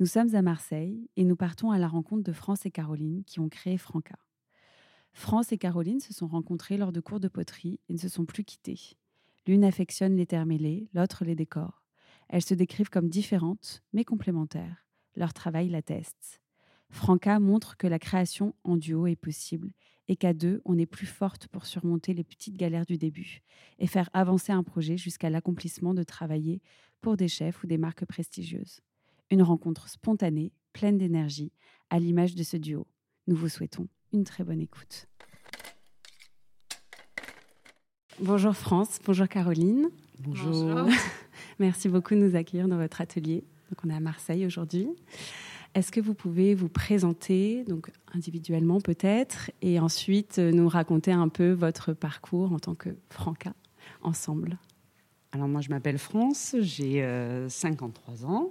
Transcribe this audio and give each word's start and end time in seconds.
Nous 0.00 0.06
sommes 0.06 0.34
à 0.34 0.40
Marseille 0.40 1.10
et 1.16 1.24
nous 1.24 1.36
partons 1.36 1.72
à 1.72 1.78
la 1.78 1.86
rencontre 1.86 2.22
de 2.22 2.32
France 2.32 2.64
et 2.64 2.70
Caroline 2.70 3.22
qui 3.26 3.38
ont 3.38 3.50
créé 3.50 3.76
Franca. 3.76 4.16
France 5.12 5.52
et 5.52 5.58
Caroline 5.58 6.00
se 6.00 6.14
sont 6.14 6.26
rencontrées 6.26 6.78
lors 6.78 6.90
de 6.90 7.00
cours 7.00 7.20
de 7.20 7.28
poterie 7.28 7.80
et 7.90 7.92
ne 7.92 7.98
se 7.98 8.08
sont 8.08 8.24
plus 8.24 8.42
quittées. 8.42 8.96
L'une 9.46 9.62
affectionne 9.62 10.16
les 10.16 10.24
terres 10.24 10.46
mêlés, 10.46 10.88
l'autre 10.94 11.26
les 11.26 11.34
décors. 11.34 11.84
Elles 12.30 12.40
se 12.40 12.54
décrivent 12.54 12.88
comme 12.88 13.10
différentes, 13.10 13.82
mais 13.92 14.04
complémentaires. 14.06 14.86
Leur 15.16 15.34
travail 15.34 15.68
l'atteste. 15.68 16.40
Franca 16.88 17.38
montre 17.38 17.76
que 17.76 17.86
la 17.86 17.98
création 17.98 18.54
en 18.64 18.78
duo 18.78 19.06
est 19.06 19.16
possible 19.16 19.70
et 20.08 20.16
qu'à 20.16 20.32
deux, 20.32 20.62
on 20.64 20.78
est 20.78 20.86
plus 20.86 21.04
forte 21.04 21.46
pour 21.48 21.66
surmonter 21.66 22.14
les 22.14 22.24
petites 22.24 22.56
galères 22.56 22.86
du 22.86 22.96
début 22.96 23.42
et 23.78 23.86
faire 23.86 24.08
avancer 24.14 24.50
un 24.50 24.62
projet 24.62 24.96
jusqu'à 24.96 25.28
l'accomplissement 25.28 25.92
de 25.92 26.04
travailler 26.04 26.62
pour 27.02 27.18
des 27.18 27.28
chefs 27.28 27.62
ou 27.62 27.66
des 27.66 27.76
marques 27.76 28.06
prestigieuses. 28.06 28.80
Une 29.30 29.42
rencontre 29.42 29.88
spontanée, 29.88 30.52
pleine 30.72 30.98
d'énergie, 30.98 31.52
à 31.88 32.00
l'image 32.00 32.34
de 32.34 32.42
ce 32.42 32.56
duo. 32.56 32.86
Nous 33.28 33.36
vous 33.36 33.48
souhaitons 33.48 33.86
une 34.12 34.24
très 34.24 34.42
bonne 34.42 34.60
écoute. 34.60 35.06
Bonjour 38.20 38.56
France, 38.56 38.98
bonjour 39.04 39.28
Caroline. 39.28 39.88
Bonjour. 40.18 40.88
Merci 41.60 41.88
beaucoup 41.88 42.14
de 42.14 42.20
nous 42.20 42.34
accueillir 42.34 42.66
dans 42.66 42.76
votre 42.76 43.00
atelier. 43.00 43.44
Donc 43.70 43.84
on 43.84 43.90
est 43.90 43.94
à 43.94 44.00
Marseille 44.00 44.44
aujourd'hui. 44.44 44.88
Est-ce 45.76 45.92
que 45.92 46.00
vous 46.00 46.14
pouvez 46.14 46.56
vous 46.56 46.68
présenter, 46.68 47.62
donc 47.64 47.92
individuellement 48.12 48.80
peut-être, 48.80 49.52
et 49.62 49.78
ensuite 49.78 50.40
euh, 50.40 50.50
nous 50.50 50.68
raconter 50.68 51.12
un 51.12 51.28
peu 51.28 51.52
votre 51.52 51.92
parcours 51.92 52.52
en 52.52 52.58
tant 52.58 52.74
que 52.74 52.90
Franca 53.10 53.52
ensemble? 54.02 54.58
Alors 55.32 55.46
moi 55.46 55.60
je 55.60 55.68
m'appelle 55.68 55.98
France, 55.98 56.56
j'ai 56.58 57.06
53 57.48 58.24
euh, 58.24 58.26
ans. 58.26 58.50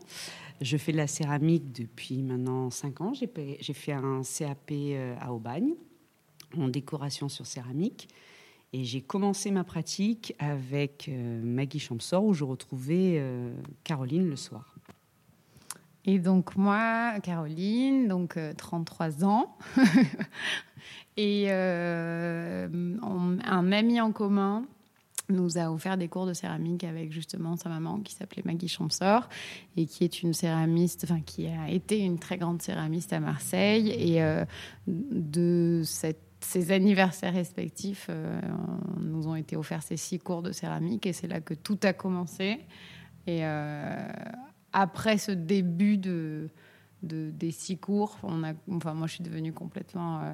Je 0.62 0.78
fais 0.78 0.92
de 0.92 0.98
la 0.98 1.08
céramique 1.08 1.72
depuis 1.72 2.22
maintenant 2.22 2.70
5 2.70 3.02
ans. 3.02 3.14
J'ai 3.14 3.74
fait 3.74 3.94
un 3.94 4.22
CAP 4.22 4.72
euh, 4.72 5.16
à 5.20 5.34
Aubagne 5.34 5.74
en 6.58 6.68
décoration 6.68 7.30
sur 7.30 7.46
céramique. 7.46 8.08
Et 8.72 8.84
j'ai 8.84 9.02
commencé 9.02 9.50
ma 9.52 9.64
pratique 9.64 10.36
avec 10.38 11.10
Maggie 11.10 11.80
Champsor 11.80 12.24
où 12.24 12.34
je 12.34 12.44
retrouvais 12.44 13.20
Caroline 13.84 14.30
le 14.30 14.36
soir. 14.36 14.76
Et 16.06 16.18
donc 16.18 16.56
moi, 16.56 17.20
Caroline, 17.22 18.08
donc 18.08 18.40
33 18.58 19.24
euh, 19.24 19.26
ans, 19.26 19.58
et 21.18 21.48
euh, 21.50 22.68
un 23.02 23.72
ami 23.72 24.02
en 24.02 24.12
commun 24.12 24.66
nous 25.30 25.58
a 25.58 25.72
offert 25.72 25.98
des 25.98 26.08
cours 26.08 26.26
de 26.26 26.34
céramique 26.34 26.84
avec 26.84 27.12
justement 27.12 27.56
sa 27.56 27.70
maman 27.70 28.00
qui 28.00 28.14
s'appelait 28.14 28.44
Maggie 28.46 28.68
Champsor 28.68 29.30
et 29.78 29.86
qui 29.86 30.04
est 30.04 30.22
une 30.24 30.34
céramiste, 30.34 31.04
enfin 31.04 31.22
qui 31.22 31.48
a 31.48 31.70
été 31.70 32.00
une 32.00 32.20
très 32.20 32.38
grande 32.38 32.62
céramiste 32.62 33.14
à 33.14 33.20
Marseille 33.20 33.90
et 33.90 34.22
euh, 34.22 34.46
de 34.88 35.84
ces 36.42 36.72
anniversaires 36.72 37.34
respectifs 37.34 38.10
nous 39.02 39.28
ont 39.28 39.36
été 39.36 39.58
offerts 39.58 39.84
ces 39.84 39.98
six 39.98 40.20
cours 40.20 40.42
de 40.42 40.52
céramique 40.52 41.06
et 41.06 41.14
c'est 41.14 41.28
là 41.28 41.42
que 41.42 41.54
tout 41.54 41.78
a 41.84 41.94
commencé. 41.94 42.60
Et 43.28 43.44
après 44.74 45.18
ce 45.18 45.32
début 45.32 45.98
de, 45.98 46.50
des 47.02 47.52
six 47.52 47.78
cours, 47.78 48.18
on 48.24 48.44
a, 48.44 48.54
enfin, 48.72 48.94
moi, 48.94 49.08
je 49.08 49.16
suis 49.16 49.24
devenue 49.24 49.54
complètement 49.54 50.22
euh, 50.22 50.34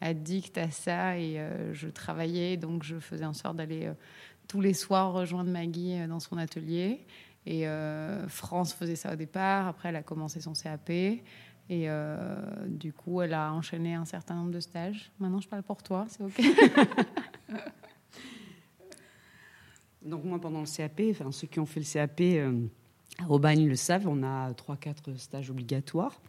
addict 0.00 0.58
à 0.58 0.70
ça 0.70 1.18
et 1.18 1.38
euh, 1.38 1.72
je 1.72 1.88
travaillais, 1.88 2.56
donc 2.56 2.82
je 2.82 2.98
faisais 2.98 3.24
en 3.24 3.32
sorte 3.32 3.56
d'aller 3.56 3.86
euh, 3.86 3.94
tous 4.50 4.60
les 4.60 4.74
soirs 4.74 5.12
rejoindre 5.12 5.48
Maggie 5.48 5.96
dans 6.08 6.18
son 6.18 6.36
atelier. 6.36 7.06
Et 7.46 7.66
France 8.26 8.74
faisait 8.74 8.96
ça 8.96 9.12
au 9.12 9.16
départ. 9.16 9.68
Après, 9.68 9.90
elle 9.90 9.96
a 9.96 10.02
commencé 10.02 10.40
son 10.40 10.54
CAP. 10.54 10.90
Et 10.90 11.88
du 12.66 12.92
coup, 12.92 13.22
elle 13.22 13.32
a 13.32 13.52
enchaîné 13.52 13.94
un 13.94 14.04
certain 14.04 14.34
nombre 14.34 14.50
de 14.50 14.58
stages. 14.58 15.12
Maintenant, 15.20 15.40
je 15.40 15.48
parle 15.48 15.62
pour 15.62 15.84
toi, 15.84 16.06
c'est 16.08 16.24
OK 16.24 16.40
Donc 20.02 20.24
moi, 20.24 20.40
pendant 20.40 20.60
le 20.60 20.66
CAP, 20.66 21.00
enfin, 21.10 21.30
ceux 21.30 21.46
qui 21.46 21.60
ont 21.60 21.66
fait 21.66 21.78
le 21.78 21.86
CAP 21.86 22.20
à 23.20 23.30
Aubagne 23.30 23.68
le 23.68 23.76
savent, 23.76 24.08
on 24.08 24.24
a 24.24 24.50
3-4 24.50 25.16
stages 25.16 25.50
obligatoires. 25.50 26.20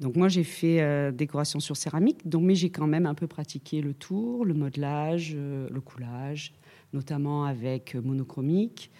Donc 0.00 0.16
moi 0.16 0.28
j'ai 0.28 0.44
fait 0.44 0.80
euh, 0.80 1.12
décoration 1.12 1.60
sur 1.60 1.76
céramique, 1.76 2.26
donc 2.26 2.42
mais 2.44 2.54
j'ai 2.54 2.70
quand 2.70 2.86
même 2.86 3.04
un 3.04 3.14
peu 3.14 3.26
pratiqué 3.26 3.82
le 3.82 3.92
tour, 3.92 4.46
le 4.46 4.54
modelage, 4.54 5.34
euh, 5.36 5.68
le 5.70 5.80
coulage, 5.82 6.54
notamment 6.92 7.44
avec 7.44 7.94
euh, 7.94 8.02
monochromique. 8.02 8.90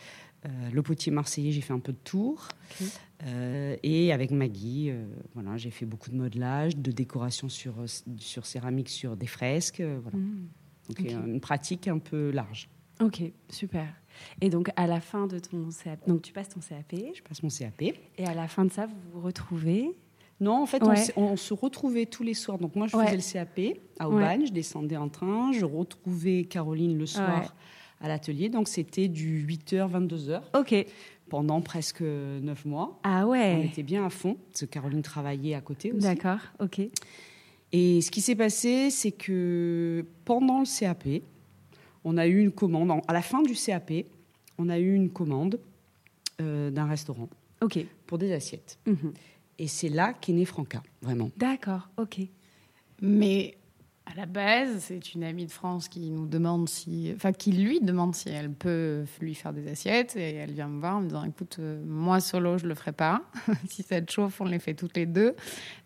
le 0.72 0.82
potier 0.82 1.12
marseillais, 1.12 1.52
j'ai 1.52 1.60
fait 1.60 1.74
un 1.74 1.80
peu 1.80 1.92
de 1.92 1.98
tour. 2.02 2.48
et 3.82 4.12
avec 4.12 4.30
Maggie, 4.30 4.90
voilà, 5.34 5.58
j'ai 5.58 5.70
fait 5.70 5.84
beaucoup 5.84 6.10
de 6.10 6.16
modelage, 6.16 6.76
de 6.76 6.90
décoration 6.92 7.50
sur, 7.50 7.74
sur 8.16 8.46
céramique, 8.46 8.88
sur 8.88 9.16
des 9.16 9.26
fresques. 9.26 9.82
voilà. 9.82 10.16
Mmh. 10.16 10.48
Donc 10.88 11.10
une 11.10 11.40
pratique 11.40 11.88
un 11.88 11.98
peu 11.98 12.30
large. 12.30 12.68
Ok, 13.00 13.22
super. 13.48 13.86
Et 14.40 14.50
donc, 14.50 14.70
à 14.76 14.86
la 14.86 15.00
fin 15.00 15.26
de 15.26 15.38
ton 15.38 15.68
CAP, 15.70 16.06
donc 16.06 16.22
tu 16.22 16.32
passes 16.32 16.50
ton 16.50 16.60
CAP. 16.60 16.94
Je 17.14 17.22
passe 17.22 17.42
mon 17.42 17.48
CAP. 17.48 17.82
Et 17.82 18.26
à 18.26 18.34
la 18.34 18.46
fin 18.46 18.64
de 18.64 18.70
ça, 18.70 18.86
vous 18.86 18.96
vous 19.12 19.20
retrouvez 19.20 19.90
Non, 20.40 20.62
en 20.62 20.66
fait, 20.66 20.82
on, 21.16 21.36
se 21.36 21.54
retrouvait 21.54 22.06
tous 22.06 22.22
les 22.22 22.34
soirs. 22.34 22.58
Donc, 22.58 22.76
moi, 22.76 22.86
je 22.86 22.96
faisais 22.96 23.16
le 23.16 23.32
CAP 23.32 23.78
à 23.98 24.08
Aubagne, 24.08 24.46
je 24.46 24.52
descendais 24.52 24.96
en 24.96 25.08
train, 25.08 25.52
je 25.52 25.64
retrouvais 25.64 26.44
Caroline 26.44 26.98
le 26.98 27.06
soir 27.06 27.54
à 28.00 28.08
l'atelier. 28.08 28.48
Donc, 28.48 28.68
c'était 28.68 29.08
du 29.08 29.46
8h, 29.46 29.90
22h. 29.90 30.42
Ok. 30.58 30.86
Pendant 31.28 31.60
presque 31.60 32.02
9 32.02 32.64
mois. 32.64 32.98
Ah 33.04 33.26
ouais. 33.26 33.56
On 33.60 33.64
était 33.64 33.82
bien 33.82 34.04
à 34.04 34.10
fond, 34.10 34.36
parce 34.50 34.62
que 34.62 34.66
Caroline 34.66 35.02
travaillait 35.02 35.54
à 35.54 35.60
côté 35.60 35.92
aussi. 35.92 36.02
D'accord, 36.02 36.40
ok. 36.58 36.80
Et 37.72 38.00
ce 38.00 38.10
qui 38.10 38.20
s'est 38.20 38.34
passé, 38.34 38.90
c'est 38.90 39.12
que 39.12 40.04
pendant 40.24 40.60
le 40.60 40.66
CAP, 40.66 41.22
on 42.04 42.16
a 42.16 42.26
eu 42.26 42.40
une 42.40 42.50
commande. 42.50 42.90
À 43.06 43.12
la 43.12 43.22
fin 43.22 43.42
du 43.42 43.54
CAP, 43.54 43.92
on 44.58 44.68
a 44.68 44.78
eu 44.78 44.92
une 44.92 45.10
commande 45.10 45.60
euh, 46.40 46.70
d'un 46.70 46.86
restaurant 46.86 47.28
ok 47.60 47.86
pour 48.06 48.18
des 48.18 48.32
assiettes. 48.32 48.78
Mhm. 48.86 49.12
Et 49.58 49.68
c'est 49.68 49.88
là 49.88 50.14
qu'est 50.14 50.32
né 50.32 50.44
Franca, 50.44 50.82
vraiment. 51.02 51.30
D'accord, 51.36 51.90
ok. 51.98 52.20
Mais 53.02 53.56
à 54.10 54.16
la 54.16 54.26
base, 54.26 54.78
c'est 54.80 55.14
une 55.14 55.22
amie 55.22 55.46
de 55.46 55.50
France 55.50 55.88
qui 55.88 56.10
nous 56.10 56.26
demande 56.26 56.68
si, 56.68 57.12
enfin, 57.14 57.32
qui 57.32 57.52
lui 57.52 57.80
demande 57.80 58.14
si 58.14 58.28
elle 58.28 58.50
peut 58.50 59.04
lui 59.20 59.34
faire 59.34 59.52
des 59.52 59.68
assiettes, 59.70 60.16
et 60.16 60.34
elle 60.34 60.52
vient 60.52 60.68
me 60.68 60.80
voir 60.80 60.96
en 60.96 61.00
me 61.00 61.08
disant, 61.08 61.24
écoute, 61.24 61.56
euh, 61.60 61.82
moi 61.86 62.20
solo, 62.20 62.58
je 62.58 62.66
le 62.66 62.74
ferai 62.74 62.92
pas. 62.92 63.22
si 63.68 63.82
ça 63.82 64.00
te 64.00 64.10
chauffe, 64.10 64.40
on 64.40 64.46
les 64.46 64.58
fait 64.58 64.74
toutes 64.74 64.96
les 64.96 65.06
deux. 65.06 65.34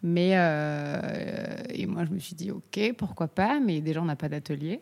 Mais 0.02 0.32
euh, 0.34 1.56
et 1.70 1.86
moi, 1.86 2.04
je 2.04 2.10
me 2.10 2.18
suis 2.18 2.34
dit, 2.34 2.50
ok, 2.50 2.94
pourquoi 2.96 3.28
pas, 3.28 3.60
mais 3.60 3.80
déjà, 3.80 4.00
on 4.00 4.06
n'a 4.06 4.16
pas 4.16 4.28
d'atelier. 4.28 4.80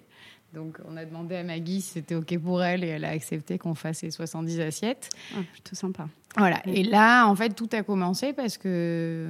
Donc, 0.54 0.78
on 0.86 0.96
a 0.96 1.04
demandé 1.04 1.36
à 1.36 1.42
Maggie 1.42 1.80
si 1.80 1.92
c'était 1.92 2.14
OK 2.14 2.38
pour 2.38 2.62
elle 2.62 2.84
et 2.84 2.88
elle 2.88 3.04
a 3.04 3.10
accepté 3.10 3.58
qu'on 3.58 3.74
fasse 3.74 4.02
les 4.02 4.10
70 4.10 4.60
assiettes. 4.60 5.08
Ah, 5.34 5.40
plutôt 5.52 5.74
sympa. 5.74 6.08
Voilà. 6.36 6.60
Et 6.66 6.82
là, 6.82 7.26
en 7.26 7.34
fait, 7.34 7.50
tout 7.50 7.68
a 7.72 7.82
commencé 7.82 8.32
parce 8.32 8.56
que 8.56 9.26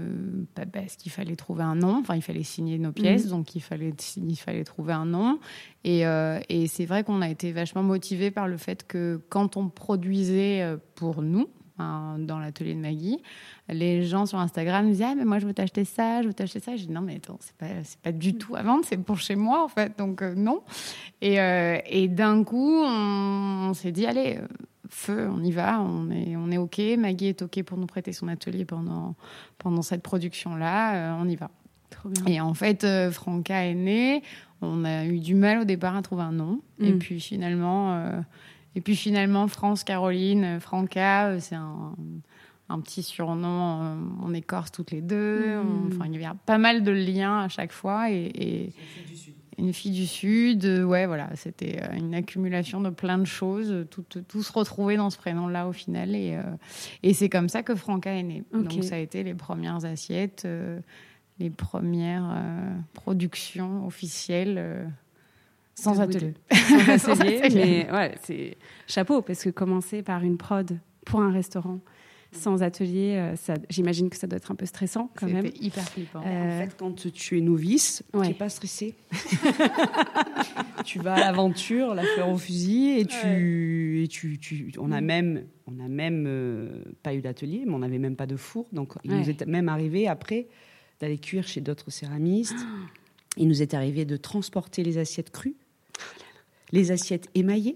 bah, 0.54 0.64
parce 0.72 0.96
qu'il 0.96 1.10
fallait 1.10 1.36
trouver 1.36 1.64
un 1.64 1.74
nom. 1.74 1.98
Enfin, 2.00 2.14
il 2.14 2.22
fallait 2.22 2.42
signer 2.42 2.78
nos 2.78 2.92
pièces, 2.92 3.24
mhm. 3.24 3.30
donc 3.30 3.54
il 3.54 3.60
fallait 3.60 3.94
il 4.16 4.36
fallait 4.36 4.64
trouver 4.64 4.92
un 4.92 5.06
nom. 5.06 5.40
Et, 5.84 6.06
euh, 6.06 6.40
et 6.48 6.69
c'est 6.69 6.86
vrai 6.86 7.02
qu'on 7.02 7.22
a 7.22 7.28
été 7.28 7.52
vachement 7.52 7.82
motivés 7.82 8.30
par 8.30 8.46
le 8.46 8.56
fait 8.56 8.86
que 8.86 9.20
quand 9.28 9.56
on 9.56 9.69
produisait 9.69 10.62
euh, 10.62 10.76
pour 10.94 11.22
nous, 11.22 11.48
dans 12.19 12.38
l'atelier 12.38 12.75
de 12.75 12.81
Maggie, 12.81 13.23
les 13.69 14.05
gens 14.05 14.26
sur 14.26 14.38
Instagram 14.38 14.87
me 14.87 14.90
disaient 14.93 15.06
ah 15.08 15.14
mais 15.14 15.25
moi 15.25 15.38
je 15.38 15.46
veux 15.46 15.55
t'acheter 15.55 15.84
ça, 15.84 16.23
je 16.23 16.29
veux 16.29 16.34
t'acheter 16.34 16.61
ça. 16.61 16.76
J'ai 16.76 16.87
dit 16.87 16.93
non 16.93 17.00
mais 17.00 17.17
attends 17.17 17.38
c'est 17.40 17.56
pas 17.56 17.67
c'est 17.84 17.99
pas 18.00 18.12
du 18.12 18.34
tout 18.34 18.56
à 18.56 18.62
vendre, 18.62 18.84
c'est 18.87 18.96
pour 18.96 19.19
chez 19.19 19.37
moi 19.37 19.64
en 19.64 19.69
fait 19.69 19.96
donc 19.99 20.23
euh, 20.23 20.34
non. 20.34 20.62
Et, 21.20 21.40
euh, 21.40 21.79
et 21.87 22.08
d'un 22.08 22.44
coup 22.44 22.82
on, 22.82 23.73
s'est 23.75 23.93
dit 23.93 24.06
allez 24.06 24.38
euh, 24.38 24.46
feu 24.88 25.29
on 25.32 25.43
y 25.43 25.52
va, 25.52 25.81
on 25.81 26.11
est 26.11 26.37
on 26.37 26.50
est 26.50 26.58
ok. 26.58 26.81
Maggie 26.99 27.26
est 27.26 27.43
ok 27.43 27.62
pour 27.62 27.79
nous 27.79 27.87
prêter 27.87 28.12
son 28.12 28.29
atelier 28.29 28.64
pendant 28.64 29.14
pendant 29.58 29.82
cette 29.82 30.02
production 30.02 30.56
là, 30.56 31.17
on 31.20 31.29
y 31.29 31.37
va. 31.37 31.50
Et 32.26 32.40
en 32.40 32.55
fait 32.55 32.87
Franca 33.11 33.64
est 33.64 33.75
née, 33.75 34.23
on 34.61 34.84
a 34.84 35.05
eu 35.05 35.20
du 35.20 35.34
mal 35.34 35.61
au 35.61 35.64
départ 35.64 35.94
à 35.94 36.02
trouver 36.02 36.23
un 36.23 36.32
nom 36.32 36.61
et 36.81 36.93
mm. 36.93 36.99
puis 36.99 37.20
finalement 37.20 38.23
Et 38.74 38.80
puis 38.80 38.96
finalement, 38.96 39.48
France 39.48 39.84
Caroline, 39.84 40.58
Franca, 40.60 41.38
c'est 41.40 41.54
un, 41.54 41.94
un 42.69 42.80
petit 42.80 43.02
surnom. 43.02 43.98
on 44.22 44.32
est 44.34 44.42
corse 44.42 44.72
toutes 44.72 44.90
les 44.90 45.02
deux. 45.02 45.56
Mm. 45.56 45.90
Enfin, 45.92 46.06
il 46.06 46.20
y 46.20 46.24
avait 46.24 46.36
pas 46.46 46.58
mal 46.58 46.82
de 46.82 46.92
liens 46.92 47.40
à 47.40 47.48
chaque 47.48 47.72
fois. 47.72 48.10
Et, 48.10 48.30
et 48.34 48.72
une 49.58 49.72
fille 49.72 49.92
du 49.92 50.06
Sud, 50.06 50.64
euh, 50.64 50.82
ouais, 50.82 51.06
voilà, 51.06 51.28
c'était 51.34 51.80
euh, 51.82 51.96
une 51.96 52.14
accumulation 52.14 52.80
de 52.80 52.90
plein 52.90 53.19
de 53.19 53.26
choses, 53.26 53.86
tout, 53.90 54.02
tout 54.02 54.42
se 54.42 54.52
retrouver 54.52 54.96
dans 54.96 55.10
ce 55.10 55.19
prénom-là 55.19 55.69
au 55.69 55.72
final. 55.72 56.14
Et, 56.14 56.34
euh, 56.34 56.42
et 57.02 57.14
c'est 57.14 57.28
comme 57.28 57.48
ça 57.48 57.62
que 57.62 57.74
Franca 57.74 58.12
est 58.12 58.22
née. 58.22 58.44
Donc 58.52 58.72
ça 58.82 58.96
a 58.96 58.98
été 58.98 59.22
les 59.22 59.34
premières 59.34 59.84
assiettes, 59.84 60.44
euh, 60.46 60.80
les 61.38 61.50
premières 61.50 62.30
euh, 62.32 62.74
productions 62.94 63.86
officielles 63.86 64.56
euh, 64.58 64.84
sans 65.74 66.00
atelier. 66.00 66.34
Sans 66.52 66.98
Sans 66.98 67.20
atelier, 67.20 67.50
mais 67.54 67.92
ouais, 67.92 68.14
c'est 68.22 68.56
chapeau 68.86 69.22
parce 69.22 69.42
que 69.44 69.50
commencer 69.50 70.02
par 70.02 70.22
une 70.22 70.36
prod 70.36 70.78
pour 71.06 71.20
un 71.20 71.32
restaurant 71.32 71.80
sans 72.34 72.62
atelier, 72.62 73.16
euh, 73.19 73.36
ça, 73.36 73.54
j'imagine 73.69 74.08
que 74.08 74.16
ça 74.16 74.26
doit 74.26 74.38
être 74.38 74.50
un 74.50 74.54
peu 74.54 74.64
stressant 74.64 75.10
quand 75.16 75.26
même. 75.26 75.44
C'était 75.44 75.64
hyper 75.66 75.86
flippant. 75.86 76.22
Euh, 76.24 76.56
En 76.56 76.60
fait, 76.64 76.74
quand 76.78 76.94
tu 77.12 77.36
es 77.36 77.40
novice, 77.42 78.02
Ouais. 78.14 78.22
tu 78.22 78.28
n'es 78.28 78.34
pas 78.34 78.48
stressé. 78.48 78.94
tu 80.84 80.98
vas 80.98 81.14
à 81.14 81.19
l'aventure, 81.20 81.94
la 81.94 82.04
fleur 82.04 82.30
au 82.30 82.38
fusil, 82.38 82.98
et 82.98 83.04
tu, 83.04 84.02
et 84.04 84.08
tu, 84.08 84.38
tu- 84.38 84.72
on 84.78 84.90
a 84.92 85.00
Mm. 85.00 85.04
même, 85.04 85.44
on 85.66 85.78
a 85.84 85.88
même 85.88 86.24
euh, 86.26 86.82
pas 87.02 87.14
eu 87.14 87.20
d'atelier, 87.20 87.64
mais 87.66 87.74
on 87.74 87.80
n'avait 87.80 87.98
même 87.98 88.16
pas 88.16 88.26
de 88.26 88.36
four, 88.36 88.66
donc 88.72 88.94
il 89.04 89.12
Ouais. 89.12 89.19
nous 89.19 89.30
est 89.30 89.46
même 89.46 89.69
arrivé 89.69 90.08
après 90.08 90.48
d'aller 91.00 91.19
cuire 91.19 91.46
chez 91.46 91.60
d'autres 91.60 91.90
céramistes. 91.90 92.56
Il 93.38 93.48
nous 93.48 93.62
est 93.62 93.72
arrivé 93.72 94.04
de 94.04 94.19
transporter 94.19 94.82
les 94.82 94.98
assiettes 94.98 95.30
crues, 95.30 95.54
les 96.73 96.91
assiettes 96.91 97.29
émaillées. 97.35 97.75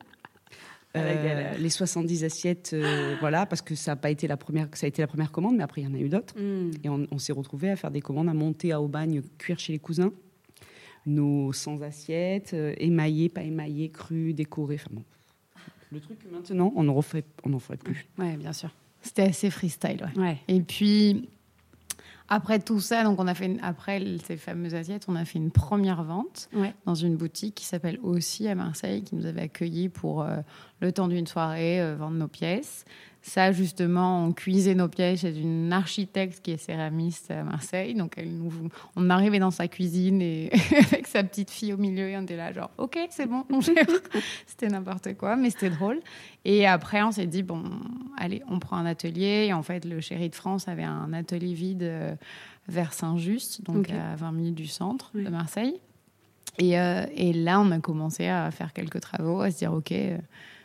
Ah, 0.94 1.00
euh, 1.00 1.56
les 1.58 1.68
70 1.68 2.24
assiettes, 2.24 2.70
euh, 2.72 3.16
voilà, 3.20 3.44
parce 3.44 3.60
que 3.60 3.74
ça 3.74 3.92
a 3.92 3.96
pas 3.96 4.10
été 4.10 4.26
la 4.26 4.38
première, 4.38 4.68
ça 4.72 4.86
a 4.86 4.88
été 4.88 5.02
la 5.02 5.06
première 5.06 5.30
commande, 5.30 5.56
mais 5.56 5.62
après 5.62 5.82
il 5.82 5.84
y 5.84 5.86
en 5.86 5.94
a 5.94 5.98
eu 5.98 6.08
d'autres. 6.08 6.34
Mm. 6.38 6.70
Et 6.84 6.88
on, 6.88 7.06
on 7.10 7.18
s'est 7.18 7.34
retrouvé 7.34 7.70
à 7.70 7.76
faire 7.76 7.90
des 7.90 8.00
commandes, 8.00 8.30
à 8.30 8.34
monter 8.34 8.72
à 8.72 8.80
Aubagne, 8.80 9.22
cuire 9.36 9.58
chez 9.58 9.74
les 9.74 9.78
cousins. 9.78 10.12
Nos 11.04 11.52
sans 11.52 11.82
assiettes, 11.82 12.54
euh, 12.54 12.74
émaillées, 12.78 13.28
pas 13.28 13.42
émaillées, 13.42 13.90
crues, 13.90 14.32
décorées. 14.32 14.76
Enfin 14.76 14.90
bon. 14.90 15.04
Le 15.92 16.00
truc 16.00 16.18
maintenant, 16.32 16.72
on 16.74 16.84
n'en 16.84 16.94
refait, 16.94 17.24
on 17.44 17.50
n'en 17.50 17.58
ferait 17.58 17.76
plus. 17.76 18.06
Ouais, 18.18 18.36
bien 18.36 18.52
sûr. 18.52 18.70
C'était 19.02 19.22
assez 19.22 19.50
freestyle, 19.50 20.02
ouais. 20.16 20.20
Ouais. 20.20 20.38
Et 20.48 20.60
puis, 20.60 21.28
après 22.28 22.58
tout 22.58 22.80
ça, 22.80 23.04
donc 23.04 23.20
on 23.20 23.26
a 23.26 23.34
fait 23.34 23.46
une- 23.46 23.60
après 23.62 24.02
ces 24.26 24.36
fameuses 24.36 24.74
assiettes, 24.74 25.04
on 25.08 25.16
a 25.16 25.24
fait 25.24 25.38
une 25.38 25.50
première 25.50 26.02
vente 26.02 26.48
Ouais. 26.54 26.74
dans 26.84 26.94
une 26.94 27.16
boutique 27.16 27.54
qui 27.54 27.64
s'appelle 27.64 27.98
aussi 28.02 28.48
à 28.48 28.54
Marseille, 28.54 29.02
qui 29.02 29.14
nous 29.14 29.26
avait 29.26 29.42
accueillis 29.42 29.88
pour 29.88 30.22
euh, 30.22 30.38
le 30.80 30.90
temps 30.92 31.08
d'une 31.08 31.26
soirée 31.26 31.80
euh, 31.80 31.94
vendre 31.96 32.16
nos 32.16 32.28
pièces. 32.28 32.84
Ça, 33.28 33.50
justement, 33.50 34.24
on 34.24 34.32
cuisait 34.32 34.76
nos 34.76 34.86
pièces 34.86 35.22
chez 35.22 35.36
une 35.36 35.72
architecte 35.72 36.40
qui 36.44 36.52
est 36.52 36.58
céramiste 36.58 37.32
à 37.32 37.42
Marseille. 37.42 37.92
Donc, 37.96 38.12
elle 38.16 38.30
nous, 38.32 38.52
on 38.94 39.10
arrivait 39.10 39.40
dans 39.40 39.50
sa 39.50 39.66
cuisine 39.66 40.22
et 40.22 40.48
avec 40.92 41.08
sa 41.08 41.24
petite 41.24 41.50
fille 41.50 41.72
au 41.72 41.76
milieu 41.76 42.08
et 42.08 42.16
on 42.16 42.22
était 42.22 42.36
là, 42.36 42.52
genre, 42.52 42.70
ok, 42.78 42.96
c'est 43.10 43.26
bon, 43.26 43.44
on 43.50 43.60
gère. 43.60 43.74
c'était 44.46 44.68
n'importe 44.68 45.14
quoi, 45.16 45.34
mais 45.34 45.50
c'était 45.50 45.70
drôle. 45.70 45.98
Et 46.44 46.68
après, 46.68 47.02
on 47.02 47.10
s'est 47.10 47.26
dit, 47.26 47.42
bon, 47.42 47.64
allez, 48.16 48.42
on 48.48 48.60
prend 48.60 48.76
un 48.76 48.86
atelier. 48.86 49.46
Et 49.48 49.52
en 49.52 49.64
fait, 49.64 49.84
le 49.84 50.00
chéri 50.00 50.30
de 50.30 50.36
France 50.36 50.68
avait 50.68 50.84
un 50.84 51.12
atelier 51.12 51.52
vide 51.52 51.82
euh, 51.82 52.14
vers 52.68 52.92
Saint-Just, 52.92 53.64
donc 53.64 53.90
à 53.90 54.14
20 54.14 54.30
minutes 54.30 54.54
du 54.54 54.68
centre 54.68 55.10
Oui. 55.16 55.24
de 55.24 55.30
Marseille. 55.30 55.80
Et, 56.58 56.78
euh, 56.78 57.04
et 57.14 57.32
là, 57.32 57.60
on 57.60 57.70
a 57.70 57.78
commencé 57.80 58.26
à 58.28 58.50
faire 58.50 58.72
quelques 58.72 59.00
travaux, 59.00 59.40
à 59.42 59.50
se 59.50 59.58
dire, 59.58 59.72
OK, 59.74 59.92
euh, 59.92 60.16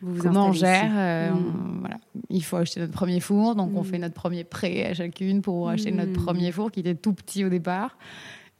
Vous 0.01 0.15
vous 0.15 0.21
comment 0.23 0.47
on 0.47 0.53
gère 0.53 0.91
euh, 0.95 1.31
Mm. 1.31 1.35
on- 1.35 1.79
voilà. 1.81 1.97
Il 2.29 2.43
faut 2.43 2.57
acheter 2.57 2.79
notre 2.79 2.93
premier 2.93 3.19
four, 3.19 3.55
donc 3.55 3.71
on 3.75 3.81
Mm. 3.81 3.85
fait 3.85 3.97
notre 3.99 4.15
premier 4.15 4.43
prêt 4.43 4.85
à 4.85 4.93
chacune 4.93 5.41
pour 5.41 5.69
acheter 5.69 5.91
notre 5.91 6.11
Mm. 6.11 6.25
premier 6.25 6.51
four 6.51 6.71
qui 6.71 6.79
était 6.79 6.95
tout 6.95 7.13
petit 7.13 7.43
au 7.45 7.49
départ. 7.49 7.97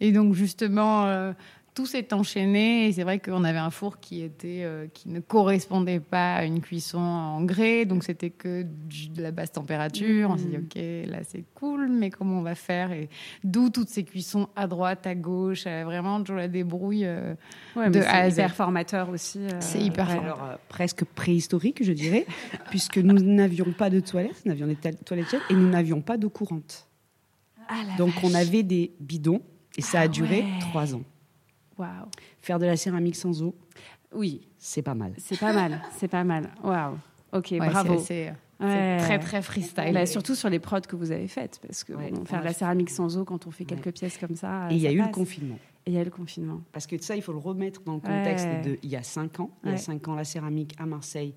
Et 0.01 0.12
donc, 0.12 0.33
justement, 0.33 1.06
euh, 1.06 1.31
tout 1.73 1.85
s'est 1.85 2.13
enchaîné. 2.13 2.88
Et 2.88 2.91
c'est 2.91 3.03
vrai 3.03 3.19
qu'on 3.19 3.44
avait 3.44 3.57
un 3.57 3.69
four 3.69 4.00
qui, 4.00 4.21
était, 4.21 4.62
euh, 4.63 4.88
qui 4.94 5.07
ne 5.09 5.19
correspondait 5.21 6.00
pas 6.01 6.35
à 6.35 6.44
une 6.45 6.59
cuisson 6.59 6.97
en 7.00 7.41
grès. 7.44 7.85
Donc, 7.85 8.03
c'était 8.03 8.29
que 8.29 8.63
du- 8.63 9.09
de 9.09 9.21
la 9.21 9.31
basse 9.31 9.51
température. 9.53 10.29
On 10.31 10.38
s'est 10.38 10.45
dit, 10.45 10.57
Mm. 10.57 10.65
OK, 11.06 11.09
là, 11.12 11.19
c'est 11.23 11.45
cool, 11.56 11.88
mais 11.89 12.09
comment 12.09 12.39
on 12.39 12.41
va 12.41 12.56
faire? 12.56 12.91
Et 12.91 13.07
d'où 13.44 13.69
toutes 13.69 13.88
ces 13.89 14.03
cuissons 14.03 14.50
à 14.56 14.68
droite, 14.68 15.07
à 15.07 15.15
gauche. 15.15 15.63
euh, 15.65 15.83
Vraiment, 15.85 16.23
Joe 16.25 16.35
la 16.38 16.47
débrouille. 16.47 17.06
euh, 17.06 17.35
Ouais, 17.75 17.89
de 17.89 18.00
à 18.01 18.27
hyper 18.27 18.53
formateur 18.53 19.09
aussi. 19.09 19.39
euh, 19.39 19.59
C'est 19.62 19.79
hyper. 19.81 20.09
Alors, 20.09 20.44
euh, 20.44 20.56
presque 20.68 21.06
préhistorique, 21.06 21.83
je 21.83 21.94
dirais, 21.94 22.25
puisque 22.69 22.97
nous 22.97 23.13
n'avions 23.21 23.71
pas 23.71 23.89
de 23.89 24.00
toilettes, 24.01 24.41
nous 24.45 24.51
avions 24.51 24.68
des 24.68 24.75
toilettes 24.75 25.29
jettes 25.29 25.44
et 25.50 25.53
nous 25.56 25.69
n'avions 25.69 26.01
pas 26.01 26.18
d'eau 26.18 26.29
courante. 26.29 26.88
Ah, 27.69 27.75
Donc, 27.97 28.12
on 28.23 28.33
avait 28.33 28.63
des 28.63 28.91
bidons 29.00 29.41
et 29.77 29.81
ça 29.81 30.00
Ah 30.00 30.03
a 30.03 30.07
duré 30.09 30.39
ouais. 30.41 30.59
trois 30.59 30.94
ans. 30.95 31.03
Faire 32.42 32.60
de 32.60 32.66
la 32.66 32.75
céramique 32.78 33.16
sans 33.16 33.42
eau, 33.44 33.56
Oui, 34.13 34.42
c'est 34.57 34.81
pas 34.81 34.95
mal. 34.95 35.13
c'est 35.18 35.39
pas 35.39 35.54
mal. 35.54 35.81
C'est 35.98 36.07
pas 36.07 36.24
mal. 36.24 36.50
Waouh. 36.63 36.98
Ok, 37.33 37.48
ouais, 37.51 37.60
bravo. 37.60 37.98
c'est- 38.00 38.33
C'est 38.60 38.66
Ouais. 38.68 38.98
très, 39.00 39.18
très 39.18 39.42
freestyle. 39.42 39.92
Bah, 39.92 40.06
surtout 40.06 40.36
sur 40.36 40.48
les 40.48 40.60
prods 40.60 40.81
que 40.81 40.95
vous 40.95 41.12
avez 41.12 41.28
faites, 41.28 41.60
parce 41.66 41.83
que 41.83 41.94
Ouais, 41.94 42.12
bon, 42.12 42.19
on 42.22 42.25
faire 42.25 42.38
a 42.39 42.42
de 42.42 42.48
la 42.48 42.54
céramique 42.54 42.92
sans 42.92 43.18
eau 43.18 43.25
quand 43.25 43.48
on 43.48 43.51
fait 43.51 43.63
Ouais. 43.63 43.75
quelques 43.75 43.92
pièces 43.98 44.19
comme 44.19 44.36
ça. 44.36 44.68
Et 44.69 44.75
il 44.75 44.81
y 44.81 44.86
a 44.86 44.92
eu 44.92 45.01
le 45.01 45.07
confinement. 45.07 45.57
Et 45.88 45.89
il 45.89 45.94
y 45.95 45.98
a 45.98 46.01
eu 46.01 46.06
le 46.06 46.12
confinement. 46.12 46.62
Parce 46.72 46.86
que 46.86 46.95
ça, 47.01 47.16
il 47.16 47.24
faut 47.24 47.31
le 47.31 47.39
remettre 47.39 47.81
dans 47.81 47.95
le 47.95 48.00
contexte 48.01 48.45
Ouais. 48.45 48.62
de 48.62 48.78
il 48.83 48.89
y 48.92 48.95
a 48.95 49.01
cinq 49.01 49.39
ans. 49.39 49.50
Il 49.63 49.69
y 49.69 49.72
Ouais. 49.72 49.78
a 49.78 49.81
cinq 49.81 50.07
ans, 50.07 50.13
la 50.13 50.25
céramique 50.25 50.75
à 50.78 50.86
Marseille. 50.86 51.33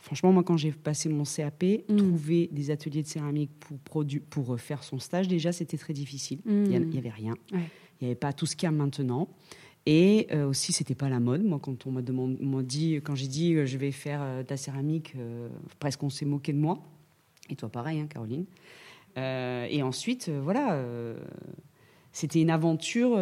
Franchement, 0.00 0.30
moi, 0.30 0.42
quand 0.42 0.58
j'ai 0.58 0.72
passé 0.72 1.08
mon 1.08 1.24
CAP, 1.24 1.84
Mm. 1.88 1.96
trouver 1.96 2.50
des 2.52 2.70
ateliers 2.70 3.02
de 3.02 3.08
céramique 3.08 3.50
pour, 3.60 3.78
produ- 4.04 4.20
pour 4.20 4.52
euh, 4.52 4.56
faire 4.58 4.84
son 4.84 4.98
stage, 4.98 5.26
déjà, 5.26 5.52
c'était 5.52 5.78
très 5.78 5.94
difficile. 5.94 6.40
Il 6.44 6.52
Mm. 6.52 6.84
n'y 6.90 6.98
avait 6.98 7.08
rien. 7.08 7.32
Ouais. 7.50 7.60
Il 8.00 8.04
n'y 8.04 8.06
avait 8.08 8.14
pas 8.14 8.34
tout 8.34 8.44
ce 8.44 8.54
qu'il 8.56 8.66
y 8.66 8.68
a 8.68 8.72
maintenant. 8.72 9.26
Et 9.86 10.26
euh, 10.32 10.46
aussi, 10.46 10.72
c'était 10.72 10.94
pas 10.94 11.08
la 11.08 11.18
mode. 11.20 11.42
Moi, 11.44 11.58
quand 11.62 11.86
on 11.86 11.92
m'a 11.92 12.02
dit, 12.62 12.94
quand 13.02 13.14
j'ai 13.14 13.26
dit 13.28 13.54
euh, 13.54 13.64
je 13.64 13.78
vais 13.78 13.90
faire 13.90 14.20
euh, 14.22 14.42
de 14.42 14.46
la 14.50 14.56
céramique, 14.58 15.14
euh, 15.16 15.48
presque 15.78 16.02
on 16.02 16.10
s'est 16.10 16.26
moqué 16.26 16.52
de 16.52 16.58
moi. 16.58 16.78
Et 17.48 17.56
toi, 17.56 17.70
pareil, 17.70 18.00
hein, 18.00 18.06
Caroline. 18.06 18.44
Euh, 19.16 19.66
et 19.70 19.82
ensuite, 19.82 20.28
voilà, 20.28 20.78
c'était 22.12 22.42
une 22.42 22.50
aventure 22.50 23.12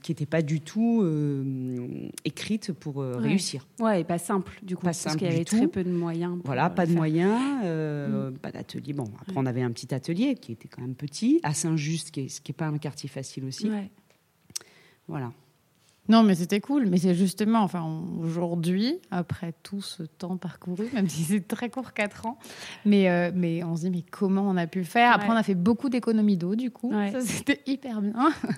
qui 0.00 0.10
n'était 0.10 0.24
pas 0.26 0.40
du 0.40 0.60
tout 0.62 1.04
écrite 2.24 2.72
pour 2.72 2.96
Ouais. 2.96 3.16
réussir. 3.18 3.66
Ouais, 3.78 4.00
et 4.00 4.04
pas 4.04 4.16
simple, 4.18 4.58
du 4.62 4.74
coup, 4.74 4.82
Pas 4.86 4.92
parce 4.92 5.16
qu'il 5.16 5.28
y 5.28 5.30
avait 5.30 5.44
tout. 5.44 5.56
très 5.56 5.68
peu 5.68 5.84
de 5.84 5.90
moyens. 5.92 6.38
Voilà, 6.44 6.70
pas 6.70 6.86
de 6.86 6.90
faire. 6.92 6.96
moyens, 6.98 7.40
euh, 7.64 8.30
pas 8.30 8.50
d'atelier. 8.50 8.94
Bon, 8.94 9.04
après, 9.20 9.34
on 9.36 9.44
avait 9.44 9.62
un 9.62 9.70
petit 9.70 9.94
atelier 9.94 10.34
qui 10.36 10.52
était 10.52 10.68
quand 10.68 10.80
même 10.80 10.94
petit, 10.94 11.38
à 11.42 11.52
Saint-Just, 11.52 12.06
ce 12.28 12.40
qui 12.40 12.50
n'est 12.50 12.56
pas 12.56 12.66
un 12.68 12.78
quartier 12.78 13.10
facile 13.10 13.44
aussi. 13.44 13.68
Ouais. 13.68 13.90
Voilà. 15.08 15.30
Non, 16.08 16.24
mais 16.24 16.34
c'était 16.34 16.60
cool. 16.60 16.86
Mais 16.86 16.98
c'est 16.98 17.14
justement, 17.14 17.60
enfin, 17.60 17.84
aujourd'hui, 18.20 18.98
après 19.12 19.54
tout 19.62 19.80
ce 19.80 20.02
temps 20.02 20.36
parcouru, 20.36 20.86
même 20.94 21.08
si 21.08 21.22
c'est 21.22 21.46
très 21.46 21.70
court, 21.70 21.92
4 21.92 22.26
ans, 22.26 22.38
mais, 22.84 23.08
euh, 23.08 23.30
mais 23.34 23.62
on 23.62 23.76
se 23.76 23.82
dit, 23.82 23.90
mais 23.90 24.04
comment 24.10 24.42
on 24.42 24.56
a 24.56 24.66
pu 24.66 24.84
faire? 24.84 25.12
Après, 25.12 25.28
Ouais. 25.28 25.34
on 25.34 25.38
a 25.38 25.42
fait 25.44 25.54
beaucoup 25.54 25.88
d'économies 25.88 26.36
d'eau, 26.36 26.56
du 26.56 26.72
coup. 26.72 26.92
Ouais. 26.92 27.12
Ça, 27.12 27.20
c'était 27.20 27.60
hyper 27.66 28.02
bien. 28.02 28.12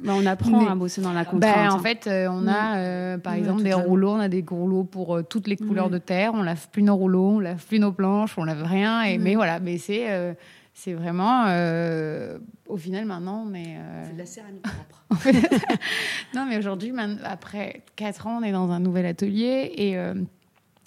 Bah, 0.04 0.14
on 0.16 0.24
apprend 0.24 0.62
Mais- 0.62 0.68
à 0.70 0.74
bosser 0.74 1.02
dans 1.02 1.12
la 1.12 1.24
contrainte. 1.26 1.54
Ben, 1.54 1.70
en 1.70 1.74
hein. 1.74 1.78
fait, 1.80 2.06
euh, 2.06 2.28
on 2.30 2.46
a, 2.48 2.76
euh, 2.78 3.18
par 3.18 3.34
Ouais, 3.34 3.40
exemple, 3.40 3.62
des 3.62 3.74
rouleaux. 3.74 4.12
On 4.12 4.20
a 4.20 4.28
des 4.28 4.44
rouleaux 4.48 4.84
pour 4.84 5.20
toutes 5.28 5.46
les 5.46 5.56
couleurs 5.58 5.86
Ouais. 5.86 5.92
de 5.92 5.98
terre. 5.98 6.32
On 6.34 6.42
lave 6.42 6.68
plus 6.70 6.82
nos 6.82 6.96
rouleaux, 6.96 7.32
on 7.36 7.40
lave 7.40 7.64
plus 7.66 7.78
nos 7.78 7.92
planches, 7.92 8.38
on 8.38 8.44
lave 8.44 8.62
rien. 8.62 9.02
Et. 9.02 9.18
Mais 9.18 9.34
voilà, 9.34 9.60
mais 9.60 9.76
c'est 9.76 10.34
c'est 10.74 10.92
vraiment... 10.92 11.44
euh, 11.48 12.38
au 12.68 12.76
final, 12.76 13.04
maintenant, 13.06 13.44
on 13.48 13.54
est... 13.54 13.76
euh, 13.78 14.04
C'est 14.06 14.12
de 14.14 14.18
la 14.18 14.26
céramique 14.26 14.62
propre. 14.62 15.04
non, 16.34 16.46
mais 16.48 16.58
aujourd'hui, 16.58 16.92
après 17.24 17.84
4 17.96 18.26
ans, 18.26 18.38
on 18.40 18.42
est 18.42 18.52
dans 18.52 18.70
un 18.70 18.80
nouvel 18.80 19.06
atelier 19.06 19.72
et, 19.76 19.96
euh, 19.96 20.14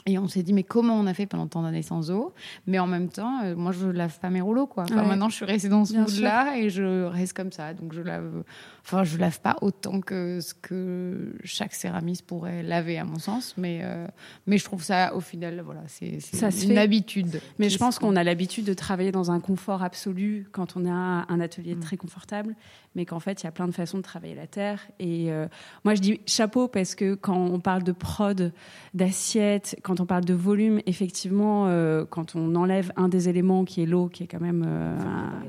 et 0.07 0.17
on 0.17 0.27
s'est 0.27 0.41
dit, 0.41 0.53
mais 0.53 0.63
comment 0.63 0.95
on 0.99 1.05
a 1.05 1.13
fait 1.13 1.27
pendant 1.27 1.45
tant 1.47 1.61
d'années 1.61 1.83
sans 1.83 2.09
eau? 2.09 2.33
Mais 2.65 2.79
en 2.79 2.87
même 2.87 3.09
temps, 3.09 3.41
euh, 3.43 3.55
moi, 3.55 3.71
je 3.73 3.87
lave 3.87 4.17
pas 4.19 4.29
mes 4.31 4.41
rouleaux, 4.41 4.65
quoi. 4.65 4.83
Enfin, 4.83 5.01
Ouais. 5.01 5.07
Maintenant, 5.07 5.29
je 5.29 5.35
suis 5.35 5.45
restée 5.45 5.69
dans 5.69 5.85
ce 5.85 5.93
mood-là 5.95 6.57
et 6.57 6.69
je 6.69 7.03
reste 7.03 7.33
comme 7.33 7.51
ça. 7.51 7.73
Donc, 7.75 7.93
je 7.93 8.01
lave. 8.01 8.43
Enfin, 8.83 9.03
je 9.03 9.17
lave 9.17 9.41
pas 9.41 9.57
autant 9.61 9.99
que 9.99 10.39
ce 10.39 10.53
que 10.53 11.35
chaque 11.43 11.73
céramiste 11.75 12.25
pourrait 12.25 12.63
laver, 12.63 12.97
à 12.97 13.03
mon 13.03 13.19
sens. 13.19 13.53
Mais, 13.57 13.81
euh, 13.83 14.07
mais 14.47 14.57
je 14.57 14.63
trouve 14.63 14.81
ça, 14.81 15.13
au 15.13 15.19
final, 15.19 15.61
voilà, 15.63 15.81
c'est 15.87 16.21
Ça 16.21 16.47
une 16.47 16.51
fait. 16.53 16.77
habitude. 16.77 17.41
Mais 17.59 17.67
je 17.67 17.73
se 17.73 17.79
pense 17.79 17.99
qu'on 17.99 18.15
a 18.15 18.23
l'habitude 18.23 18.63
de 18.65 18.73
travailler 18.73 19.11
dans 19.11 19.29
un 19.29 19.41
confort 19.41 19.83
absolu 19.83 20.47
quand 20.53 20.77
on 20.77 20.85
a 20.85 21.25
un 21.27 21.39
atelier 21.41 21.75
Mm. 21.75 21.79
très 21.81 21.97
confortable, 21.97 22.55
mais 22.95 23.05
qu'en 23.05 23.19
fait, 23.19 23.41
il 23.41 23.43
y 23.43 23.47
a 23.47 23.51
plein 23.51 23.67
de 23.67 23.73
façons 23.73 23.97
de 23.97 24.03
travailler 24.03 24.35
la 24.35 24.47
terre. 24.47 24.79
Et 24.99 25.33
euh, 25.33 25.47
moi, 25.83 25.93
je 25.93 25.99
dis 26.01 26.21
chapeau 26.25 26.69
parce 26.69 26.95
que 26.95 27.13
quand 27.15 27.37
on 27.37 27.59
parle 27.59 27.83
de 27.83 27.91
prod, 27.91 28.53
d'assiette, 28.93 29.77
quand 29.83 29.96
quand 29.97 30.03
on 30.03 30.05
parle 30.05 30.25
de 30.25 30.33
volume, 30.33 30.79
effectivement, 30.85 31.65
euh, 31.67 32.05
quand 32.07 32.35
on 32.35 32.53
enlève 32.55 32.91
un 32.97 33.07
des 33.09 33.29
éléments 33.29 33.65
qui 33.65 33.81
est 33.81 33.85
l'eau, 33.87 34.07
qui 34.09 34.23
est 34.23 34.27
quand 34.27 34.39
même, 34.39 34.63
euh, 34.67 34.95
un- 34.99 35.41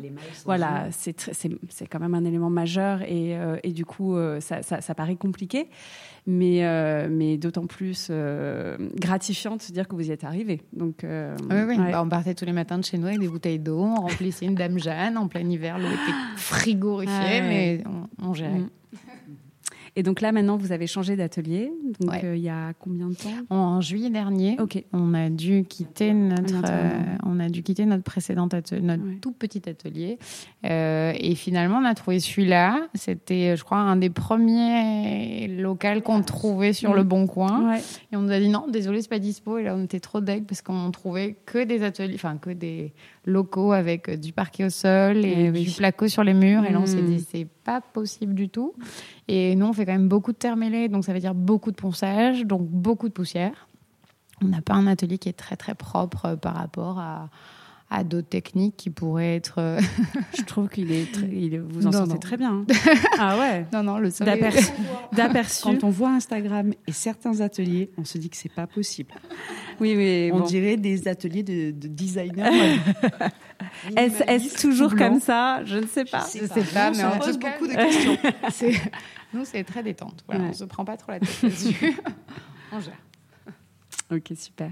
voilà, 0.44 0.86
c'est 0.90 1.18
tr- 1.18 1.30
c'est 1.32 1.50
c'est 1.68 1.86
quand 1.86 2.00
même 2.00 2.14
un 2.14 2.24
élément 2.24 2.48
majeur 2.50 3.02
et, 3.02 3.36
euh, 3.36 3.56
et 3.62 3.72
du 3.72 3.84
coup, 3.84 4.16
euh, 4.16 4.40
ça, 4.40 4.62
ça- 4.62 4.80
ça 4.80 4.94
paraît 4.94 5.16
compliqué, 5.16 5.68
mais, 6.26 6.64
euh, 6.64 7.08
mais 7.10 7.36
d'autant 7.36 7.66
plus 7.66 8.08
euh, 8.10 8.76
gratifiant 8.96 9.56
de 9.56 9.60
se 9.62 9.72
dire 9.72 9.86
que 9.86 9.94
vous 9.94 10.08
y 10.08 10.12
êtes 10.12 10.24
arrivé. 10.24 10.62
Donc, 10.72 11.04
euh, 11.04 11.36
Oui, 11.50 11.56
oui. 11.68 11.76
ouais. 11.78 11.92
Bah, 11.92 12.02
on 12.02 12.08
partait 12.08 12.34
tous 12.34 12.46
les 12.46 12.52
matins 12.52 12.78
de 12.78 12.84
chez 12.84 12.96
nous 12.96 13.06
avec 13.06 13.20
des 13.20 13.28
bouteilles 13.28 13.58
d'eau, 13.58 13.80
on 13.80 13.96
remplissait 14.00 14.46
une 14.46 14.54
Dame 14.54 14.78
Jeanne 14.78 15.18
en 15.18 15.28
plein 15.28 15.46
hiver, 15.48 15.78
l'eau 15.78 15.88
était 15.88 16.16
frigorifiée, 16.36 17.14
Ah 17.18 17.24
ouais. 17.30 17.40
mais 17.42 17.82
on, 18.20 18.28
on 18.30 18.34
gérait. 18.34 18.60
Mm. 18.60 18.68
Et 19.98 20.04
donc 20.04 20.20
là, 20.20 20.30
maintenant, 20.30 20.56
vous 20.56 20.70
avez 20.70 20.86
changé 20.86 21.16
d'atelier. 21.16 21.72
Donc, 21.98 22.12
Ouais. 22.12 22.20
euh, 22.24 22.36
il 22.36 22.42
y 22.42 22.48
a 22.48 22.72
combien 22.78 23.08
de 23.08 23.14
temps? 23.14 23.30
En 23.50 23.80
juillet 23.80 24.10
dernier, 24.10 24.56
Ok. 24.60 24.84
on 24.92 25.12
a 25.12 25.28
dû 25.28 25.64
quitter 25.64 26.12
notre, 26.14 26.54
euh, 26.70 26.90
on 27.26 27.40
a 27.40 27.48
dû 27.48 27.64
quitter 27.64 27.84
notre 27.84 28.04
précédent 28.04 28.46
atelier, 28.46 28.80
notre 28.80 29.02
Ouais. 29.04 29.16
tout 29.20 29.32
petit 29.32 29.68
atelier, 29.68 30.18
Euh, 30.66 31.12
et 31.18 31.34
finalement 31.34 31.78
on 31.78 31.84
a 31.84 31.94
trouvé 31.94 32.20
celui-là. 32.20 32.88
C'était, 32.94 33.56
je 33.56 33.64
crois, 33.64 33.78
un 33.78 33.96
des 33.96 34.10
premiers 34.10 35.48
locaux 35.48 36.00
qu'on 36.04 36.22
trouvait 36.22 36.72
sur 36.72 36.94
le 36.94 37.02
Bon 37.02 37.26
Coin. 37.26 37.74
Et 38.12 38.16
on 38.16 38.20
nous 38.22 38.30
a 38.32 38.38
dit 38.38 38.48
non, 38.48 38.66
désolé, 38.68 39.02
c'est 39.02 39.08
pas 39.10 39.18
dispo. 39.18 39.58
Et 39.58 39.64
là, 39.64 39.74
on 39.76 39.82
était 39.84 40.00
trop 40.00 40.20
deg 40.20 40.44
parce 40.46 40.62
qu'on 40.62 40.90
trouvait 40.92 41.36
que 41.46 41.64
des 41.64 41.82
ateliers, 41.82 42.14
enfin 42.14 42.36
que 42.36 42.50
des 42.50 42.92
locaux 43.24 43.72
avec 43.72 44.10
du 44.20 44.32
parquet 44.32 44.64
au 44.64 44.70
sol 44.70 45.24
et 45.24 45.34
Eh 45.46 45.50
oui. 45.50 45.64
du 45.64 45.70
placo 45.72 46.06
sur 46.08 46.22
les 46.24 46.34
murs. 46.34 46.64
Et 46.64 46.72
là, 46.72 46.80
on 46.80 46.86
s'est 46.86 47.02
Mm. 47.02 47.06
dit 47.06 47.26
c'est 47.30 47.46
pas 47.68 47.82
possible 47.82 48.32
du 48.32 48.48
tout. 48.48 48.72
Et 49.28 49.54
nous, 49.54 49.66
on 49.66 49.74
fait 49.74 49.84
quand 49.84 49.92
même 49.92 50.08
beaucoup 50.08 50.32
de 50.32 50.38
terre 50.38 50.56
donc 50.88 51.04
ça 51.04 51.12
veut 51.12 51.20
dire 51.20 51.34
beaucoup 51.34 51.70
de 51.70 51.76
ponçage, 51.76 52.46
donc 52.46 52.62
beaucoup 52.62 53.08
de 53.08 53.12
poussière. 53.12 53.68
On 54.42 54.46
n'a 54.48 54.62
pas 54.62 54.72
un 54.72 54.86
atelier 54.86 55.18
qui 55.18 55.28
est 55.28 55.38
très 55.44 55.56
très 55.56 55.74
propre 55.74 56.24
euh, 56.24 56.36
par 56.36 56.54
rapport 56.54 56.98
à, 56.98 57.28
à 57.90 58.04
d'autres 58.04 58.28
techniques 58.28 58.76
qui 58.76 58.90
pourraient 58.90 59.36
être. 59.36 59.54
euh, 59.58 59.80
Je 60.38 60.42
trouve 60.44 60.68
qu'il 60.68 60.92
est, 60.92 61.10
très- 61.10 61.28
il 61.32 61.54
est- 61.54 61.58
vous 61.58 61.86
en 61.86 61.90
Non, 61.90 61.92
sortez 61.98 62.12
non. 62.12 62.18
très 62.18 62.36
bien. 62.36 62.64
ah 63.18 63.38
ouais. 63.38 63.66
Non, 63.72 63.82
non, 63.82 63.98
le 63.98 64.10
D'aperçu. 64.10 64.70
D'aperçu. 65.12 65.62
Quand 65.62 65.84
on 65.84 65.88
voit 65.90 66.10
Instagram 66.10 66.72
et 66.86 66.92
certains 66.92 67.40
ateliers, 67.40 67.90
on 67.96 68.04
se 68.04 68.18
dit 68.18 68.28
que 68.28 68.36
c'est 68.36 68.52
pas 68.52 68.66
possible. 68.66 69.12
Oui, 69.80 69.94
mais 69.96 70.30
On 70.34 70.40
bon. 70.40 70.44
dirait 70.44 70.76
des 70.76 71.08
ateliers 71.08 71.42
de, 71.42 71.70
de 71.70 71.88
designers. 71.88 72.78
Est-ce 73.96 74.22
est-ce 74.24 74.60
toujours 74.60 74.90
blanc. 74.90 75.08
comme 75.10 75.20
ça? 75.20 75.64
Je 75.64 75.78
ne 75.78 75.86
sais 75.86 76.04
pas. 76.04 76.20
Je 76.34 76.44
sais 76.46 76.64
pas, 76.74 76.90
mais 76.90 77.04
en 77.04 77.18
pose 77.18 77.38
beaucoup 77.38 77.66
de 77.66 77.74
questions. 77.74 78.16
c'est- 78.50 78.80
Nous, 79.32 79.44
c'est 79.44 79.64
très 79.64 79.82
détente. 79.82 80.24
Voilà, 80.26 80.44
Ouais. 80.44 80.50
On 80.50 80.52
se 80.54 80.64
prend 80.64 80.84
pas 80.84 80.96
trop 80.96 81.12
la 81.12 81.20
tête 81.20 81.42
là-dessus. 81.42 81.96
on 82.72 82.80
gère. 82.80 82.92
Ok, 84.10 84.32
super. 84.36 84.70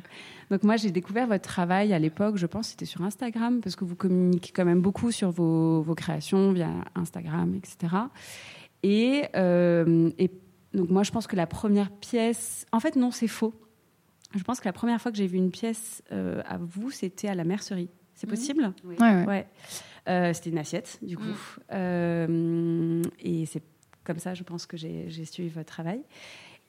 Donc 0.50 0.62
moi, 0.62 0.76
j'ai 0.76 0.90
découvert 0.90 1.26
votre 1.26 1.46
travail 1.46 1.92
à 1.92 1.98
l'époque, 1.98 2.36
je 2.36 2.46
pense, 2.46 2.68
c'était 2.68 2.86
sur 2.86 3.02
Instagram, 3.02 3.60
parce 3.60 3.76
que 3.76 3.84
vous 3.84 3.96
communiquez 3.96 4.50
quand 4.54 4.64
même 4.64 4.80
beaucoup 4.80 5.10
sur 5.10 5.30
vos, 5.30 5.82
vos 5.82 5.94
créations 5.94 6.52
via 6.52 6.70
Instagram, 6.94 7.54
etc. 7.54 7.94
Et, 8.82 9.24
euh, 9.34 10.10
et 10.18 10.30
donc 10.72 10.88
moi, 10.88 11.02
je 11.02 11.10
pense 11.10 11.26
que 11.26 11.36
la 11.36 11.46
première 11.46 11.90
pièce... 11.90 12.66
En 12.72 12.80
fait, 12.80 12.96
non, 12.96 13.10
c'est 13.10 13.28
faux. 13.28 13.54
Je 14.34 14.42
pense 14.42 14.60
que 14.60 14.66
la 14.66 14.72
première 14.72 15.00
fois 15.00 15.12
que 15.12 15.18
j'ai 15.18 15.26
vu 15.26 15.36
une 15.38 15.50
pièce 15.50 16.02
euh, 16.12 16.42
à 16.46 16.58
vous, 16.58 16.90
c'était 16.90 17.28
à 17.28 17.34
la 17.34 17.44
mercerie. 17.44 17.90
C'est 18.14 18.26
possible? 18.26 18.72
Ouais, 18.84 18.96
ouais. 18.98 19.26
Ouais. 19.26 19.46
Euh, 20.08 20.32
c'était 20.32 20.50
une 20.50 20.58
assiette, 20.58 20.98
du 21.02 21.16
coup. 21.18 21.24
Euh, 21.72 23.02
et 23.20 23.44
c'est 23.44 23.62
comme 24.04 24.18
ça, 24.18 24.34
je 24.34 24.42
pense 24.42 24.66
que 24.66 24.76
j'ai 24.76 25.06
j'ai 25.08 25.24
suivi 25.24 25.48
votre 25.48 25.66
travail. 25.66 26.00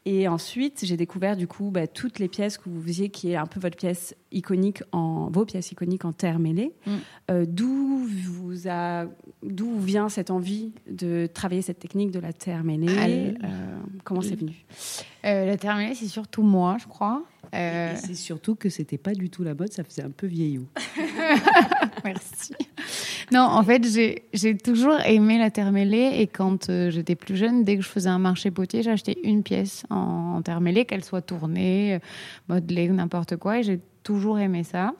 Et 0.09 0.29
ensuite, 0.29 0.85
j'ai 0.85 0.95
découvert 0.95 1.35
du 1.35 1.47
coup 1.47 1.69
bah, 1.69 1.85
toutes 1.85 2.19
les 2.19 2.29
pièces 2.29 2.57
que 2.57 2.69
vous 2.69 2.81
faisiez, 2.81 3.09
qui 3.09 3.31
est 3.31 3.35
un 3.35 3.45
peu 3.45 3.59
votre 3.59 3.75
pièce 3.75 4.15
iconique 4.31 4.81
en 4.93 5.29
vos 5.29 5.43
pièces 5.43 5.73
iconiques 5.73 6.05
en 6.05 6.13
terre 6.13 6.39
mêlée. 6.39 6.71
Mm. 6.85 6.91
Euh, 7.29 7.45
d'où 7.45 8.07
vous 8.07 8.69
a, 8.69 9.07
d'où 9.43 9.77
vient 9.77 10.07
cette 10.07 10.31
envie 10.31 10.71
de 10.89 11.27
travailler 11.33 11.61
cette 11.61 11.79
technique 11.79 12.11
de 12.11 12.19
la 12.19 12.31
terre 12.31 12.63
mêlée 12.63 12.87
Euh, 13.43 13.77
Comment 14.05 14.21
c'est 14.21 14.39
venu? 14.39 14.53
Euh, 15.25 15.45
la 15.45 15.57
terminale, 15.57 15.93
c'est 15.93 16.07
surtout 16.07 16.41
moi, 16.41 16.77
je 16.79 16.87
crois. 16.87 17.23
Euh, 17.53 17.91
Et 17.91 17.97
c'est 17.97 18.15
surtout 18.15 18.55
que 18.55 18.69
c'était 18.69 18.97
pas 18.97 19.13
du 19.13 19.29
tout 19.29 19.43
la 19.43 19.55
mode, 19.55 19.73
ça 19.73 19.83
faisait 19.83 20.03
un 20.03 20.11
peu 20.11 20.27
vieillot. 20.27 20.67
Merci. 22.05 22.53
Non, 23.31 23.41
en 23.41 23.61
fait, 23.61 23.85
j'ai 24.33 24.57
toujours 24.57 24.99
aimé 25.01 25.37
la 25.37 25.51
terre 25.51 25.73
mêlée 25.73 26.11
et 26.19 26.27
quand 26.27 26.69
euh, 26.69 26.89
j'étais 26.89 27.15
plus 27.15 27.35
jeune, 27.35 27.65
dès 27.65 27.75
que 27.75 27.83
je 27.83 27.89
faisais 27.89 28.09
un 28.09 28.19
marché 28.19 28.51
potier, 28.51 28.83
j'achetais 28.83 29.17
une 29.23 29.43
pièce 29.43 29.83
en, 29.89 30.35
en 30.37 30.41
terre 30.41 30.61
mêlée, 30.61 30.85
qu'elle 30.85 31.03
soit 31.03 31.21
tournée, 31.21 31.95
euh, 31.95 31.99
modelée 32.47 32.87
n'importe 32.87 33.35
quoi, 33.35 33.59
et 33.59 33.63
j'ai 33.63 33.81
toujours 34.03 34.39
aimé 34.39 34.63
ça. 34.63 34.93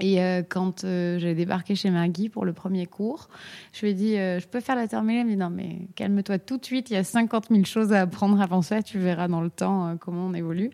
Et 0.00 0.20
euh, 0.20 0.42
quand 0.42 0.80
j'ai 0.80 1.34
débarqué 1.36 1.76
chez 1.76 1.88
Maggie 1.90 2.28
pour 2.28 2.44
le 2.44 2.52
premier 2.52 2.86
cours, 2.86 3.28
je 3.72 3.82
lui 3.82 3.92
ai 3.92 3.94
dit 3.94 4.14
Je 4.16 4.44
peux 4.48 4.58
faire 4.58 4.74
la 4.74 4.88
terre 4.88 5.04
mêlée 5.04 5.20
Elle 5.20 5.26
me 5.26 5.30
dit 5.30 5.36
Non, 5.36 5.50
mais 5.50 5.86
calme-toi 5.94 6.40
tout 6.40 6.58
de 6.58 6.64
suite, 6.64 6.90
il 6.90 6.94
y 6.94 6.96
a 6.96 7.04
50 7.04 7.50
000 7.52 7.64
choses 7.64 7.92
à 7.92 8.00
apprendre 8.00 8.40
avant 8.40 8.62
ça, 8.62 8.82
tu 8.82 8.98
verras 8.98 9.28
dans 9.28 9.40
le 9.40 9.50
temps 9.50 9.96
comment 10.00 10.26
on 10.26 10.34
évolue. 10.34 10.70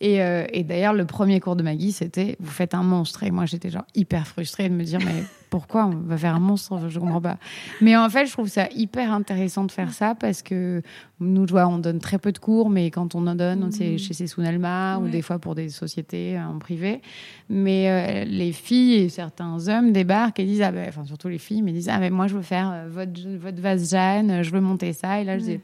Et, 0.00 0.18
et 0.52 0.62
d'ailleurs, 0.62 0.92
le 0.92 1.04
premier 1.04 1.40
cours 1.40 1.56
de 1.56 1.64
Maggie, 1.64 1.90
c'était 1.90 2.36
Vous 2.38 2.52
faites 2.52 2.74
un 2.74 2.84
monstre. 2.84 3.24
Et 3.24 3.32
moi, 3.32 3.44
j'étais 3.44 3.70
genre 3.70 3.86
hyper 3.96 4.28
frustrée 4.28 4.68
de 4.68 4.74
me 4.74 4.84
dire 4.84 5.00
Mais 5.04 5.24
pourquoi 5.50 5.86
on 5.86 5.90
va 6.06 6.16
faire 6.16 6.34
un 6.34 6.40
monstre 6.40 6.88
Je 6.88 6.98
comprends 6.98 7.20
pas. 7.20 7.36
Mais 7.80 7.96
en 7.96 8.08
fait, 8.08 8.24
je 8.26 8.32
trouve 8.32 8.48
ça 8.48 8.68
hyper 8.74 9.12
intéressant 9.12 9.64
de 9.64 9.72
faire 9.72 9.92
ça 9.92 10.14
parce 10.14 10.42
que 10.42 10.80
nous, 11.18 11.44
vois, 11.46 11.66
on 11.66 11.78
donne 11.78 11.98
très 11.98 12.18
peu 12.18 12.32
de 12.32 12.38
cours, 12.38 12.70
mais 12.70 12.90
quand 12.90 13.14
on 13.14 13.26
en 13.26 13.34
donne, 13.34 13.64
Mhm. 13.64 13.72
c'est 13.72 13.98
chez 13.98 14.14
Sessunalma 14.14 14.98
ou 14.98 15.04
Ouais. 15.04 15.10
des 15.10 15.22
fois 15.22 15.38
pour 15.38 15.54
des 15.54 15.68
sociétés 15.68 16.38
euh, 16.38 16.44
en 16.46 16.58
privé. 16.58 17.02
Mais 17.48 17.90
euh, 17.90 18.24
les 18.24 18.52
filles 18.52 18.94
et 18.94 19.08
certains 19.08 19.68
hommes 19.68 19.92
débarquent 19.92 20.40
et 20.40 20.44
disent, 20.44 20.62
ah 20.62 20.72
ben, 20.72 20.86
enfin 20.88 21.04
surtout 21.04 21.28
les 21.28 21.38
filles, 21.38 21.62
mais 21.62 21.72
disent, 21.72 21.88
ah 21.90 21.98
ben 21.98 22.12
moi 22.12 22.26
je 22.28 22.36
veux 22.36 22.42
faire 22.42 22.70
euh, 22.72 22.88
votre, 22.88 23.20
votre 23.38 23.60
vase 23.60 23.90
Jeanne, 23.90 24.42
je 24.42 24.50
veux 24.50 24.60
monter 24.60 24.92
ça. 24.92 25.20
Et 25.20 25.24
là 25.24 25.38
je 25.38 25.44
dis, 25.44 25.60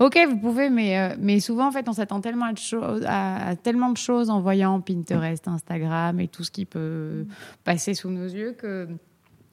ok, 0.00 0.16
vous 0.30 0.38
pouvez, 0.38 0.70
mais, 0.70 0.98
euh, 0.98 1.16
mais 1.20 1.38
souvent 1.40 1.68
en 1.68 1.72
fait 1.72 1.88
on 1.88 1.92
s'attend 1.92 2.20
tellement 2.20 2.46
à, 2.46 2.52
de 2.52 2.58
choses- 2.58 3.04
à, 3.06 3.48
à 3.50 3.56
tellement 3.56 3.90
de 3.90 3.96
choses 3.96 4.30
en 4.30 4.40
voyant 4.40 4.80
Pinterest, 4.80 5.46
Instagram 5.48 6.18
et 6.20 6.28
tout 6.28 6.44
ce 6.44 6.50
qui 6.50 6.64
peut 6.64 7.26
passer 7.64 7.94
sous 7.94 8.08
nos 8.10 8.26
yeux 8.26 8.52
que 8.58 8.88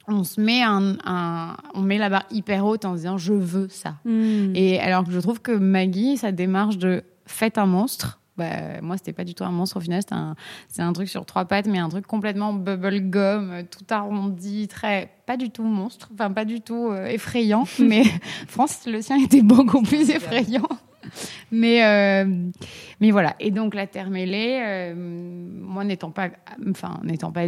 on 0.08 0.24
se 0.24 0.40
met 0.42 0.62
un, 0.62 0.96
un- 1.06 1.58
on 1.74 1.82
met 1.82 1.98
la 1.98 2.10
barre 2.10 2.26
hyper 2.32 2.66
haute 2.66 2.86
en 2.86 2.94
se 2.94 2.98
disant 3.02 3.18
je 3.18 3.34
veux 3.34 3.68
ça. 3.70 3.96
Et 4.56 4.80
alors 4.80 5.04
que 5.04 5.12
je 5.12 5.20
trouve 5.20 5.42
que 5.42 5.52
Maggie, 5.52 6.18
sa 6.18 6.32
démarche 6.32 6.78
de 6.78 7.04
faites 7.26 7.58
un 7.58 7.66
monstre, 7.66 8.20
bah, 8.38 8.82
moi, 8.82 8.98
c'était 8.98 9.14
pas 9.14 9.24
du 9.24 9.34
tout 9.34 9.46
un 9.46 9.52
monstre 9.52 9.78
au 9.78 9.80
final, 9.80 10.02
c'est 10.06 10.14
un, 10.14 10.36
c'est 10.68 10.82
un 10.82 10.92
truc 10.92 11.08
sur 11.08 11.26
trois 11.26 11.46
pattes, 11.46 11.68
mais 11.68 11.80
un 11.80 11.88
truc 11.88 12.06
complètement 12.06 12.52
bubblegum, 12.54 13.50
euh, 13.52 13.64
tout 13.64 13.86
arrondi, 13.90 14.68
très, 14.68 15.10
pas 15.26 15.38
du 15.38 15.52
tout 15.52 15.64
monstre, 15.64 16.10
enfin, 16.14 16.30
pas 16.32 16.44
du 16.44 16.60
tout 16.60 16.90
euh, 16.92 17.06
effrayant, 17.06 17.64
mais 17.80 18.04
France, 18.48 18.82
le 18.88 19.02
sien 19.02 19.18
était 19.24 19.42
beaucoup 19.42 19.82
plus 19.84 20.10
effrayant. 20.10 20.68
Mais, 21.52 21.86
euh, 21.86 22.26
mais 23.00 23.12
voilà. 23.12 23.36
Et 23.40 23.52
donc, 23.52 23.74
la 23.74 23.88
terre 23.88 24.10
mêlée, 24.10 24.60
euh, 24.62 24.94
moi, 24.96 25.86
n'étant 25.86 26.12
pas, 26.12 26.30
enfin, 26.70 27.00
n'étant 27.04 27.32
pas, 27.32 27.46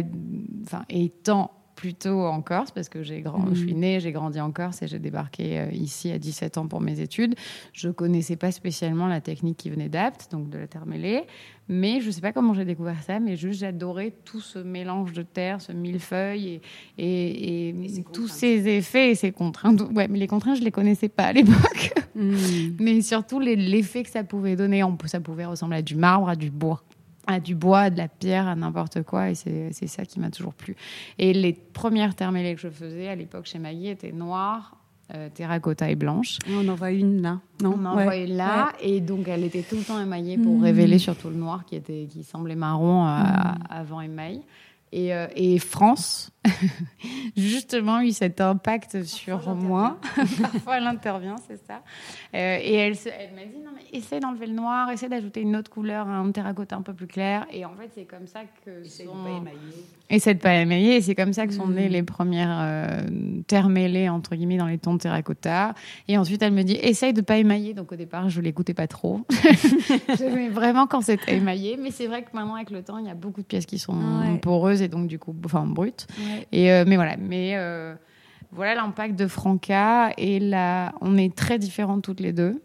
enfin, 0.64 0.84
étant 0.88 1.50
plutôt 1.78 2.26
en 2.26 2.42
Corse, 2.42 2.72
parce 2.72 2.88
que 2.88 3.04
j'ai 3.04 3.20
grand, 3.20 3.46
je 3.54 3.60
suis 3.60 3.74
née, 3.74 4.00
j'ai 4.00 4.10
grandi 4.10 4.40
en 4.40 4.50
Corse 4.50 4.82
et 4.82 4.88
j'ai 4.88 4.98
débarqué 4.98 5.60
euh, 5.60 5.70
ici 5.70 6.10
à 6.10 6.18
17 6.18 6.58
ans 6.58 6.66
pour 6.66 6.80
mes 6.80 6.98
études. 6.98 7.36
Je 7.72 7.88
connaissais 7.88 8.34
pas 8.34 8.50
spécialement 8.50 9.06
la 9.06 9.20
technique 9.20 9.58
qui 9.58 9.70
venait 9.70 9.88
d'Apt, 9.88 10.28
donc 10.32 10.50
de 10.50 10.58
la 10.58 10.66
terre 10.66 10.86
mêlée, 10.86 11.22
mais 11.68 12.00
je 12.00 12.10
sais 12.10 12.20
pas 12.20 12.32
comment 12.32 12.52
j'ai 12.52 12.64
découvert 12.64 13.00
ça, 13.04 13.20
mais 13.20 13.36
juste 13.36 13.60
j'adorais 13.60 14.12
tout 14.24 14.40
ce 14.40 14.58
mélange 14.58 15.12
de 15.12 15.22
terre, 15.22 15.60
ce 15.60 15.70
millefeuille 15.70 16.60
et, 16.98 17.68
et, 17.68 17.74
tous 18.12 18.26
ces 18.26 18.66
effets 18.66 19.12
et 19.12 19.14
ces 19.14 19.30
contraintes. 19.30 19.80
Ouais, 19.94 20.08
mais 20.08 20.18
les 20.18 20.26
contraintes, 20.26 20.56
je 20.58 20.64
les 20.64 20.72
connaissais 20.72 21.08
pas 21.08 21.26
à 21.26 21.32
l'époque. 21.32 21.92
Mm. 22.16 22.34
mais 22.80 23.00
surtout 23.00 23.38
les- 23.38 23.54
l'effet 23.54 24.02
que 24.02 24.10
ça 24.10 24.24
pouvait 24.24 24.56
donner. 24.56 24.82
On 24.82 24.98
Ça 25.04 25.20
pouvait 25.20 25.44
ressembler 25.44 25.76
à 25.78 25.82
du 25.82 25.94
marbre, 25.94 26.28
à 26.28 26.34
du 26.34 26.50
bois 26.50 26.82
à 27.28 27.38
du 27.38 27.54
bois, 27.54 27.80
à 27.82 27.90
de 27.90 27.98
la 27.98 28.08
pierre, 28.08 28.48
à 28.48 28.56
n'importe 28.56 29.02
quoi. 29.04 29.30
Et 29.30 29.34
c'est 29.36 29.86
ça 29.86 30.04
qui 30.04 30.18
m'a 30.18 30.30
toujours 30.30 30.54
plu. 30.54 30.74
Et 31.18 31.32
les 31.32 31.52
premières 31.52 32.14
termélées 32.16 32.54
que 32.56 32.60
je 32.60 32.68
faisais 32.70 33.06
à 33.08 33.14
l'époque 33.14 33.46
chez 33.46 33.58
Maggie 33.60 33.88
étaient 33.88 34.10
noires, 34.12 34.74
euh, 35.14 35.28
terracotta 35.32 35.88
et 35.90 35.94
blanches. 35.94 36.38
On 36.50 36.66
en 36.68 36.74
voit 36.74 36.90
une 36.90 37.22
là. 37.22 37.38
Non? 37.62 37.74
On 37.78 37.84
en 37.86 37.96
Ouais. 37.96 38.04
voyait 38.04 38.26
là, 38.26 38.72
et 38.82 39.00
donc 39.00 39.28
elle 39.28 39.44
était 39.44 39.62
tout 39.62 39.76
le 39.76 39.82
temps 39.84 40.00
émaillée 40.00 40.36
pour 40.38 40.56
Mhm. 40.56 40.62
révéler 40.64 40.98
surtout 40.98 41.28
le 41.28 41.36
noir 41.36 41.64
qui, 41.64 41.76
était, 41.76 42.08
qui 42.10 42.24
semblait 42.24 42.56
marron 42.56 43.06
euh, 43.06 43.22
avant 43.70 44.00
émail. 44.00 44.40
Et, 44.90 45.14
euh, 45.14 45.26
et 45.36 45.58
France, 45.58 46.30
justement 47.36 48.00
eu 48.00 48.12
cet 48.12 48.40
impact 48.40 49.04
sur 49.04 49.54
moi. 49.54 49.98
Parfois, 50.40 50.78
elle 50.78 50.86
intervient, 50.86 51.36
c'est 51.48 51.60
ça. 51.66 51.82
Euh, 52.34 52.58
et 52.60 52.74
elle, 52.74 52.96
elle 53.06 53.34
m'a 53.34 53.44
dit 53.44 53.58
non, 53.64 53.70
mais 53.74 53.98
essaie 53.98 54.20
d'enlever 54.20 54.46
le 54.46 54.54
noir, 54.54 54.90
essaie 54.90 55.08
d'ajouter 55.08 55.40
une 55.40 55.56
autre 55.56 55.70
couleur, 55.70 56.08
un 56.08 56.30
terracotta 56.30 56.76
un 56.76 56.82
peu 56.82 56.94
plus 56.94 57.06
clair. 57.06 57.46
Et 57.52 57.64
en 57.64 57.74
fait, 57.74 57.90
c'est 57.94 58.04
comme 58.04 58.26
ça 58.26 58.40
que. 58.64 58.84
Essaie 58.84 59.04
sont... 59.04 59.16
de 59.16 59.24
pas 59.24 59.30
émailler. 59.30 59.58
Essaie 60.10 60.34
de 60.34 60.40
pas 60.40 60.54
émailler. 60.54 60.96
Et 60.96 61.00
c'est 61.00 61.14
comme 61.14 61.32
ça 61.32 61.46
que 61.46 61.52
sont 61.52 61.68
nées 61.68 61.88
mmh. 61.88 61.92
les 61.92 62.02
premières 62.02 62.58
euh, 62.60 63.00
terres 63.46 63.68
mêlées, 63.68 64.08
entre 64.08 64.34
guillemets, 64.36 64.58
dans 64.58 64.66
les 64.66 64.78
tons 64.78 64.94
de 64.94 65.00
terracotta. 65.00 65.74
Et 66.06 66.16
ensuite, 66.18 66.42
elle 66.42 66.52
me 66.52 66.62
dit 66.62 66.78
essaye 66.80 67.12
de 67.12 67.20
pas 67.20 67.38
émailler. 67.38 67.74
Donc 67.74 67.92
au 67.92 67.96
départ, 67.96 68.28
je 68.28 68.40
l'écoutais 68.40 68.74
pas 68.74 68.86
trop. 68.86 69.20
J'aimais 70.18 70.48
vraiment 70.48 70.86
quand 70.86 71.00
c'était 71.00 71.36
émaillé. 71.36 71.76
Mais 71.76 71.90
c'est 71.90 72.06
vrai 72.06 72.22
que 72.22 72.28
maintenant, 72.32 72.54
avec 72.54 72.70
le 72.70 72.82
temps, 72.82 72.98
il 72.98 73.06
y 73.06 73.10
a 73.10 73.14
beaucoup 73.14 73.42
de 73.42 73.46
pièces 73.46 73.66
qui 73.66 73.78
sont 73.78 73.98
poreuses 74.42 74.82
et 74.82 74.88
donc, 74.88 75.08
du 75.08 75.18
coup, 75.18 75.34
enfin, 75.44 75.66
brutes. 75.66 76.06
Et, 76.52 76.72
euh, 76.72 76.84
mais 76.86 76.96
voilà. 76.96 77.16
Mais 77.16 77.52
euh, 77.56 77.94
voilà 78.52 78.74
l'impact 78.74 79.16
de 79.16 79.26
Franca. 79.26 80.10
Et 80.16 80.38
là, 80.40 80.92
on 81.00 81.16
est 81.16 81.34
très 81.34 81.58
différentes 81.58 82.02
toutes 82.02 82.20
les 82.20 82.32
deux. 82.32 82.62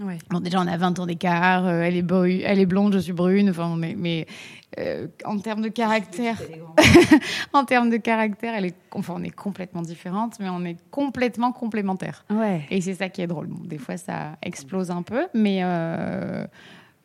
Ouais. 0.00 0.18
Bon, 0.30 0.40
déjà, 0.40 0.60
on 0.60 0.66
a 0.66 0.76
20 0.76 0.98
ans 0.98 1.06
d'écart. 1.06 1.66
Euh, 1.66 1.82
elle, 1.82 1.96
est 1.96 2.42
elle 2.44 2.58
est 2.58 2.66
blonde, 2.66 2.94
je 2.94 2.98
suis 2.98 3.12
brune. 3.12 3.50
Enfin, 3.50 3.76
mais 3.76 4.26
en 5.24 5.38
termes 5.38 5.60
de 5.60 5.68
caractère, 5.68 6.40
en 7.52 7.64
termes 7.64 7.90
de 7.90 7.98
caractère, 7.98 8.54
elle 8.54 8.64
est, 8.64 8.76
enfin, 8.92 9.14
on 9.16 9.22
est 9.22 9.30
complètement 9.30 9.82
différentes, 9.82 10.38
mais 10.40 10.48
on 10.48 10.64
est 10.64 10.78
complètement 10.90 11.52
complémentaires. 11.52 12.24
Ouais. 12.30 12.62
Et 12.70 12.80
c'est 12.80 12.94
ça 12.94 13.08
qui 13.08 13.20
est 13.20 13.26
drôle. 13.26 13.48
des 13.64 13.78
fois, 13.78 13.96
ça 13.98 14.36
explose 14.42 14.90
un 14.90 15.02
peu, 15.02 15.26
mais 15.34 15.62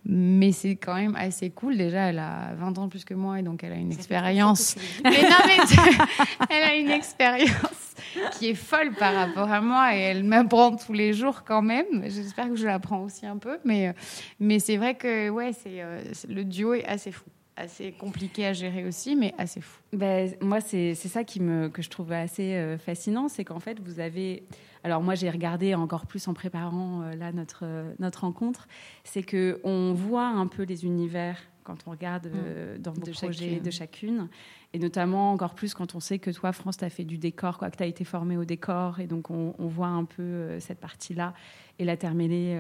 mais 0.09 0.53
c'est 0.53 0.77
quand 0.77 0.95
même 0.95 1.15
assez 1.17 1.49
cool. 1.49 1.77
Déjà, 1.77 2.09
elle 2.09 2.19
a 2.19 2.53
20 2.55 2.77
ans 2.77 2.87
plus 2.87 3.03
que 3.03 3.13
moi 3.13 3.39
et 3.39 3.43
donc 3.43 3.63
elle 3.63 3.73
a 3.73 3.75
une 3.75 3.91
expérience. 3.91 4.77
Mais 5.03 5.21
non, 5.21 5.37
mais 5.45 5.57
elle 6.49 6.63
a 6.63 6.75
une 6.75 6.89
expérience 6.89 7.95
qui 8.37 8.49
est 8.49 8.55
folle 8.55 8.93
par 8.93 9.13
rapport 9.13 9.51
à 9.51 9.59
moi 9.59 9.95
et 9.95 9.99
elle 9.99 10.23
m'apprend 10.23 10.75
tous 10.77 10.93
les 10.93 11.11
jours 11.11 11.43
quand 11.43 11.61
même. 11.61 12.03
J'espère 12.03 12.47
que 12.47 12.55
je 12.55 12.65
l'apprends 12.65 13.03
aussi 13.03 13.25
un 13.25 13.37
peu, 13.37 13.57
mais 13.65 13.93
mais 14.39 14.59
c'est 14.59 14.77
vrai 14.77 14.95
que 14.95 15.29
ouais, 15.29 15.51
c'est 15.51 15.81
euh, 15.81 16.01
le 16.29 16.45
duo 16.45 16.73
est 16.73 16.85
assez 16.85 17.11
fou 17.11 17.25
assez 17.57 17.91
compliqué 17.91 18.45
à 18.45 18.53
gérer 18.53 18.85
aussi, 18.85 19.15
mais 19.15 19.33
assez 19.37 19.61
fou. 19.61 19.81
Ben, 19.91 20.31
moi, 20.41 20.61
c'est 20.61 20.93
ça 20.95 21.23
qui 21.23 21.41
me, 21.41 21.69
que 21.69 21.81
je 21.81 21.89
trouve 21.89 22.11
assez 22.11 22.53
euh, 22.53 22.77
fascinant, 22.77 23.27
c'est 23.27 23.43
qu'en 23.43 23.59
fait, 23.59 23.79
vous 23.79 23.99
avez... 23.99 24.43
Alors 24.83 25.01
moi, 25.01 25.15
j'ai 25.15 25.29
regardé 25.29 25.73
encore 25.73 26.05
plus 26.05 26.27
en 26.27 26.33
préparant 26.33 27.01
euh, 27.01 27.15
là 27.15 27.31
notre, 27.31 27.61
euh, 27.63 27.93
notre 27.99 28.21
rencontre, 28.21 28.67
c'est 29.03 29.23
que 29.23 29.59
on 29.63 29.93
voit 29.93 30.27
un 30.27 30.47
peu 30.47 30.63
les 30.63 30.85
univers 30.85 31.39
quand 31.63 31.79
on 31.87 31.91
regarde 31.91 32.27
mm. 32.27 32.77
dans 32.77 32.93
vos 32.93 33.01
de 33.01 33.11
projets 33.11 33.49
chacune. 33.49 33.61
de 33.61 33.71
chacune, 33.71 34.29
et 34.73 34.79
notamment 34.79 35.33
encore 35.33 35.53
plus 35.53 35.73
quand 35.73 35.95
on 35.95 35.99
sait 35.99 36.19
que 36.19 36.31
toi, 36.31 36.53
France, 36.53 36.77
tu 36.77 36.85
as 36.85 36.89
fait 36.89 37.03
du 37.03 37.17
décor, 37.17 37.57
quoi, 37.57 37.69
que 37.69 37.75
tu 37.75 37.83
as 37.83 37.87
été 37.87 38.05
formée 38.05 38.37
au 38.37 38.45
décor, 38.45 39.01
et 39.01 39.07
donc 39.07 39.31
on, 39.31 39.53
voit 39.59 39.87
un 39.87 40.05
peu 40.05 40.61
cette 40.61 40.79
partie-là 40.79 41.33
et 41.77 41.83
la 41.83 41.97
terminer 41.97 42.57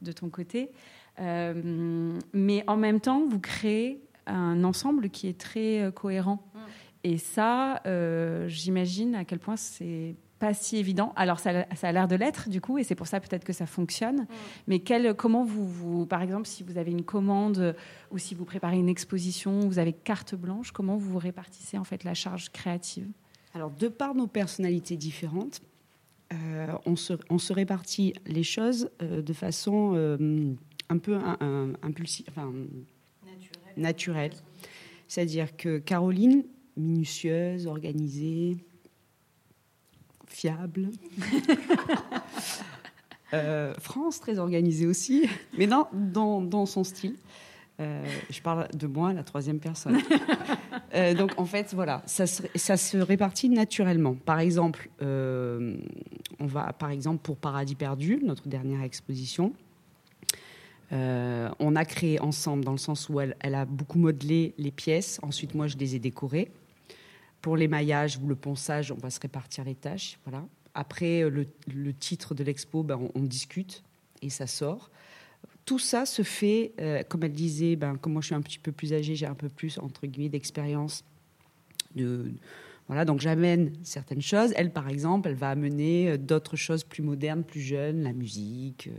de 0.00 0.10
ton 0.10 0.28
côté. 0.28 0.72
mais 1.20 2.64
en 2.66 2.76
même 2.76 2.98
temps, 2.98 3.24
vous 3.28 3.38
créez 3.38 4.02
un 4.26 4.64
ensemble 4.64 5.10
qui 5.10 5.28
est 5.28 5.38
très 5.38 5.82
euh, 5.82 5.90
cohérent. 5.90 6.44
Mm. 6.54 6.58
Et 7.04 7.18
ça, 7.18 7.80
euh, 7.86 8.46
j'imagine 8.48 9.14
à 9.14 9.24
quel 9.24 9.38
point 9.38 9.56
c'est 9.56 10.14
pas 10.38 10.54
si 10.54 10.76
évident. 10.76 11.12
Alors 11.14 11.38
ça, 11.38 11.66
a 11.82 11.92
l'air 11.92 12.08
de 12.08 12.16
l'être 12.16 12.48
du 12.48 12.60
coup, 12.60 12.78
et 12.78 12.84
c'est 12.84 12.94
pour 12.94 13.06
ça 13.06 13.20
peut-être 13.20 13.44
que 13.44 13.52
ça 13.52 13.66
fonctionne. 13.66 14.22
Mm. 14.22 14.26
Mais 14.68 14.78
quel, 14.80 15.14
comment 15.14 15.44
vous, 15.44 15.66
vous, 15.66 16.06
par 16.06 16.22
exemple, 16.22 16.46
si 16.46 16.62
vous 16.62 16.78
avez 16.78 16.90
une 16.90 17.04
commande 17.04 17.74
ou 18.10 18.18
si 18.18 18.34
vous 18.34 18.44
préparez 18.44 18.76
une 18.76 18.88
exposition, 18.88 19.60
vous 19.60 19.78
avez 19.78 19.92
carte 19.92 20.34
blanche, 20.34 20.72
comment 20.72 20.96
vous 20.96 21.18
répartissez 21.18 21.78
en 21.78 21.84
fait 21.84 22.04
la 22.04 22.14
charge 22.14 22.50
créative? 22.50 23.08
Alors 23.54 23.70
de 23.70 23.88
par 23.88 24.14
nos 24.14 24.26
personnalités 24.26 24.96
différentes, 24.96 25.60
euh, 26.32 26.66
on, 26.86 26.96
se, 26.96 27.12
on, 27.28 27.36
se, 27.36 27.52
répartit 27.52 28.14
les 28.24 28.42
choses 28.42 28.90
de 29.00 29.32
façon 29.34 29.94
un 30.88 30.98
peu 30.98 31.18
impulsive, 31.82 32.26
enfin, 32.30 32.50
naturel. 33.76 34.32
C'est-à-dire 35.08 35.56
que 35.56 35.78
Caroline, 35.78 36.44
minutieuse, 36.76 37.66
organisée, 37.66 38.56
fiable. 40.26 40.90
Euh, 43.34 43.72
France, 43.78 44.20
très 44.20 44.38
organisée 44.38 44.86
aussi, 44.86 45.26
mais 45.56 45.66
non, 45.66 45.86
dans, 45.94 46.42
dans 46.42 46.66
son 46.66 46.84
style. 46.84 47.16
Euh, 47.80 48.04
je 48.28 48.42
parle 48.42 48.68
de 48.74 48.86
moi, 48.86 49.14
la 49.14 49.22
troisième 49.22 49.58
personne. 49.58 49.98
Euh, 50.94 51.14
donc 51.14 51.32
en 51.38 51.46
fait, 51.46 51.72
voilà, 51.72 52.02
ça 52.04 52.26
se, 52.26 52.42
ça 52.54 52.76
se 52.76 52.98
répartit 52.98 53.48
naturellement. 53.48 54.14
Par 54.14 54.40
exemple, 54.40 54.90
on 55.00 56.46
va, 56.46 56.74
par 56.74 56.90
exemple, 56.90 57.22
pour 57.22 57.38
Paradis 57.38 57.76
perdu, 57.76 58.20
notre 58.22 58.46
dernière 58.46 58.82
exposition, 58.82 59.54
euh, 60.92 61.48
on 61.58 61.74
a 61.74 61.84
créé 61.84 62.20
ensemble 62.20 62.64
dans 62.64 62.72
le 62.72 62.78
sens 62.78 63.08
où 63.08 63.18
elle, 63.20 63.36
a 63.42 63.64
beaucoup 63.64 63.98
modelé 63.98 64.54
les 64.58 64.70
pièces. 64.70 65.18
Ensuite, 65.22 65.54
moi, 65.54 65.66
je 65.66 65.76
les 65.76 65.94
ai 65.94 65.98
décorées. 65.98 66.50
Pour 67.40 67.56
l'émaillage 67.56 68.18
ou 68.18 68.28
le 68.28 68.36
ponçage, 68.36 68.92
on 68.92 68.96
va 68.96 69.10
se 69.10 69.18
répartir 69.18 69.64
les 69.64 69.74
tâches. 69.74 70.18
Voilà. 70.24 70.44
Après, 70.74 71.22
euh, 71.22 71.46
le, 71.66 71.94
titre 71.94 72.34
de 72.34 72.44
l'expo, 72.44 72.82
ben, 72.82 73.00
on, 73.14 73.20
discute 73.22 73.82
et 74.20 74.30
ça 74.30 74.46
sort. 74.46 74.90
Tout 75.64 75.78
ça 75.78 76.06
se 76.06 76.22
fait, 76.22 76.72
euh, 76.80 77.02
comme 77.08 77.24
elle 77.24 77.32
disait, 77.32 77.76
ben, 77.76 77.96
comme 77.96 78.12
moi 78.12 78.22
je 78.22 78.26
suis 78.26 78.34
un 78.34 78.42
petit 78.42 78.58
peu 78.58 78.72
plus 78.72 78.92
âgée, 78.92 79.14
j'ai 79.14 79.26
un 79.26 79.34
peu 79.34 79.48
plus, 79.48 79.78
entre 79.78 80.06
guillemets, 80.06 80.28
d'expérience. 80.28 81.04
De, 81.94 82.32
voilà, 82.86 83.04
donc 83.04 83.20
j'amène 83.20 83.72
certaines 83.82 84.22
choses. 84.22 84.52
Elle, 84.56 84.72
par 84.72 84.88
exemple, 84.88 85.28
elle 85.28 85.36
va 85.36 85.50
amener 85.50 86.18
d'autres 86.18 86.56
choses 86.56 86.84
plus 86.84 87.02
modernes, 87.02 87.44
plus 87.44 87.60
jeunes, 87.60 88.02
la 88.02 88.12
musique 88.12 88.90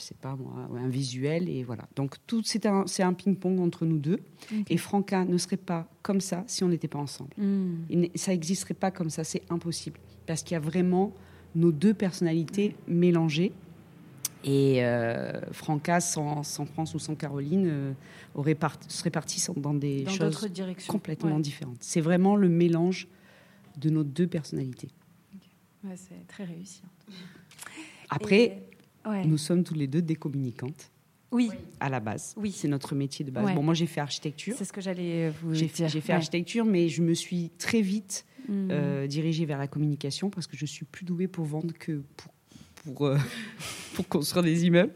je 0.00 0.06
sais 0.06 0.16
pas 0.20 0.36
moi, 0.36 0.68
un 0.78 0.88
visuel 0.88 1.48
et 1.48 1.62
voilà. 1.62 1.86
Donc 1.94 2.16
tout 2.26 2.42
c'est 2.44 2.66
un, 2.66 2.86
c'est 2.86 3.02
un 3.02 3.12
ping-pong 3.12 3.60
entre 3.60 3.84
nous 3.84 3.98
deux. 3.98 4.20
Et 4.68 4.76
Franca 4.76 5.24
ne 5.24 5.36
serait 5.36 5.56
pas 5.56 5.88
comme 6.02 6.20
ça 6.20 6.44
si 6.46 6.64
on 6.64 6.68
n'était 6.68 6.88
pas 6.88 6.98
ensemble. 6.98 7.30
Hmm. 7.36 7.84
ça 8.14 8.32
n'existerait 8.32 8.74
pas 8.74 8.90
comme 8.90 9.10
ça, 9.10 9.24
c'est 9.24 9.42
impossible 9.50 9.98
parce 10.26 10.42
qu'il 10.42 10.54
y 10.54 10.56
a 10.56 10.60
vraiment 10.60 11.12
nos 11.54 11.72
deux 11.72 11.94
personnalités 11.94 12.74
mélangées. 12.88 13.52
Et 14.42 14.82
euh, 14.82 15.38
Franca 15.52 16.00
sans, 16.00 16.42
sans, 16.42 16.64
France 16.64 16.94
ou 16.94 16.98
sans 16.98 17.14
Caroline 17.14 17.66
euh, 17.66 17.92
aurait 18.34 18.56
serait 18.88 19.10
partie 19.10 19.44
dans 19.56 19.74
des 19.74 20.06
choses 20.06 20.48
complètement 20.88 21.38
différentes. 21.40 21.76
C'est 21.80 22.00
vraiment 22.00 22.36
le 22.36 22.48
mélange 22.48 23.06
de 23.76 23.90
nos 23.90 24.02
deux 24.02 24.26
personnalités. 24.26 24.88
c'est 25.94 26.26
très 26.26 26.44
réussi. 26.44 26.80
Après, 28.08 28.62
nous 29.06 29.38
sommes 29.38 29.64
tous 29.64 29.74
les 29.74 29.86
deux 29.86 30.02
des 30.02 30.16
communicantes. 30.16 30.90
Oui. 31.32 31.50
À 31.78 31.88
la 31.88 32.00
base. 32.00 32.34
Oui. 32.36 32.52
C'est 32.52 32.68
notre 32.68 32.94
métier 32.94 33.24
de 33.24 33.30
base. 33.30 33.54
Bon, 33.54 33.62
moi, 33.62 33.74
j'ai 33.74 33.86
fait 33.86 34.00
architecture. 34.00 34.54
C'est 34.56 34.64
ce 34.64 34.72
que 34.72 34.80
j'allais 34.80 35.28
euh, 35.28 35.32
vous 35.42 35.54
j'ai 35.54 35.66
dire. 35.66 35.88
J'ai 35.88 36.00
fait 36.00 36.12
architecture, 36.12 36.64
mais 36.64 36.88
je 36.88 37.02
me 37.02 37.14
suis 37.14 37.50
très 37.50 37.82
vite 37.82 38.26
hmm. 38.48 38.68
euh, 38.70 39.06
dirigée 39.06 39.44
vers 39.46 39.58
la 39.58 39.68
communication 39.68 40.30
parce 40.30 40.46
que 40.46 40.56
je 40.56 40.66
suis 40.66 40.84
plus 40.84 41.04
douée 41.04 41.28
pour 41.28 41.44
vendre 41.44 41.72
que 41.78 42.02
pour 42.16 42.32
pour, 42.84 43.06
euh, 43.06 43.16
pour 43.94 44.08
construire 44.08 44.44
des 44.44 44.66
immeubles. 44.66 44.92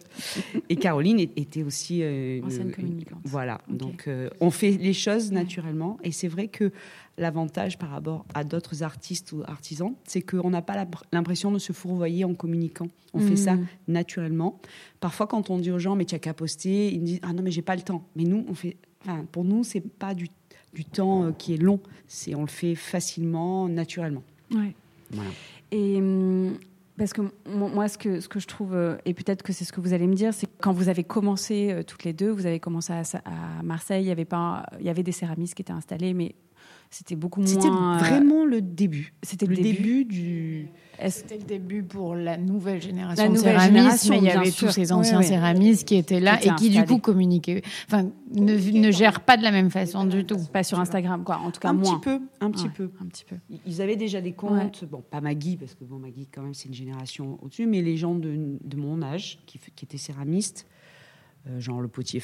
Et 0.69 0.77
Caroline 0.77 1.21
était 1.21 1.63
aussi 1.63 2.01
euh, 2.03 2.43
ancienne 2.45 2.73
communicante. 2.73 3.21
Voilà. 3.25 3.61
Donc 3.69 4.09
on 4.41 4.51
fait 4.51 4.73
les 4.73 4.93
choses 4.93 5.33
naturellement. 5.33 5.99
Et 6.03 6.13
c'est 6.13 6.29
vrai 6.29 6.49
que 6.49 6.73
l'avantage 7.19 7.79
par 7.79 7.91
rapport 7.91 8.25
à 8.35 8.45
d'autres 8.45 8.83
artistes 8.83 9.33
ou 9.33 9.43
artisans, 9.47 9.95
c'est 10.05 10.23
qu'on 10.23 10.51
n'a 10.51 10.63
pas 10.63 10.87
l'impression 11.13 11.53
de 11.53 11.59
se 11.59 11.73
fourvoyer 11.73 12.25
en 12.25 12.35
communiquant. 12.35 12.89
On 13.13 13.21
fait 13.21 13.37
ça 13.37 13.55
mm. 13.55 13.67
naturellement. 13.89 14.61
Parfois, 15.01 15.27
quand 15.27 15.51
on 15.51 15.59
dit 15.59 15.71
aux 15.71 15.79
gens, 15.79 15.95
mais 15.95 16.05
tu 16.05 16.15
as 16.15 16.19
qu'à 16.19 16.35
poster, 16.35 16.93
ils 16.93 17.03
disent, 17.03 17.21
ah 17.23 17.33
non, 17.33 17.43
mais 17.43 17.53
j'ai 17.53 17.63
pas 17.63 17.77
le 17.77 17.83
temps. 17.83 18.05
Mais 18.17 18.25
nous, 18.25 18.45
on 18.49 18.55
fait, 18.55 18.77
enfin, 19.03 19.25
pour 19.31 19.45
nous, 19.45 19.63
c'est 19.63 19.81
pas 19.81 20.15
du, 20.15 20.29
du 20.75 20.85
temps 20.85 21.25
euh, 21.25 21.33
qui 21.33 21.55
est 21.55 21.59
long. 21.59 21.81
C'est, 22.09 22.35
on 22.35 22.41
le 22.41 22.49
fait 22.49 22.75
facilement, 22.75 23.69
naturellement. 23.69 24.25
Ouais. 24.53 24.75
Voilà. 25.13 25.31
Et 25.71 25.97
hum, 25.97 26.59
parce 26.97 27.13
que 27.13 27.23
moi, 27.47 27.89
ce 27.89 27.99
que, 27.99 28.27
que 28.27 28.39
je 28.39 28.47
trouve, 28.47 28.75
euh, 28.75 28.97
et 29.05 29.15
peut-être 29.15 29.43
que 29.43 29.53
c'est 29.53 29.65
ce 29.65 29.73
que 29.73 29.81
vous 29.81 29.93
allez 29.93 30.07
me 30.07 30.15
dire, 30.15 30.33
c'est 30.33 30.49
quand 30.61 30.73
vous 30.73 30.89
avez 30.89 31.03
commencé 31.03 31.73
euh, 31.73 31.83
toutes 31.83 32.05
les 32.05 32.13
deux, 32.13 32.31
vous 32.31 32.47
avez 32.47 32.61
commencé 32.61 32.93
à, 32.93 33.03
à 33.25 33.63
Marseille, 33.65 34.05
il 34.05 34.09
y 34.09 34.13
avait 34.13 34.25
pas, 34.25 34.65
il 34.79 34.87
y 34.87 34.91
avait 34.91 35.03
des 35.03 35.13
céramistes 35.13 35.55
qui 35.55 35.63
étaient 35.63 35.73
installés, 35.73 36.15
mais 36.15 36.37
c'était 36.95 37.17
beaucoup 37.17 37.41
moins. 37.41 37.49
C'était 37.49 37.67
euh, 37.67 37.97
vraiment 37.99 38.45
le 38.45 38.63
début. 38.63 39.15
C'était 39.25 39.47
le, 39.47 39.57
début, 39.57 40.05
du. 40.05 40.69
C'était 41.09 41.39
le 41.39 41.43
début 41.43 41.83
pour 41.83 42.15
la 42.15 42.37
nouvelle 42.37 42.81
génération 42.81 43.33
de 43.33 43.37
céramistes, 43.37 44.09
mais 44.11 44.19
il 44.19 44.25
y 44.25 44.31
avait 44.31 44.53
tous 44.53 44.71
ces 44.71 44.93
anciens 44.93 45.21
céramistes 45.23 45.89
qui 45.89 45.97
étaient 45.97 46.21
là 46.21 46.39
et 46.41 46.55
qui 46.55 46.71
du 46.71 46.85
coup 46.85 46.99
communiquaient, 46.99 47.63
enfin 47.89 48.07
ne, 48.33 48.55
ne 48.55 48.91
gèrent 48.93 49.21
pas 49.21 49.37
de 49.37 49.43
la 49.43 49.51
même 49.51 49.71
façon 49.71 50.05
du 50.05 50.25
tout. 50.25 50.39
Pas 50.53 50.63
sur 50.63 50.79
Instagram, 50.79 51.25
quoi. 51.25 51.39
En 51.39 51.51
tout 51.51 51.59
cas, 51.59 51.71
un 51.71 51.73
moins. 51.73 51.99
Petit 51.99 52.11
peu, 52.11 52.21
un 52.41 52.51
petit 52.53 52.69
peu, 52.69 52.91
un 53.03 53.07
petit 53.07 53.25
peu. 53.25 53.37
Ils 53.67 53.83
avaient 53.83 53.97
déjà 53.97 54.21
des 54.21 54.33
comptes. 54.33 54.85
Bon, 54.85 55.03
pas 55.03 55.21
Maggie 55.21 55.57
parce 55.57 55.75
que 55.75 55.83
bon, 55.83 55.99
Maggie 55.99 56.29
quand 56.33 56.43
même 56.43 56.55
c'est 56.55 56.69
une 56.69 56.75
génération 56.75 57.39
au-dessus, 57.43 57.67
mais 57.67 57.83
les 57.83 57.97
gens 57.97 58.15
de, 58.15 58.57
de 58.63 58.77
mon 58.77 59.03
âge 59.03 59.41
qui, 59.47 59.59
qui 59.75 59.85
étaient 59.85 59.99
céramistes 59.99 60.69
genre 61.59 61.81
le 61.81 61.89
potier 61.89 62.23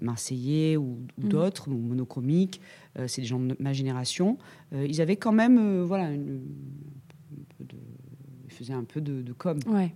marseillais 0.00 0.76
ou, 0.76 0.98
mm. 1.18 1.28
d'autres, 1.28 1.68
ou 1.68 1.76
monochromique. 1.76 2.60
c'est 3.06 3.22
des 3.22 3.26
gens 3.26 3.40
de 3.40 3.56
ma 3.60 3.72
génération. 3.72 4.38
ils 4.72 5.00
avaient 5.00 5.16
quand 5.16 5.32
même, 5.32 5.82
voilà, 5.82 6.10
une, 6.10 6.40
ils 7.60 8.52
faisaient 8.52 8.72
un 8.72 8.84
peu 8.84 9.00
de, 9.00 9.22
de 9.22 9.32
com. 9.32 9.58
Ouais. 9.66 9.92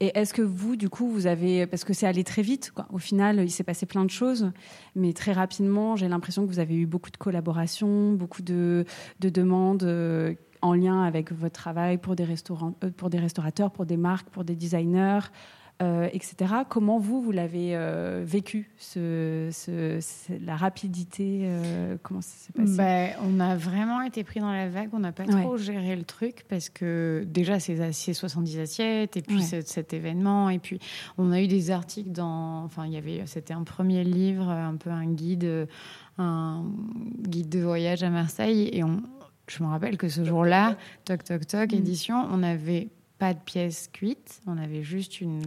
Et 0.00 0.10
est-ce 0.14 0.32
que 0.32 0.42
vous, 0.42 0.76
du 0.76 0.88
coup, 0.88 1.08
vous 1.08 1.26
avez, 1.26 1.66
parce 1.66 1.84
que 1.84 1.92
c'est 1.92 2.06
allé 2.06 2.24
très 2.24 2.42
vite, 2.42 2.72
quoi. 2.74 2.86
au 2.90 2.98
final, 2.98 3.40
il 3.40 3.50
s'est 3.50 3.64
passé 3.64 3.84
plein 3.84 4.04
de 4.04 4.10
choses, 4.10 4.50
mais 4.96 5.12
très 5.12 5.32
rapidement, 5.32 5.96
j'ai 5.96 6.08
l'impression 6.08 6.46
que 6.46 6.50
vous 6.50 6.58
avez 6.58 6.74
eu 6.74 6.86
beaucoup 6.86 7.10
de 7.10 7.18
collaborations, 7.18 8.12
beaucoup 8.14 8.42
de, 8.42 8.84
de 9.20 9.28
demandes 9.28 9.82
euh, 9.82 10.34
en 10.62 10.72
lien 10.72 11.02
avec 11.02 11.32
votre 11.32 11.54
travail 11.54 11.98
pour 11.98 12.16
des, 12.16 12.24
restaurants, 12.24 12.74
euh, 12.84 12.90
pour 12.90 13.10
des 13.10 13.18
restaurateurs, 13.18 13.70
pour 13.70 13.84
des 13.84 13.98
marques, 13.98 14.30
pour 14.30 14.44
des 14.44 14.56
designers. 14.56 15.20
Euh, 15.82 16.08
etc. 16.12 16.52
Comment 16.68 16.98
vous, 16.98 17.22
vous 17.22 17.32
l'avez 17.32 17.74
euh, 17.74 18.22
vécu, 18.22 18.70
ce, 18.76 19.48
la 20.44 20.54
rapidité 20.54 21.44
euh, 21.44 21.96
Comment 22.02 22.20
ça 22.20 22.34
s'est 22.36 22.52
passé? 22.52 22.76
Ben, 22.76 23.12
On 23.22 23.40
a 23.40 23.56
vraiment 23.56 24.02
été 24.02 24.22
pris 24.22 24.40
dans 24.40 24.52
la 24.52 24.68
vague, 24.68 24.90
on 24.92 24.98
n'a 24.98 25.12
pas 25.12 25.24
trop 25.24 25.56
géré 25.56 25.96
le 25.96 26.04
truc 26.04 26.44
parce 26.50 26.68
que 26.68 27.24
déjà, 27.26 27.58
c'est 27.60 28.12
70 28.12 28.58
assiettes, 28.58 29.16
et 29.16 29.22
puis 29.22 29.40
cet 29.42 29.94
événement, 29.94 30.50
et 30.50 30.58
puis 30.58 30.80
on 31.16 31.32
a 31.32 31.40
eu 31.40 31.46
des 31.46 31.70
articles 31.70 32.10
dans. 32.10 32.62
Enfin, 32.64 32.84
il 32.84 32.92
y 32.92 32.98
avait, 32.98 33.22
c'était 33.24 33.54
un 33.54 33.64
premier 33.64 34.04
livre, 34.04 34.50
un 34.50 34.76
peu 34.76 34.90
un 34.90 35.06
guide, 35.06 35.66
un 36.18 36.62
guide 37.20 37.48
de 37.48 37.60
voyage 37.60 38.02
à 38.02 38.10
Marseille, 38.10 38.68
et 38.70 38.84
on, 38.84 39.02
je 39.46 39.62
me 39.62 39.68
rappelle 39.68 39.96
que 39.96 40.10
ce 40.10 40.24
jour-là, 40.26 40.76
toc 41.06 41.24
toc 41.24 41.46
toc, 41.46 41.72
mm. 41.72 41.76
édition, 41.76 42.28
on 42.30 42.42
avait 42.42 42.90
pas 43.20 43.34
de 43.34 43.38
pièces 43.38 43.88
cuites. 43.92 44.40
On 44.46 44.56
avait 44.56 44.82
juste 44.82 45.20
une. 45.20 45.42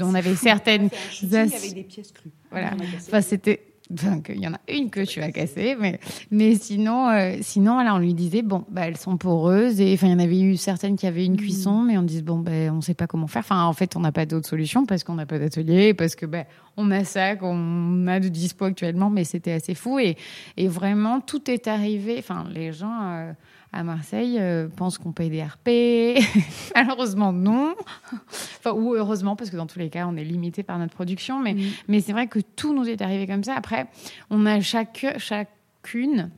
on 0.00 0.14
avait 0.14 0.34
certaines. 0.34 0.88
Il 1.22 1.30
y 1.30 1.36
avait 1.36 1.72
des 1.72 1.84
pièces 1.84 2.10
crues. 2.10 2.32
Voilà. 2.50 2.72
Enfin, 2.96 3.20
c'était. 3.20 3.60
il 3.90 4.40
y 4.40 4.48
en 4.48 4.54
a 4.54 4.60
une 4.68 4.90
que 4.90 5.04
tu 5.04 5.20
as 5.20 5.30
cassée, 5.30 5.76
mais, 5.78 6.00
mais 6.30 6.54
sinon, 6.54 7.08
euh, 7.10 7.36
sinon 7.42 7.74
voilà, 7.74 7.94
on 7.94 7.98
lui 7.98 8.14
disait, 8.14 8.42
bon, 8.42 8.64
bah, 8.70 8.82
elles 8.86 8.96
sont 8.96 9.18
poreuses. 9.18 9.78
Et 9.80 9.92
enfin, 9.92 10.06
il 10.06 10.12
y 10.12 10.14
en 10.14 10.18
avait 10.18 10.40
eu 10.40 10.56
certaines 10.56 10.96
qui 10.96 11.06
avaient 11.06 11.26
une 11.26 11.34
mm. 11.34 11.38
cuisson, 11.38 11.82
mais 11.82 11.98
on 11.98 12.02
disait, 12.02 12.22
bon, 12.22 12.38
ben 12.38 12.70
on 12.70 12.76
ne 12.76 12.80
sait 12.80 12.94
pas 12.94 13.06
comment 13.06 13.26
faire. 13.26 13.40
Enfin, 13.40 13.62
en 13.64 13.74
fait, 13.74 13.94
on 13.94 14.00
n'a 14.00 14.12
pas 14.12 14.24
d'autre 14.24 14.48
solution 14.48 14.86
parce 14.86 15.04
qu'on 15.04 15.14
n'a 15.14 15.26
pas 15.26 15.38
d'atelier, 15.38 15.92
parce 15.92 16.16
que 16.16 16.24
ben 16.24 16.46
on 16.78 16.90
a 16.90 17.04
ça, 17.04 17.36
qu'on 17.36 18.06
a 18.06 18.20
de 18.20 18.28
dispo 18.28 18.64
actuellement, 18.64 19.10
mais 19.10 19.24
c'était 19.24 19.52
assez 19.52 19.74
fou. 19.74 19.98
Et, 19.98 20.16
et 20.56 20.66
vraiment, 20.66 21.20
tout 21.20 21.50
est 21.50 21.68
arrivé. 21.68 22.16
Enfin, 22.18 22.46
les 22.50 22.72
gens. 22.72 23.02
Euh, 23.02 23.32
à 23.72 23.82
Marseille 23.84 24.38
euh, 24.40 24.68
pensent 24.68 24.98
qu'on 24.98 25.12
paye 25.12 25.30
des 25.30 25.42
RP. 25.42 26.20
Malheureusement, 26.74 27.32
non. 27.32 27.74
enfin, 28.12 28.72
ou 28.72 28.94
heureusement, 28.94 29.36
parce 29.36 29.50
que 29.50 29.56
dans 29.56 29.66
tous 29.66 29.78
les 29.78 29.90
cas, 29.90 30.06
on 30.06 30.16
est 30.16 30.24
limité 30.24 30.62
par 30.62 30.78
notre 30.78 30.94
production. 30.94 31.40
Mais, 31.40 31.56
mais 31.86 32.00
c'est 32.00 32.12
vrai 32.12 32.26
que 32.26 32.38
tout 32.38 32.74
nous 32.74 32.88
est 32.88 33.02
arrivé 33.02 33.26
comme 33.26 33.44
ça. 33.44 33.54
Après, 33.54 33.86
on 34.30 34.46
a 34.46 34.60
chaque, 34.60 35.06
chacune 35.18 36.30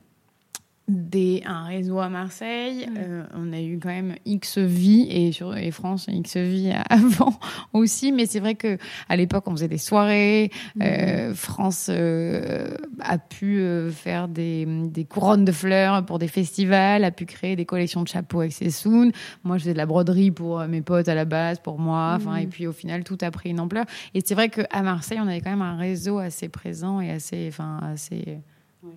des, 0.87 1.41
un 1.45 1.63
réseau 1.63 1.99
à 1.99 2.09
Marseille. 2.09 2.87
Euh, 2.97 3.23
on 3.33 3.53
a 3.53 3.61
eu 3.61 3.79
quand 3.79 3.89
même 3.89 4.15
X 4.25 4.57
vie 4.57 5.07
et, 5.09 5.31
sur, 5.31 5.55
et 5.55 5.71
France 5.71 6.07
X 6.09 6.37
vie 6.37 6.71
avant 6.89 7.39
aussi. 7.73 8.11
Mais 8.11 8.25
c'est 8.25 8.39
vrai 8.39 8.55
que 8.55 8.77
à 9.07 9.15
l'époque, 9.15 9.45
on 9.47 9.51
faisait 9.51 9.67
des 9.67 9.77
soirées. 9.77 10.51
Euh, 10.81 11.33
France 11.33 11.87
euh, 11.89 12.75
a 12.99 13.17
pu 13.17 13.63
faire 13.91 14.27
des, 14.27 14.65
des, 14.65 15.05
couronnes 15.05 15.45
de 15.45 15.51
fleurs 15.51 16.05
pour 16.05 16.19
des 16.19 16.27
festivals, 16.27 17.03
a 17.03 17.11
pu 17.11 17.25
créer 17.25 17.55
des 17.55 17.65
collections 17.65 18.03
de 18.03 18.07
chapeaux 18.07 18.41
avec 18.41 18.51
ses 18.51 18.69
soon. 18.69 19.11
Moi, 19.43 19.57
je 19.57 19.63
faisais 19.63 19.73
de 19.73 19.77
la 19.77 19.85
broderie 19.85 20.31
pour 20.31 20.59
mes 20.67 20.81
potes 20.81 21.07
à 21.07 21.15
la 21.15 21.25
base, 21.25 21.59
pour 21.59 21.79
moi. 21.79 22.13
Enfin, 22.17 22.35
et 22.35 22.47
puis 22.47 22.67
au 22.67 22.73
final, 22.73 23.03
tout 23.03 23.17
a 23.21 23.31
pris 23.31 23.51
une 23.51 23.59
ampleur. 23.59 23.85
Et 24.13 24.21
c'est 24.23 24.35
vrai 24.35 24.49
qu'à 24.49 24.81
Marseille, 24.81 25.19
on 25.21 25.27
avait 25.27 25.41
quand 25.41 25.51
même 25.51 25.61
un 25.61 25.77
réseau 25.77 26.19
assez 26.19 26.49
présent 26.49 26.99
et 26.99 27.11
assez, 27.11 27.47
enfin, 27.49 27.79
assez 27.93 28.39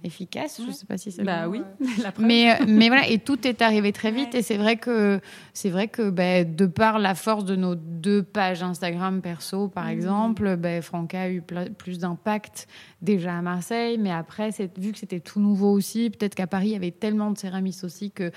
efficace. 0.02 0.60
Je 0.60 0.68
ne 0.68 0.72
sais 0.72 0.86
pas 0.86 0.96
si 0.96 1.12
c'est 1.12 1.24
bah 1.24 1.48
oui. 1.48 1.62
mais 2.18 2.52
euh, 2.52 2.64
mais 2.66 2.88
voilà 2.88 3.08
et 3.08 3.18
tout 3.18 3.46
est 3.46 3.62
arrivé 3.62 3.92
très 3.92 4.10
vite 4.10 4.34
et 4.34 4.42
c'est 4.42 4.56
vrai 4.56 4.76
que 4.76 5.20
c'est 5.52 5.70
vrai 5.70 5.88
que 5.88 6.10
bah, 6.10 6.44
de 6.44 6.66
par 6.66 6.98
la 6.98 7.14
force 7.14 7.44
de 7.44 7.56
nos 7.56 7.74
deux 7.74 8.22
pages 8.22 8.62
Instagram 8.62 9.20
perso 9.20 9.68
par 9.68 9.86
mmh. 9.86 9.90
exemple, 9.90 10.56
bah, 10.56 10.80
Franca 10.82 11.22
a 11.22 11.28
eu 11.28 11.42
plus 11.42 11.98
d'impact 11.98 12.66
déjà 13.02 13.38
à 13.38 13.42
Marseille, 13.42 13.98
mais 13.98 14.10
après 14.10 14.50
vu 14.78 14.92
que 14.92 14.98
c'était 14.98 15.20
tout 15.20 15.40
nouveau 15.40 15.72
aussi, 15.72 16.10
peut-être 16.10 16.34
qu'à 16.34 16.46
Paris 16.46 16.68
il 16.68 16.72
y 16.72 16.76
avait 16.76 16.90
tellement 16.90 17.30
de 17.30 17.38
céramistes 17.38 17.84
aussi 17.84 18.10
que 18.10 18.30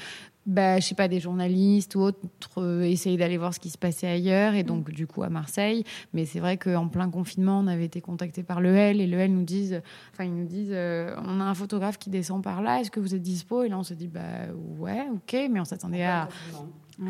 bah, 0.47 0.79
je 0.79 0.85
sais 0.87 0.95
pas, 0.95 1.07
des 1.07 1.19
journalistes 1.19 1.95
ou 1.95 1.99
autres 1.99 2.27
euh, 2.57 2.81
essayer 2.81 3.17
d'aller 3.17 3.37
voir 3.37 3.53
ce 3.53 3.59
qui 3.59 3.69
se 3.69 3.77
passait 3.77 4.07
ailleurs 4.07 4.53
et 4.53 4.63
donc 4.63 4.91
du 4.91 5.05
coup 5.05 5.21
à 5.23 5.29
Marseille. 5.29 5.83
Mais 6.13 6.25
c'est 6.25 6.39
vrai 6.39 6.57
qu'en 6.57 6.87
plein 6.87 7.09
confinement, 7.09 7.59
on 7.59 7.67
avait 7.67 7.85
été 7.85 7.99
contacté 8.01 8.43
par 8.43 8.61
le 8.61 8.73
L 8.73 9.01
et 9.01 9.07
le 9.07 9.19
L 9.19 9.33
nous 9.33 9.43
disent, 9.43 9.81
enfin 10.13 10.23
ils 10.23 10.33
nous 10.33 10.47
disent, 10.47 10.71
euh, 10.71 11.13
on 11.25 11.41
a 11.41 11.43
un 11.43 11.53
photographe 11.53 11.97
qui 11.97 12.09
descend 12.09 12.41
par 12.41 12.61
là, 12.61 12.79
est-ce 12.79 12.91
que 12.91 13.01
vous 13.01 13.13
êtes 13.13 13.21
dispo? 13.21 13.63
Et 13.63 13.69
là 13.69 13.77
on 13.77 13.83
se 13.83 13.93
dit, 13.93 14.07
bah 14.07 14.21
ouais, 14.79 15.05
ok, 15.13 15.49
mais 15.51 15.59
on 15.59 15.65
s'attendait 15.65 16.05
à 16.05 16.29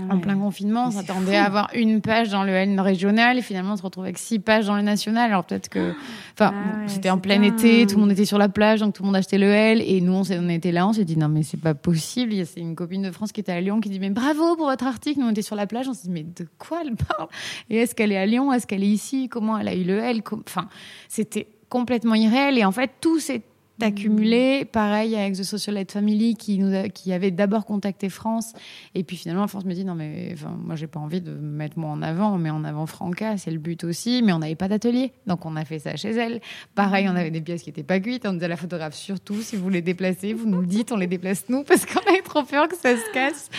en 0.09 0.19
plein 0.19 0.37
confinement, 0.37 0.87
on 0.87 0.91
s'attendait 0.91 1.37
à 1.37 1.45
avoir 1.45 1.69
une 1.73 2.01
page 2.01 2.29
dans 2.29 2.43
le 2.43 2.51
L 2.51 2.79
régional. 2.79 3.37
Et 3.37 3.41
finalement 3.41 3.73
on 3.73 3.77
se 3.77 3.81
retrouve 3.83 4.03
avec 4.03 4.17
six 4.17 4.39
pages 4.39 4.65
dans 4.65 4.75
le 4.75 4.81
national. 4.81 5.31
Alors 5.31 5.45
peut-être 5.45 5.69
que, 5.69 5.93
enfin, 6.33 6.53
ah 6.53 6.87
c'était 6.87 7.09
en 7.09 7.19
plein 7.19 7.41
été, 7.41 7.85
tout 7.87 7.95
le 7.95 8.01
monde 8.01 8.11
était 8.11 8.25
sur 8.25 8.37
la 8.37 8.49
plage, 8.49 8.81
donc 8.81 8.93
tout 8.93 9.03
le 9.03 9.07
monde 9.07 9.15
achetait 9.15 9.37
le 9.37 9.47
L. 9.47 9.81
Et 9.81 10.01
nous 10.01 10.13
on, 10.13 10.23
on 10.29 10.49
était 10.49 10.73
là, 10.73 10.87
on 10.87 10.93
s'est 10.93 11.05
dit 11.05 11.17
non 11.17 11.29
mais 11.29 11.43
c'est 11.43 11.61
pas 11.61 11.73
possible. 11.73 12.33
C'est 12.45 12.59
une 12.59 12.75
copine 12.75 13.01
de 13.01 13.11
France 13.11 13.31
qui 13.31 13.39
était 13.39 13.53
à 13.53 13.61
Lyon 13.61 13.79
qui 13.79 13.89
dit 13.89 13.99
mais 13.99 14.09
bravo 14.09 14.55
pour 14.57 14.65
votre 14.65 14.85
article. 14.85 15.21
Nous 15.21 15.27
on 15.27 15.31
était 15.31 15.41
sur 15.41 15.55
la 15.55 15.67
plage, 15.67 15.87
on 15.87 15.93
s'est 15.93 16.07
dit 16.07 16.13
mais 16.13 16.23
de 16.23 16.47
quoi 16.57 16.81
elle 16.83 16.95
parle? 16.95 17.29
Et 17.69 17.77
est-ce 17.77 17.95
qu'elle 17.95 18.11
est 18.11 18.17
à 18.17 18.25
Lyon? 18.25 18.51
Est-ce 18.51 18.67
qu'elle 18.67 18.83
est 18.83 18.87
ici? 18.87 19.29
Comment 19.29 19.57
elle 19.57 19.69
a 19.69 19.75
eu 19.75 19.83
le 19.83 19.99
L? 19.99 20.21
Enfin, 20.45 20.67
c'était 21.07 21.47
complètement 21.69 22.15
irréel. 22.15 22.57
Et 22.57 22.65
en 22.65 22.73
fait 22.73 22.91
tout 22.99 23.19
s'est 23.19 23.43
d'accumuler. 23.77 24.65
Pareil 24.65 25.15
avec 25.15 25.35
The 25.35 25.43
Social 25.43 25.77
Aid 25.77 25.91
Family 25.91 26.35
qui, 26.35 26.57
nous 26.59 26.89
qui 26.89 27.13
avait 27.13 27.31
d'abord 27.31 27.65
contacté 27.65 28.09
France. 28.09 28.53
Et 28.95 29.03
puis 29.03 29.17
finalement, 29.17 29.47
France 29.47 29.65
me 29.65 29.73
dit 29.73 29.85
non, 29.85 29.95
mais 29.95 30.31
enfin, 30.33 30.57
moi, 30.63 30.75
j'ai 30.75 30.87
pas 30.87 30.99
envie 30.99 31.21
de 31.21 31.31
me 31.31 31.57
mettre 31.57 31.77
moi 31.77 31.91
en 31.91 32.01
avant, 32.01 32.33
on 32.33 32.37
met 32.37 32.49
en 32.49 32.63
avant 32.63 32.85
Franca, 32.85 33.37
c'est 33.37 33.51
le 33.51 33.59
but 33.59 33.83
aussi. 33.83 34.21
Mais 34.23 34.33
on 34.33 34.39
n'avait 34.39 34.55
pas 34.55 34.67
d'atelier. 34.67 35.11
Donc 35.25 35.45
on 35.45 35.55
a 35.55 35.65
fait 35.65 35.79
ça 35.79 35.95
chez 35.95 36.11
elle. 36.11 36.41
Pareil, 36.75 37.07
on 37.09 37.15
avait 37.15 37.31
des 37.31 37.41
pièces 37.41 37.63
qui 37.63 37.69
n'étaient 37.69 37.83
pas 37.83 37.99
cuites. 37.99 38.25
On 38.25 38.33
disait 38.33 38.45
à 38.45 38.49
la 38.49 38.57
photographe 38.57 38.95
surtout, 38.95 39.41
si 39.41 39.55
vous 39.55 39.69
les 39.69 39.81
déplacez, 39.81 40.33
vous 40.33 40.47
nous 40.47 40.61
le 40.61 40.67
dites, 40.67 40.91
on 40.91 40.97
les 40.97 41.07
déplace 41.07 41.45
nous 41.49 41.63
parce 41.63 41.85
qu'on 41.85 41.99
avait 42.09 42.21
trop 42.21 42.43
peur 42.43 42.67
que 42.67 42.75
ça 42.75 42.95
se 42.95 43.13
casse. 43.13 43.49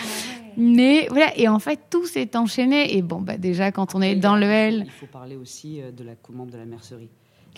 Mais 0.57 1.07
voilà, 1.11 1.39
et 1.39 1.47
en 1.47 1.61
fait, 1.61 1.79
tout 1.89 2.05
s'est 2.07 2.37
enchaîné. 2.37 2.97
Et 2.97 3.03
bon, 3.03 3.21
bah, 3.21 3.37
déjà, 3.37 3.71
quand 3.71 3.95
on 3.95 4.03
est 4.03 4.17
dans 4.17 4.37
le 4.37 4.47
L. 4.47 4.83
Il 4.87 4.91
faut 4.91 5.07
parler 5.07 5.37
aussi 5.37 5.81
euh, 5.81 5.93
de 5.93 6.03
la 6.03 6.17
commande 6.17 6.51
de 6.51 6.59
la 6.59 6.65
mercerie. 6.65 7.09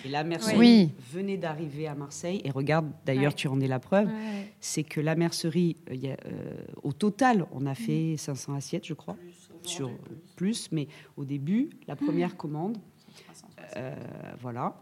Et 0.05 0.09
la 0.09 0.25
mercerie 0.25 0.93
venait 1.13 1.37
d'arriver 1.37 1.87
à 1.87 1.95
Marseille. 1.95 2.41
Et 2.45 2.51
regarde, 2.51 2.91
d'ailleurs, 3.05 3.35
tu 3.35 3.49
en 3.49 3.61
es 3.61 3.69
la 3.69 3.81
preuve. 3.81 4.09
C'est 4.61 4.85
que 4.85 5.01
la 5.01 5.15
mercerie, 5.15 5.77
euh, 5.91 6.17
euh, 6.27 6.57
au 6.83 6.93
total, 6.93 7.47
on 7.53 7.67
a 7.67 7.75
fait 7.75 8.17
500 8.17 8.55
assiettes, 8.55 8.87
je 8.87 8.95
crois. 8.95 9.15
Plus, 9.15 9.51
sur 9.63 9.91
plus, 10.37 10.73
mais 10.73 10.89
au 11.17 11.25
début, 11.25 11.71
la 11.87 11.97
première 11.97 12.37
commande, 12.37 12.79
euh, 13.77 13.95
voilà, 14.41 14.75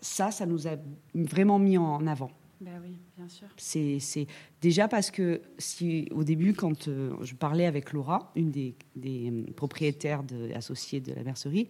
ça, 0.00 0.30
ça 0.30 0.46
nous 0.46 0.68
a 0.68 0.76
vraiment 1.14 1.58
mis 1.58 1.78
en 1.78 2.06
avant. 2.06 2.30
Ben 2.60 2.80
oui, 2.82 2.98
bien 3.16 3.28
sûr. 3.28 3.48
C'est 3.56 4.26
déjà 4.60 4.88
parce 4.88 5.10
que 5.10 5.42
si 5.58 6.08
au 6.12 6.24
début, 6.24 6.54
quand 6.54 6.88
je 6.88 7.34
parlais 7.34 7.66
avec 7.66 7.92
Laura, 7.92 8.32
une 8.36 8.50
des, 8.50 8.74
des 8.94 9.32
propriétaires 9.56 10.22
de, 10.22 10.52
associées 10.54 11.00
de 11.00 11.12
la 11.12 11.24
mercerie, 11.24 11.68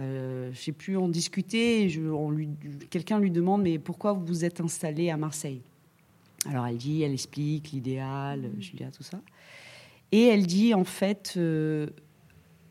euh, 0.00 0.50
j'ai 0.52 0.72
pu 0.72 0.96
en 0.96 1.08
discuter. 1.08 1.88
Quelqu'un 2.90 3.18
lui 3.18 3.30
demande 3.30 3.62
mais 3.62 3.78
pourquoi 3.78 4.12
vous 4.12 4.24
vous 4.24 4.44
êtes 4.44 4.60
installé 4.60 5.10
à 5.10 5.16
Marseille? 5.16 5.62
Alors 6.46 6.66
elle 6.66 6.78
dit, 6.78 7.02
elle 7.02 7.12
explique 7.12 7.72
l'idéal, 7.72 8.40
mmh. 8.40 8.60
Julia, 8.60 8.90
tout 8.90 9.02
ça. 9.02 9.20
Et 10.12 10.24
elle 10.24 10.46
dit 10.46 10.74
en 10.74 10.84
fait, 10.84 11.34
euh, 11.36 11.88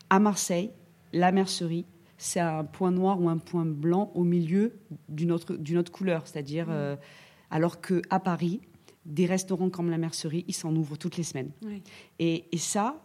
à 0.08 0.18
Marseille, 0.18 0.70
la 1.12 1.32
mercerie, 1.32 1.86
c'est 2.18 2.40
un 2.40 2.64
point 2.64 2.90
noir 2.90 3.20
ou 3.20 3.28
un 3.28 3.38
point 3.38 3.64
blanc 3.64 4.10
au 4.14 4.24
milieu 4.24 4.74
d'une 5.08 5.32
autre, 5.32 5.54
d'une 5.54 5.78
autre 5.78 5.92
couleur. 5.92 6.26
C'est-à-dire, 6.26 6.66
mmh. 6.66 6.72
euh, 6.72 6.96
alors 7.50 7.80
qu'à 7.80 8.20
Paris, 8.20 8.60
des 9.06 9.26
restaurants 9.26 9.70
comme 9.70 9.90
la 9.90 9.98
mercerie, 9.98 10.44
ils 10.48 10.54
s'en 10.54 10.74
ouvrent 10.74 10.96
toutes 10.96 11.16
les 11.16 11.22
semaines. 11.22 11.50
Et, 12.18 12.44
et, 12.52 12.58
ça, 12.58 13.02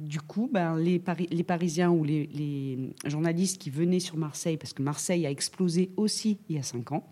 du 0.00 0.20
coup, 0.20 0.48
ben, 0.52 0.76
les, 0.76 1.00
les, 1.30 1.44
Parisiens 1.44 1.90
ou 1.90 2.02
les, 2.04 2.90
journalistes 3.04 3.58
qui 3.60 3.70
venaient 3.70 4.00
sur 4.00 4.16
Marseille, 4.16 4.56
parce 4.56 4.72
que 4.72 4.82
Marseille 4.82 5.26
a 5.26 5.30
explosé 5.30 5.90
aussi 5.96 6.38
il 6.48 6.56
y 6.56 6.58
a 6.58 6.62
cinq 6.62 6.92
ans, 6.92 7.08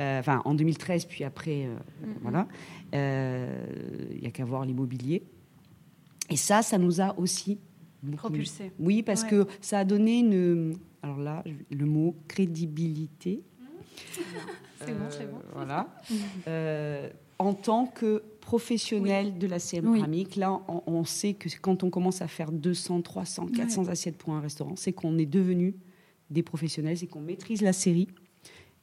euh, 0.00 0.18
enfin 0.18 0.42
en 0.44 0.54
2013, 0.54 1.04
puis 1.04 1.22
après, 1.22 1.66
euh, 1.66 1.76
mm-hmm. 1.76 2.08
voilà, 2.22 2.48
euh, 2.94 3.66
il 4.12 4.20
n'y 4.20 4.26
a 4.26 4.30
qu'à 4.30 4.44
voir 4.44 4.64
l'immobilier. 4.64 5.22
Et 6.30 6.36
ça, 6.36 6.62
ça 6.62 6.78
nous 6.78 7.00
a 7.00 7.16
aussi 7.18 7.58
propulsé. 8.16 8.72
Oui, 8.80 9.02
parce 9.02 9.22
que 9.22 9.46
ça 9.60 9.80
a 9.80 9.84
donné 9.84 10.18
une, 10.18 10.76
alors 11.02 11.18
là, 11.18 11.44
le 11.70 11.86
mot 11.86 12.16
crédibilité. 12.26 13.42
C'est 14.80 14.92
bon, 14.92 15.06
c'est 15.08 15.30
bon. 15.30 15.38
Voilà. 15.54 15.88
en 17.38 17.54
tant 17.54 17.86
que 17.86 18.22
professionnel 18.44 19.38
de 19.38 19.46
la 19.46 19.58
céramique. 19.58 20.36
Là, 20.36 20.60
on, 20.86 21.04
sait 21.04 21.34
que 21.34 21.48
quand 21.60 21.82
on 21.82 21.90
commence 21.90 22.20
à 22.20 22.28
faire 22.28 22.52
200, 22.52 23.02
300, 23.02 23.48
400 23.48 23.88
assiettes 23.88 24.18
pour 24.18 24.34
un 24.34 24.40
restaurant, 24.40 24.76
c'est 24.76 24.92
qu'on 24.92 25.16
est 25.18 25.26
devenu 25.26 25.74
des 26.30 26.42
professionnels, 26.42 26.98
c'est 26.98 27.06
qu'on 27.06 27.22
maîtrise 27.22 27.62
la 27.62 27.72
série. 27.72 28.08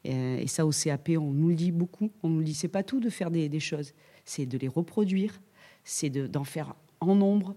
Et, 0.04 0.48
ça, 0.48 0.66
au 0.66 0.72
CAP, 0.72 1.12
on 1.18 1.32
nous 1.32 1.50
le 1.50 1.56
dit 1.56 1.72
beaucoup. 1.72 2.12
On 2.24 2.30
nous 2.30 2.40
le 2.40 2.46
dit, 2.46 2.56
c'est 2.56 2.68
pas 2.68 2.84
tout 2.84 3.00
de 3.00 3.10
faire 3.10 3.30
des, 3.30 3.60
choses, 3.60 3.94
c'est 4.26 4.48
de 4.48 4.58
les 4.58 4.68
reproduire, 4.68 5.40
c'est 5.84 6.10
d'en 6.10 6.44
faire 6.44 6.76
en 7.00 7.16
nombre. 7.16 7.56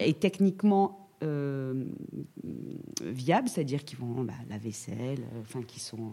Et 0.00 0.12
techniquement 0.12 1.08
euh, 1.22 1.86
viables, 3.02 3.48
c'est-à-dire 3.48 3.84
qui 3.84 3.96
vont 3.96 4.22
bah, 4.22 4.34
la 4.50 4.58
vaisselle, 4.58 5.20
euh, 5.32 5.40
enfin 5.40 5.62
qui 5.62 5.80
sont 5.80 6.10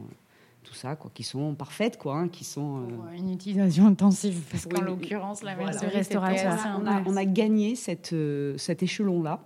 tout 0.69 0.75
ça, 0.75 0.95
quoi, 0.95 1.09
qui 1.13 1.23
sont 1.23 1.55
parfaites, 1.55 1.97
quoi, 1.97 2.17
hein, 2.17 2.27
qui 2.27 2.43
sont 2.43 2.81
euh, 2.81 3.17
une 3.17 3.31
utilisation 3.31 3.87
intensive, 3.87 4.41
parce 4.51 4.67
qu'en 4.67 4.81
l'occurrence 4.81 5.41
la 5.41 5.55
restauration, 5.55 6.49
on 6.81 6.85
a, 6.85 7.03
on 7.05 7.15
a, 7.15 7.25
gagné 7.25 7.75
cette, 7.75 8.15
cet 8.57 8.83
échelon-là 8.83 9.41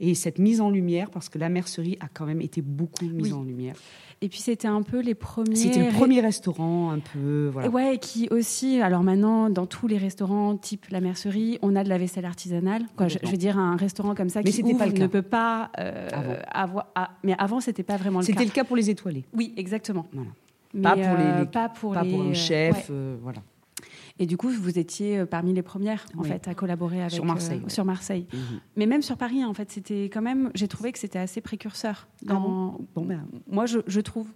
et 0.00 0.14
cette 0.14 0.38
mise 0.38 0.60
en 0.60 0.70
lumière, 0.70 1.10
parce 1.10 1.28
que 1.28 1.38
la 1.38 1.48
mercerie 1.48 1.96
a 2.00 2.08
quand 2.12 2.26
même 2.26 2.40
été 2.40 2.60
beaucoup 2.62 3.04
mise 3.04 3.32
en 3.32 3.42
lumière. 3.42 3.76
Et 4.20 4.28
puis 4.28 4.40
c'était 4.40 4.68
un 4.68 4.82
peu 4.82 5.00
les 5.00 5.14
premiers. 5.14 5.54
C'était 5.54 5.84
le 5.84 5.92
premier 5.92 6.20
restaurant 6.20 6.90
un 6.90 6.98
peu. 6.98 7.50
Voilà. 7.52 7.68
Ouais, 7.68 7.98
qui 7.98 8.28
aussi. 8.30 8.80
Alors 8.80 9.02
maintenant, 9.02 9.50
dans 9.50 9.66
tous 9.66 9.86
les 9.86 9.98
restaurants 9.98 10.56
type 10.56 10.86
la 10.90 11.00
mercerie, 11.00 11.58
on 11.62 11.76
a 11.76 11.84
de 11.84 11.88
la 11.88 11.98
vaisselle 11.98 12.24
artisanale. 12.24 12.84
Quoi, 12.96 13.08
je, 13.08 13.18
veux 13.22 13.36
dire 13.36 13.58
un 13.58 13.76
restaurant 13.76 14.14
comme 14.14 14.30
ça 14.30 14.42
qui 14.42 14.62
ouvre, 14.62 14.78
pas 14.78 14.86
le 14.86 14.92
ne 14.92 15.06
peut 15.06 15.22
pas 15.22 15.70
euh, 15.78 16.08
avoir. 16.50 16.86
Ah, 16.94 17.10
mais 17.22 17.34
avant, 17.38 17.60
c'était 17.60 17.82
pas 17.82 17.96
vraiment 17.96 18.20
le 18.20 18.26
cas. 18.26 18.32
C'était 18.32 18.44
le 18.44 18.50
cas 18.50 18.64
pour 18.64 18.76
les 18.76 18.88
étoilés. 18.88 19.24
Oui, 19.34 19.52
exactement. 19.56 20.06
Voilà. 20.12 20.30
Pas, 20.82 20.92
pour 20.92 21.02
les, 21.02 21.24
euh, 21.24 21.44
pas 21.44 21.68
pour 21.68 21.92
pas 21.92 22.04
pour 22.04 22.22
un 22.22 22.34
chef, 22.34 22.88
euh, 22.90 23.16
voilà. 23.22 23.40
Et 24.20 24.26
du 24.26 24.36
coup, 24.36 24.48
vous 24.48 24.78
étiez 24.78 25.18
euh, 25.18 25.26
parmi 25.26 25.52
les 25.52 25.62
premières 25.62 26.06
en 26.16 26.22
fait 26.22 26.46
à 26.46 26.54
collaborer 26.54 27.00
avec 27.00 27.12
sur 27.12 27.24
Marseille. 27.24 27.62
Euh, 27.64 27.68
sur 27.68 27.84
Marseille. 27.84 28.26
Mhm. 28.32 28.60
Mais 28.76 28.86
même 28.86 29.02
sur 29.02 29.16
Paris, 29.16 29.44
en 29.44 29.54
fait, 29.54 29.72
c'était 29.72 30.04
quand 30.04 30.22
même. 30.22 30.50
J'ai 30.54 30.68
trouvé 30.68 30.92
que 30.92 31.00
c'était 31.00 31.18
assez 31.18 31.40
précurseur. 31.40 32.06
Ah 32.28 32.34
bon, 32.34 32.78
ben, 32.96 33.26
moi, 33.50 33.66
je, 33.66 33.80
je 33.86 34.00
trouve. 34.00 34.28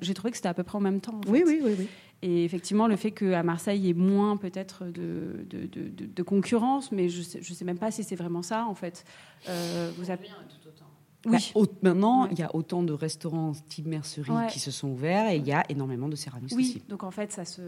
J'ai 0.00 0.14
trouvé 0.14 0.30
que 0.30 0.36
c'était 0.36 0.48
à 0.48 0.54
peu 0.54 0.62
près 0.62 0.78
en 0.78 0.82
même 0.82 1.00
temps. 1.00 1.20
oui, 1.28 1.42
oui, 1.44 1.60
oui, 1.64 1.74
oui. 1.78 1.88
Et 2.22 2.44
effectivement, 2.44 2.86
le 2.86 2.96
fait 2.96 3.10
qu'à 3.10 3.42
Marseille, 3.42 3.78
il 3.80 3.86
y 3.86 3.90
ait 3.90 3.92
moins 3.92 4.38
peut-être 4.38 4.84
de, 4.86 5.44
de, 5.46 5.66
de, 5.66 6.06
de, 6.06 6.22
concurrence, 6.22 6.90
mais 6.90 7.10
je 7.10 7.18
ne 7.18 7.42
sais 7.42 7.64
même 7.66 7.76
pas 7.76 7.90
si 7.90 8.02
c'est 8.02 8.16
vraiment 8.16 8.40
ça, 8.40 8.64
en 8.64 8.74
fait. 8.74 9.04
Euh, 9.46 9.90
vous 9.98 10.10
avez... 10.10 10.30
Oui. 11.26 11.52
Bah, 11.54 11.60
maintenant, 11.82 12.26
il 12.26 12.38
y 12.38 12.42
a 12.42 12.54
autant 12.54 12.82
de 12.82 12.92
restaurants 12.92 13.52
type 13.68 13.86
mercerie 13.86 14.30
qui 14.50 14.60
se 14.60 14.70
sont 14.70 14.88
ouverts 14.88 15.30
et 15.30 15.36
il 15.36 15.46
y 15.46 15.52
a 15.52 15.64
énormément 15.68 16.08
de 16.08 16.16
céramistes 16.16 16.56
oui. 16.56 16.64
aussi. 16.64 16.82
donc 16.88 17.02
en 17.02 17.10
fait, 17.10 17.32
ça 17.32 17.44
se. 17.44 17.62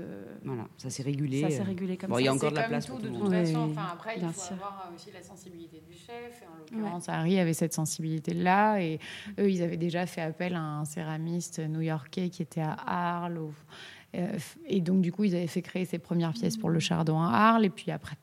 Voilà, 0.44 0.66
ça 0.76 0.90
s'est 0.90 1.02
régulé. 1.02 1.42
Ça 1.42 1.50
s'est 1.50 1.62
régulé 1.62 1.96
comme 1.96 2.10
bon, 2.10 2.16
ça. 2.16 2.20
Il 2.20 2.24
y 2.24 2.28
a 2.28 2.34
encore 2.34 2.50
de 2.50 2.56
la 2.56 2.68
place 2.68 2.86
pour 2.86 2.98
tout, 2.98 3.08
de 3.08 3.18
toute 3.18 3.30
façon. 3.30 3.70
Enfin, 3.70 3.88
après, 3.92 4.16
il 4.16 4.28
faut 4.28 4.54
avoir 4.54 4.92
aussi 4.94 5.10
la 5.12 5.22
sensibilité 5.22 5.82
du 5.86 5.94
chef. 5.94 6.42
Et 6.42 6.46
en 6.46 6.58
l'occurrence, 6.58 7.08
Harry 7.08 7.38
avait 7.38 7.54
cette 7.54 7.74
sensibilité-là. 7.74 8.80
Et 8.82 8.98
eux, 9.38 9.50
ils 9.50 9.62
avaient 9.62 9.76
déjà 9.76 10.06
fait 10.06 10.22
appel 10.22 10.54
à 10.54 10.62
un 10.62 10.84
céramiste 10.84 11.60
new-yorkais 11.60 12.28
qui 12.28 12.42
était 12.42 12.60
à 12.60 12.76
Arles. 12.86 13.40
Euh, 14.14 14.38
et 14.66 14.80
donc, 14.80 15.00
du 15.00 15.12
coup, 15.12 15.24
ils 15.24 15.34
avaient 15.34 15.46
fait 15.46 15.62
créer 15.62 15.84
ses 15.84 15.98
premières 15.98 16.32
pièces 16.32 16.56
pour 16.56 16.70
le 16.70 16.78
Chardon 16.78 17.20
à 17.20 17.30
Arles. 17.30 17.64
Et 17.64 17.70
puis 17.70 17.90
après, 17.90 18.16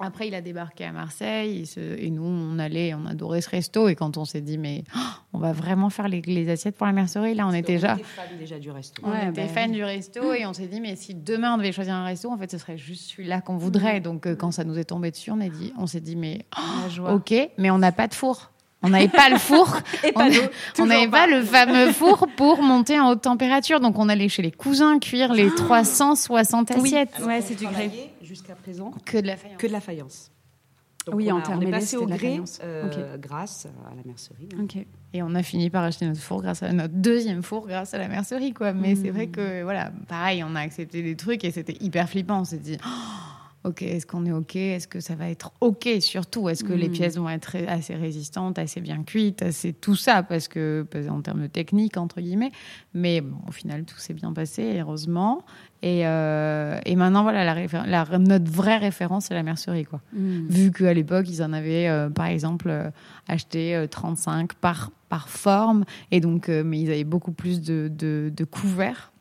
après, 0.00 0.28
il 0.28 0.34
a 0.34 0.40
débarqué 0.40 0.84
à 0.84 0.92
Marseille 0.92 1.64
et, 1.76 2.10
nous, 2.10 2.22
on 2.22 2.58
allait, 2.58 2.94
on 2.94 3.06
adorait 3.06 3.40
ce 3.40 3.50
resto. 3.50 3.88
Et 3.88 3.94
quand 3.94 4.16
on 4.16 4.24
s'est 4.24 4.40
dit, 4.40 4.58
mais 4.58 4.84
oh, 4.94 5.00
on 5.32 5.38
va 5.38 5.52
vraiment 5.52 5.90
faire 5.90 6.08
les, 6.08 6.48
assiettes 6.48 6.76
pour 6.76 6.86
la 6.86 6.92
mercerie, 6.92 7.34
là, 7.34 7.46
on 7.46 7.52
était 7.52 7.74
déjà. 7.74 7.94
On 7.94 7.96
était 7.96 8.04
fan 8.04 8.38
déjà 8.38 8.58
du 8.58 8.70
resto. 8.70 9.02
On 9.04 9.14
était 9.14 9.30
ben 9.32 9.48
fan 9.48 9.72
du 9.72 9.84
resto 9.84 10.32
et 10.32 10.46
on 10.46 10.52
s'est 10.52 10.66
dit, 10.66 10.80
mais 10.80 10.96
si 10.96 11.14
demain 11.14 11.54
on 11.54 11.58
devait 11.58 11.72
choisir 11.72 11.94
un 11.94 12.04
resto, 12.04 12.30
en 12.30 12.38
fait, 12.38 12.50
ce 12.50 12.58
serait 12.58 12.78
juste 12.78 13.10
celui-là 13.10 13.40
qu'on 13.40 13.56
voudrait. 13.56 14.00
Donc, 14.00 14.26
euh, 14.26 14.34
quand 14.34 14.50
ça 14.50 14.64
nous 14.64 14.78
est 14.78 14.84
tombé 14.84 15.10
dessus, 15.10 15.30
on, 15.30 15.36
dit, 15.36 15.72
on 15.78 15.86
s'est 15.86 16.00
dit, 16.00 16.16
mais 16.16 16.46
oh, 16.56 17.14
ok, 17.14 17.34
mais 17.58 17.70
on 17.70 17.78
n'a 17.78 17.92
pas 17.92 18.08
de 18.08 18.14
four. 18.14 18.50
On 18.82 18.90
n'avait 18.90 19.08
pas 19.08 19.28
le 19.28 19.38
four. 19.38 19.80
Et 20.04 20.12
pas 20.12 20.28
on 20.78 20.86
n'avait 20.86 21.08
pas, 21.08 21.26
le 21.26 21.42
fameux 21.42 21.92
four 21.92 22.28
pour 22.36 22.62
monter 22.62 23.00
en 23.00 23.10
haute 23.10 23.22
température. 23.22 23.80
Donc, 23.80 23.98
on 23.98 24.08
allait 24.08 24.28
chez 24.28 24.42
les 24.42 24.52
cousins 24.52 24.98
cuire 24.98 25.32
les 25.32 25.50
360 25.50 26.70
assiettes. 26.70 27.10
Oui, 27.18 27.26
ouais, 27.26 27.40
c'est 27.40 27.56
du 27.56 27.66
grès. 27.66 27.90
Jusqu'à 28.26 28.54
présent. 28.54 28.90
Que 29.04 29.18
de 29.18 29.26
la 29.26 29.36
faïence. 29.36 29.58
Que 29.58 29.66
de 29.66 29.72
la 29.72 29.80
faïence. 29.80 30.32
oui, 31.12 31.30
en 31.30 31.40
termes 31.40 31.58
on 31.58 31.66
est 31.66 31.70
passé 31.70 31.96
au 31.96 32.06
grès 32.06 32.40
euh, 32.62 33.16
grâce 33.18 33.66
à 33.66 33.94
la 33.94 34.02
mercerie. 34.04 34.48
Hein. 34.58 34.66
Et 35.12 35.22
on 35.22 35.34
a 35.34 35.42
fini 35.42 35.70
par 35.70 35.84
acheter 35.84 36.06
notre 36.06 36.20
four 36.20 36.42
grâce 36.42 36.62
à 36.62 36.72
notre 36.72 36.94
deuxième 36.94 37.42
four 37.42 37.66
grâce 37.66 37.94
à 37.94 37.98
la 37.98 38.08
mercerie, 38.08 38.52
quoi. 38.52 38.72
Mais 38.72 38.96
c'est 38.96 39.10
vrai 39.10 39.28
mmh. 39.28 39.32
que 39.32 39.62
voilà, 39.62 39.92
pareil, 40.08 40.42
on 40.44 40.54
a 40.54 40.60
accepté 40.60 41.02
des 41.02 41.16
trucs 41.16 41.44
et 41.44 41.50
c'était 41.52 41.76
hyper 41.80 42.08
flippant. 42.08 42.40
On 42.40 42.44
s'est 42.44 42.58
dit. 42.58 42.78
Oh, 42.84 43.35
ok, 43.66 43.82
est-ce 43.82 44.06
qu'on 44.06 44.24
est 44.24 44.32
ok? 44.32 44.56
Est-ce 44.56 44.88
que 44.88 45.00
ça 45.00 45.14
va 45.14 45.28
être 45.28 45.52
ok 45.60 45.88
surtout? 46.00 46.48
Est-ce 46.48 46.64
que 46.64 46.72
les 46.72 46.88
hmm. 46.88 46.92
pièces 46.92 47.16
vont 47.16 47.28
être 47.28 47.56
assez 47.68 47.94
résistantes, 47.94 48.58
assez 48.58 48.80
bien 48.80 49.02
cuites, 49.02 49.42
assez 49.42 49.72
tout 49.72 49.96
ça? 49.96 50.22
Parce 50.22 50.48
que 50.48 50.86
en 51.10 51.20
termes 51.20 51.42
de 51.42 51.46
technique 51.46 51.96
entre 51.96 52.20
guillemets, 52.20 52.52
mais 52.94 53.22
au 53.46 53.52
final 53.52 53.84
tout 53.84 53.98
s'est 53.98 54.14
bien 54.14 54.32
passé 54.32 54.78
heureusement. 54.80 55.44
Et, 55.82 56.06
euh, 56.06 56.78
et 56.86 56.96
maintenant 56.96 57.22
voilà 57.22 57.44
la, 57.44 58.18
notre 58.18 58.50
vraie 58.50 58.78
référence 58.78 59.26
c'est 59.26 59.34
la 59.34 59.42
mercerie 59.42 59.84
quoi. 59.84 60.00
Hmm. 60.12 60.46
Vu 60.48 60.72
qu'à 60.72 60.94
l'époque 60.94 61.28
ils 61.28 61.42
en 61.42 61.52
avaient 61.52 61.88
euh, 61.88 62.08
par 62.08 62.26
exemple 62.26 62.68
euh, 62.70 62.90
acheté 63.28 63.84
35 63.90 64.54
par 64.54 64.90
par 65.08 65.28
forme 65.28 65.84
et 66.10 66.20
donc 66.20 66.48
mais 66.48 66.80
ils 66.80 66.90
avaient 66.90 67.04
beaucoup 67.04 67.32
plus 67.32 67.60
de, 67.60 67.90
de, 67.92 68.32
de 68.34 68.44
couverts 68.44 69.12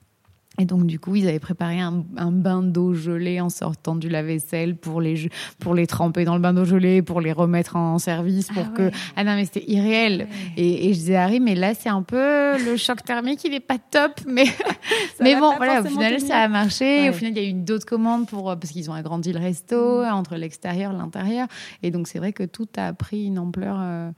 et 0.58 0.66
donc, 0.66 0.86
du 0.86 1.00
coup, 1.00 1.16
ils 1.16 1.28
avaient 1.28 1.40
préparé 1.40 1.80
un, 1.82 2.04
bain 2.32 2.64
d'eau 2.64 2.94
gelée 2.94 3.42
en 3.42 3.50
sortant 3.50 3.96
du 3.96 4.08
lave-vaisselle 4.08 4.78
pour 4.78 5.02
les, 5.02 5.30
pour 5.60 5.76
les 5.76 5.86
tremper 5.86 6.24
dans 6.24 6.36
le 6.36 6.42
bain 6.42 6.54
d'eau 6.54 6.64
gelée, 6.64 7.02
pour 7.02 7.20
les 7.20 7.34
remettre 7.34 7.76
en 7.76 8.00
service, 8.00 8.48
pour 8.48 8.66
ah 8.68 8.78
que. 8.78 8.92
Ah 9.18 9.24
non, 9.24 9.36
mais 9.36 9.46
c'était 9.46 9.70
irréel. 9.70 10.28
Et, 10.56 10.88
et, 10.88 10.94
je 10.94 11.00
disais 11.00 11.16
Harry, 11.16 11.40
mais 11.40 11.56
là, 11.56 11.74
c'est 11.74 11.90
un 11.90 12.04
peu 12.04 12.58
le 12.64 12.78
choc 12.78 13.04
thermique, 13.04 13.44
il 13.44 13.54
est 13.54 13.60
pas 13.60 13.78
top, 13.78 14.22
mais, 14.28 14.46
mais 15.22 15.36
bon, 15.36 15.56
voilà, 15.58 15.82
au 15.82 15.86
final, 15.86 16.20
ça 16.22 16.38
a 16.38 16.48
marché. 16.48 17.10
Au 17.10 17.14
final, 17.14 17.34
il 17.36 17.44
y 17.44 17.46
a 17.46 17.50
eu 17.50 17.54
d'autres 17.54 17.86
commandes 17.86 18.28
pour, 18.28 18.46
parce 18.46 18.72
qu'ils 18.72 18.90
ont 18.90 18.94
agrandi 18.94 19.34
le 19.34 19.40
resto 19.40 20.04
mm. 20.04 20.14
entre 20.14 20.36
l'extérieur, 20.36 20.94
l'intérieur. 20.94 21.48
Et 21.84 21.92
donc, 21.92 22.08
c'est 22.08 22.20
vrai 22.20 22.32
que 22.32 22.44
tout 22.44 22.68
a 22.78 22.94
pris 22.94 23.26
une 23.26 23.40
ampleur. 23.40 23.78
Euh, 23.80 24.12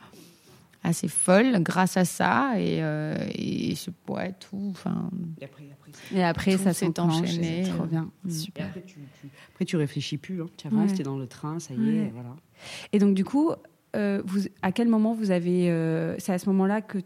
assez 0.83 1.07
folle 1.07 1.61
grâce 1.61 1.97
à 1.97 2.05
ça 2.05 2.53
et, 2.57 2.81
euh, 2.81 3.15
et 3.33 3.75
je 3.75 3.89
ouais, 4.11 4.33
tout 4.39 4.67
enfin 4.71 5.09
et 6.13 6.23
après, 6.23 6.57
ça 6.57 6.73
s'est 6.73 6.99
enchaîné 6.99 7.63
trop 7.63 7.85
bien 7.85 8.09
mm. 8.23 8.29
super 8.29 8.65
après 8.67 8.81
tu, 8.81 8.99
tu, 9.19 9.27
après 9.53 9.65
tu 9.65 9.75
réfléchis 9.75 10.17
plus 10.17 10.41
hein. 10.41 10.47
tu 10.57 10.67
avances 10.67 10.91
ouais. 10.91 11.03
dans 11.03 11.17
le 11.17 11.27
train 11.27 11.59
ça 11.59 11.73
y 11.73 11.97
est 11.97 12.11
voilà 12.13 12.35
et 12.93 12.99
donc 12.99 13.15
du 13.15 13.25
coup 13.25 13.51
euh, 13.95 14.21
vous, 14.25 14.41
à 14.61 14.71
quel 14.71 14.89
moment 14.89 15.13
vous 15.13 15.31
avez 15.31 15.71
euh, 15.71 16.15
c'est 16.19 16.33
à 16.33 16.37
ce 16.37 16.49
moment-là 16.49 16.81
que 16.81 16.99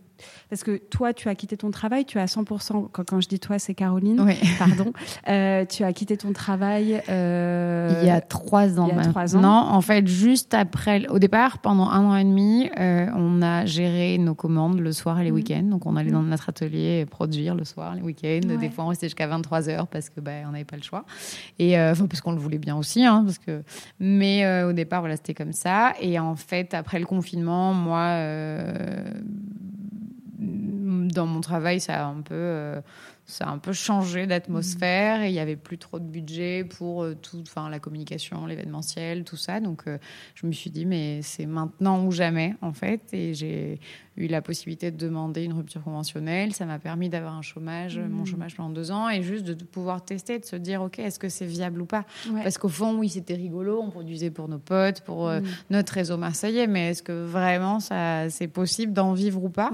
parce 0.49 0.63
que 0.63 0.77
toi, 0.77 1.13
tu 1.13 1.29
as 1.29 1.36
quitté 1.36 1.57
ton 1.57 1.71
travail, 1.71 2.05
tu 2.05 2.19
as 2.19 2.25
100%, 2.25 2.89
quand, 2.91 3.03
quand 3.03 3.21
je 3.21 3.27
dis 3.27 3.39
toi, 3.39 3.60
c'est 3.60 3.73
Caroline, 3.73 4.25
pardon, 4.60 4.93
euh, 5.27 5.65
tu 5.65 5.84
as 5.84 5.93
quitté 5.93 6.17
ton 6.17 6.34
travail 6.34 7.01
euh, 7.10 7.99
il 8.01 8.07
y 8.07 8.10
a 8.10 8.21
trois 8.21 8.79
ans 8.79 8.88
il 8.91 8.95
y 8.95 8.99
a 8.99 9.03
trois 9.03 9.36
ans. 9.36 9.41
Non, 9.41 9.49
en 9.49 9.81
fait, 9.81 10.07
juste 10.07 10.53
après, 10.53 11.07
au 11.07 11.19
départ, 11.19 11.60
pendant 11.60 11.89
un 11.89 12.05
an 12.05 12.15
et 12.15 12.23
demi, 12.23 12.69
euh, 12.79 13.07
on 13.15 13.41
a 13.41 13.65
géré 13.65 14.17
nos 14.17 14.36
commandes 14.36 14.79
le 14.79 14.91
soir 14.91 15.19
et 15.19 15.23
les 15.23 15.31
mmh. 15.31 15.36
week-ends. 15.36 15.63
Donc, 15.63 15.86
on 15.86 15.95
allait 15.95 16.12
dans 16.12 16.23
notre 16.23 16.49
atelier 16.49 17.05
produire 17.05 17.55
le 17.55 17.63
soir, 17.63 17.95
les 17.95 18.01
week-ends. 18.01 18.57
Des 18.60 18.69
fois, 18.69 18.86
on 18.86 18.88
restait 18.88 19.07
jusqu'à 19.07 19.27
23 19.27 19.69
heures 19.69 19.88
parce 19.88 20.10
que 20.10 20.19
bah, 20.19 20.31
on 20.47 20.51
n'avait 20.51 20.65
pas 20.65 20.77
le 20.77 20.84
choix. 20.84 21.05
Et 21.60 21.79
enfin, 21.79 22.07
parce 22.07 22.21
qu'on 22.21 22.34
le 22.34 22.39
voulait 22.39 22.57
bien 22.57 22.75
aussi, 22.75 23.05
hein, 23.05 23.23
parce 23.25 23.38
que. 23.38 23.63
Mais 23.99 24.63
au 24.63 24.73
départ, 24.73 25.01
voilà, 25.01 25.15
c'était 25.15 25.34
comme 25.34 25.53
ça. 25.53 25.93
Et 25.99 26.19
en 26.19 26.36
fait, 26.36 26.73
après 26.73 26.99
le 26.99 27.05
confinement, 27.05 27.73
moi 27.73 28.17
dans 31.08 31.26
mon 31.26 31.42
travail, 31.42 31.80
ça 31.80 32.06
a 32.06 32.10
un 32.10 32.22
peu, 32.22 32.34
euh, 32.36 32.82
ça 33.26 33.46
a 33.46 33.50
un 33.50 33.58
peu 33.58 33.74
changé 33.74 34.28
d'atmosphère 34.28 35.22
et 35.22 35.30
il 35.30 35.34
y 35.34 35.40
avait 35.40 35.56
plus 35.56 35.78
trop 35.78 36.00
de 36.00 36.06
budget 36.06 36.64
pour 36.64 37.04
euh, 37.04 37.16
tout, 37.16 37.42
enfin 37.42 37.70
la 37.70 37.80
communication, 37.80 38.46
l'événementiel, 38.46 39.24
tout 39.24 39.38
ça. 39.38 39.60
Donc 39.60 39.84
euh, 39.88 39.98
je 40.36 40.48
me 40.48 40.52
suis 40.52 40.70
dit 40.70 40.86
mais 40.86 41.22
c'est 41.22 41.46
maintenant 41.46 42.04
ou 42.04 42.12
jamais 42.12 42.56
en 42.62 42.74
fait. 42.74 43.02
Et 43.14 43.34
j'ai 43.34 43.80
eu 44.18 44.28
la 44.28 44.42
possibilité 44.42 44.92
de 44.92 44.98
demander 44.98 45.44
une 45.44 45.54
rupture 45.54 45.84
conventionnelle. 45.84 46.54
Ça 46.54 46.66
m'a 46.66 46.80
permis 46.80 47.10
d'avoir 47.10 47.36
un 47.36 47.42
chômage, 47.42 47.98
mon 47.98 48.24
mmh. 48.24 48.26
chômage 48.26 48.56
pendant 48.56 48.70
deux 48.70 48.92
ans 48.92 49.10
et 49.10 49.24
juste 49.24 49.46
de 49.46 49.64
pouvoir 49.64 50.04
tester, 50.04 50.40
de 50.40 50.46
se 50.46 50.56
dire 50.56 50.82
ok 50.82 51.00
est-ce 51.00 51.20
que 51.20 51.30
c'est 51.30 51.46
viable 51.46 51.82
ou 51.82 51.86
pas? 51.86 52.06
Parce 52.44 52.58
qu'au 52.58 52.70
fond 52.70 52.98
oui 52.98 53.10
c'était 53.10 53.36
rigolo, 53.36 53.82
on 53.82 53.90
produisait 53.90 54.32
pour 54.32 54.48
nos 54.50 54.60
potes, 54.60 55.02
pour 55.02 55.30
mmh. 55.30 55.44
notre 55.70 55.94
réseau 55.94 56.18
marseillais, 56.18 56.68
mais 56.68 56.90
est-ce 56.90 57.04
que 57.04 57.26
vraiment 57.26 57.80
ça 57.80 58.30
c'est 58.30 58.48
possible 58.48 58.94
d'en 58.94 59.14
vivre 59.14 59.44
ou 59.44 59.50
pas? 59.50 59.72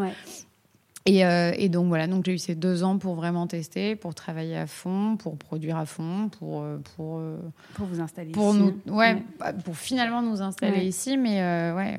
Euh, 1.08 1.54
et, 1.56 1.70
donc 1.70 1.88
voilà, 1.88 2.08
donc 2.08 2.26
j'ai 2.26 2.34
eu 2.34 2.38
ces 2.38 2.56
deux 2.56 2.84
ans 2.84 2.98
pour 2.98 3.15
vraiment 3.15 3.48
tester, 3.48 3.96
pour 3.96 4.13
travailler 4.13 4.58
à 4.58 4.67
fond, 4.67 5.15
pour 5.17 5.38
produire 5.38 5.78
à 5.78 5.86
fond, 5.86 6.30
pour 6.30 6.62
euh, 6.62 6.78
pour 6.96 7.20
euh, 7.20 7.38
pour 7.76 7.88
vous 7.88 8.02
installer 8.02 8.32
pour 8.32 8.54
ici. 8.54 8.74
Nous, 8.86 8.93
ouais, 8.93 9.24
pour 9.63 9.78
finalement 9.78 10.22
nous 10.22 10.41
installer 10.41 10.86
ici, 10.86 11.17
mais 11.17 11.38
ouais, 11.74 11.98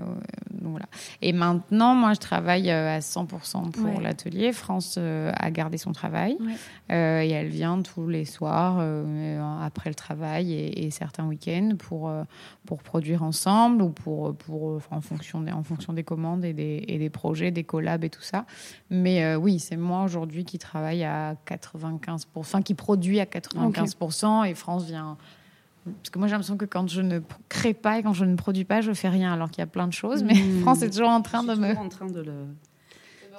donc 0.51 0.73
voilà. 0.73 0.87
Et 1.23 1.33
maintenant, 1.33 1.94
moi, 1.94 2.12
je 2.12 2.21
travaille 2.21 2.71
à 2.71 2.99
100% 3.01 3.71
pour 3.71 3.85
Ouais. 3.85 4.03
l'atelier. 4.03 4.53
France 4.53 4.99
a 4.99 5.51
gardé 5.51 5.79
son 5.79 5.92
travail 5.92 6.37
euh, 6.90 7.21
et 7.23 7.31
elle 7.31 7.49
vient 7.49 7.81
tous 7.81 8.09
les 8.09 8.25
soirs 8.25 8.83
après 9.62 9.88
le 9.90 9.94
travail 9.94 10.53
et, 10.53 10.85
et 10.87 10.90
certains 10.90 11.27
week-ends 11.27 11.77
pour 11.79 12.11
pour 12.66 12.83
produire 12.83 13.23
ensemble 13.23 13.83
ou 13.83 13.88
pour 13.88 14.35
pour 14.35 14.75
enfin, 14.77 14.97
en 14.97 15.01
fonction 15.01 15.40
des 15.40 15.53
en 15.53 15.62
fonction 15.62 15.92
des 15.92 16.05
commandes 16.05 16.44
et 16.44 16.53
des 16.53 16.85
et 16.88 16.99
des 16.99 17.11
projets, 17.11 17.51
des 17.51 17.64
collabs 17.64 18.05
et 18.05 18.11
tout 18.11 18.23
ça. 18.23 18.44
Mais 18.90 18.97
euh, 19.06 19.37
oui, 19.37 19.58
c'est 19.58 19.76
moi 19.76 20.04
aujourd'hui 20.04 20.44
qui 20.44 20.58
travaille 20.58 21.04
à 21.04 21.34
95%, 21.46 22.24
enfin 22.37 22.62
qui 22.62 22.74
produit 22.74 23.20
à 23.20 23.24
95% 23.24 24.48
et 24.48 24.54
France 24.54 24.84
vient. 24.87 25.16
Parce 25.84 26.11
que 26.11 26.18
moi 26.18 26.28
j'ai 26.28 26.32
l'impression 26.32 26.56
que 26.58 26.64
quand 26.66 26.87
je 26.88 27.00
ne 27.00 27.20
crée 27.48 27.72
pas 27.74 27.98
et 27.98 28.02
quand 28.02 28.12
je 28.12 28.24
ne 28.26 28.37
produis 28.37 28.64
pas, 28.64 28.80
je 28.82 28.92
fais 28.92 29.08
rien 29.08 29.32
alors 29.32 29.50
qu'il 29.50 29.61
y 29.61 29.62
a 29.62 29.66
plein 29.66 29.87
de 29.87 29.92
choses. 29.92 30.22
Mais 30.22 30.34
Mm. 30.34 30.61
France 30.61 30.82
est 30.82 30.90
toujours 30.90 31.08
en 31.08 31.22
train 31.22 31.42
de 31.42 31.54
me. 31.54 31.68
toujours 31.68 31.78
en 31.84 31.88
train 31.88 32.06
de, 32.06 32.20
le, 32.20 32.32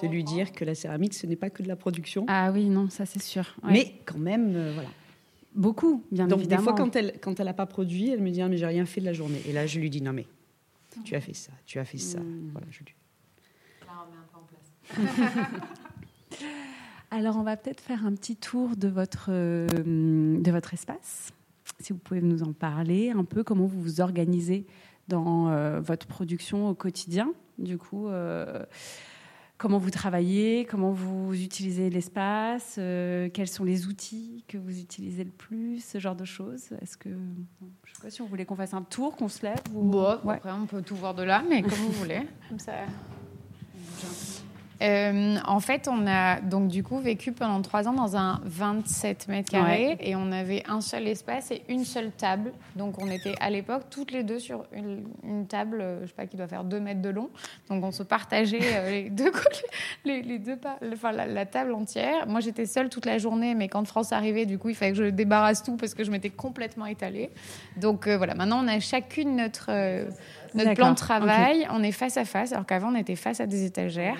de 0.01 0.07
lui 0.07 0.23
dire 0.23 0.51
que 0.51 0.65
la 0.65 0.73
céramique, 0.73 1.13
ce 1.13 1.27
n'est 1.27 1.35
pas 1.35 1.49
que 1.49 1.61
de 1.61 1.67
la 1.67 1.75
production. 1.75 2.25
Ah 2.27 2.51
oui, 2.51 2.69
non, 2.69 2.89
ça 2.89 3.05
c'est 3.05 3.21
sûr. 3.21 3.55
Ouais. 3.63 3.71
Mais 3.71 3.95
quand 4.05 4.17
même, 4.17 4.53
euh, 4.55 4.71
voilà. 4.73 4.89
beaucoup, 5.53 6.03
bien 6.11 6.25
Donc 6.27 6.39
évidemment. 6.39 6.61
des 6.61 6.63
fois, 6.63 6.73
quand 6.75 6.95
elle 6.95 7.13
quand 7.21 7.39
elle 7.39 7.45
n'a 7.45 7.53
pas 7.53 7.65
produit, 7.67 8.09
elle 8.09 8.21
me 8.21 8.31
dit 8.31 8.41
ah, 8.41 8.47
mais 8.47 8.57
j'ai 8.57 8.65
rien 8.65 8.85
fait 8.85 9.01
de 9.01 9.05
la 9.05 9.13
journée. 9.13 9.41
Et 9.47 9.53
là, 9.53 9.67
je 9.67 9.79
lui 9.79 9.89
dis 9.91 10.01
non 10.01 10.13
mais 10.13 10.25
tu 11.03 11.15
as 11.15 11.21
fait 11.21 11.35
ça, 11.35 11.51
tu 11.65 11.77
as 11.77 11.85
fait 11.85 11.97
ça. 11.99 12.19
Mm. 12.19 12.49
Voilà, 12.53 12.67
je 12.71 12.79
lui- 12.79 12.95
Alors, 17.12 17.38
on 17.38 17.43
va 17.43 17.58
peut-être 17.58 17.82
faire 17.82 18.06
un 18.06 18.13
petit 18.13 18.36
tour 18.36 18.75
de 18.75 18.88
votre, 18.88 19.28
euh, 19.30 19.67
de 19.67 20.52
votre 20.52 20.73
espace. 20.73 21.32
Si 21.80 21.91
vous 21.93 21.99
pouvez 21.99 22.21
nous 22.21 22.43
en 22.43 22.54
parler 22.54 23.10
un 23.12 23.23
peu, 23.23 23.43
comment 23.43 23.65
vous 23.65 23.82
vous 23.82 24.02
organisez 24.02 24.67
dans 25.08 25.49
euh, 25.49 25.80
votre 25.80 26.06
production 26.06 26.69
au 26.69 26.75
quotidien. 26.75 27.32
Du 27.58 27.80
coup, 27.80 28.08
euh, 28.08 28.63
comment 29.58 29.80
vous 29.80 29.89
travaillez, 29.89 30.65
comment 30.65 30.91
vous 30.91 31.34
utilisez 31.34 31.89
l'espace, 31.89 32.75
euh, 32.78 33.28
quels 33.34 33.47
sont 33.47 33.63
les 33.63 33.88
outils 33.88 34.43
que 34.47 34.58
vous 34.60 34.80
utilisez 34.80 35.23
le 35.23 35.32
plus, 35.32 35.84
ce 35.84 35.97
genre 35.99 36.15
de 36.15 36.25
choses. 36.25 36.69
Est-ce 36.82 36.95
que, 36.95 37.10
je 37.10 37.93
sais 37.95 38.02
pas 38.04 38.10
si 38.12 38.21
on 38.21 38.28
voulait 38.28 38.45
qu'on 38.45 38.56
fasse 38.56 38.75
un 38.75 38.84
tour, 38.84 39.15
qu'on 39.15 39.30
se 39.30 39.41
lève 39.43 39.58
ou... 39.73 39.82
Bon, 39.89 40.19
Ouais. 40.23 40.36
après 40.36 40.52
on 40.52 40.67
peut 40.67 40.84
tout 40.84 40.95
voir 40.95 41.15
de 41.15 41.23
là, 41.23 41.43
mais 41.49 41.63
comme 41.63 41.71
vous 41.71 41.91
voulez. 41.91 42.21
Comme 42.49 42.60
ça. 42.60 42.73
Euh, 44.81 45.35
en 45.45 45.59
fait, 45.59 45.89
on 45.91 46.07
a 46.07 46.39
donc 46.39 46.69
du 46.69 46.83
coup 46.83 46.99
vécu 46.99 47.31
pendant 47.33 47.61
trois 47.61 47.87
ans 47.87 47.93
dans 47.93 48.15
un 48.15 48.39
27 48.45 49.27
mètres 49.27 49.51
carrés 49.51 49.97
et 49.99 50.15
on 50.15 50.31
avait 50.31 50.63
un 50.69 50.79
seul 50.81 51.07
espace 51.07 51.51
et 51.51 51.63
une 51.67 51.83
seule 51.83 52.11
table. 52.11 52.53
Donc 52.75 53.01
on 53.01 53.09
était 53.11 53.35
à 53.41 53.49
l'époque 53.49 53.83
toutes 53.89 54.11
les 54.11 54.23
deux 54.23 54.39
sur 54.39 54.63
une, 54.73 55.03
une 55.23 55.47
table, 55.47 55.79
euh, 55.81 55.99
je 56.03 56.07
sais 56.07 56.13
pas, 56.13 56.25
qui 56.27 56.37
doit 56.37 56.47
faire 56.47 56.63
deux 56.63 56.79
mètres 56.79 57.01
de 57.01 57.09
long. 57.09 57.29
Donc 57.69 57.83
on 57.83 57.91
se 57.91 58.03
partageait 58.03 58.59
euh, 58.61 58.89
les 58.89 59.09
deux, 59.09 59.31
les, 60.05 60.21
les 60.21 60.39
deux, 60.39 60.55
pa- 60.55 60.79
enfin 60.93 61.11
la, 61.11 61.25
la 61.25 61.45
table 61.45 61.73
entière. 61.73 62.25
Moi 62.27 62.39
j'étais 62.39 62.65
seule 62.65 62.89
toute 62.89 63.05
la 63.05 63.17
journée, 63.17 63.55
mais 63.55 63.67
quand 63.67 63.85
France 63.85 64.13
arrivait, 64.13 64.45
du 64.45 64.57
coup 64.57 64.69
il 64.69 64.75
fallait 64.75 64.91
que 64.93 64.97
je 64.97 65.09
débarrasse 65.09 65.61
tout 65.63 65.75
parce 65.75 65.93
que 65.93 66.03
je 66.03 66.11
m'étais 66.11 66.29
complètement 66.29 66.85
étalée. 66.85 67.29
Donc 67.77 68.07
euh, 68.07 68.17
voilà, 68.17 68.33
maintenant 68.35 68.63
on 68.63 68.67
a 68.67 68.79
chacune 68.79 69.35
notre 69.35 69.69
notre 70.53 70.73
plan 70.73 70.91
de 70.91 70.95
travail, 70.95 71.67
on 71.71 71.83
est 71.83 71.91
face 71.91 72.17
à 72.17 72.25
face, 72.25 72.51
alors 72.53 72.65
qu'avant 72.65 72.91
on 72.91 72.95
était 72.95 73.15
face 73.15 73.39
à 73.39 73.45
des 73.45 73.65
étagères. 73.65 74.17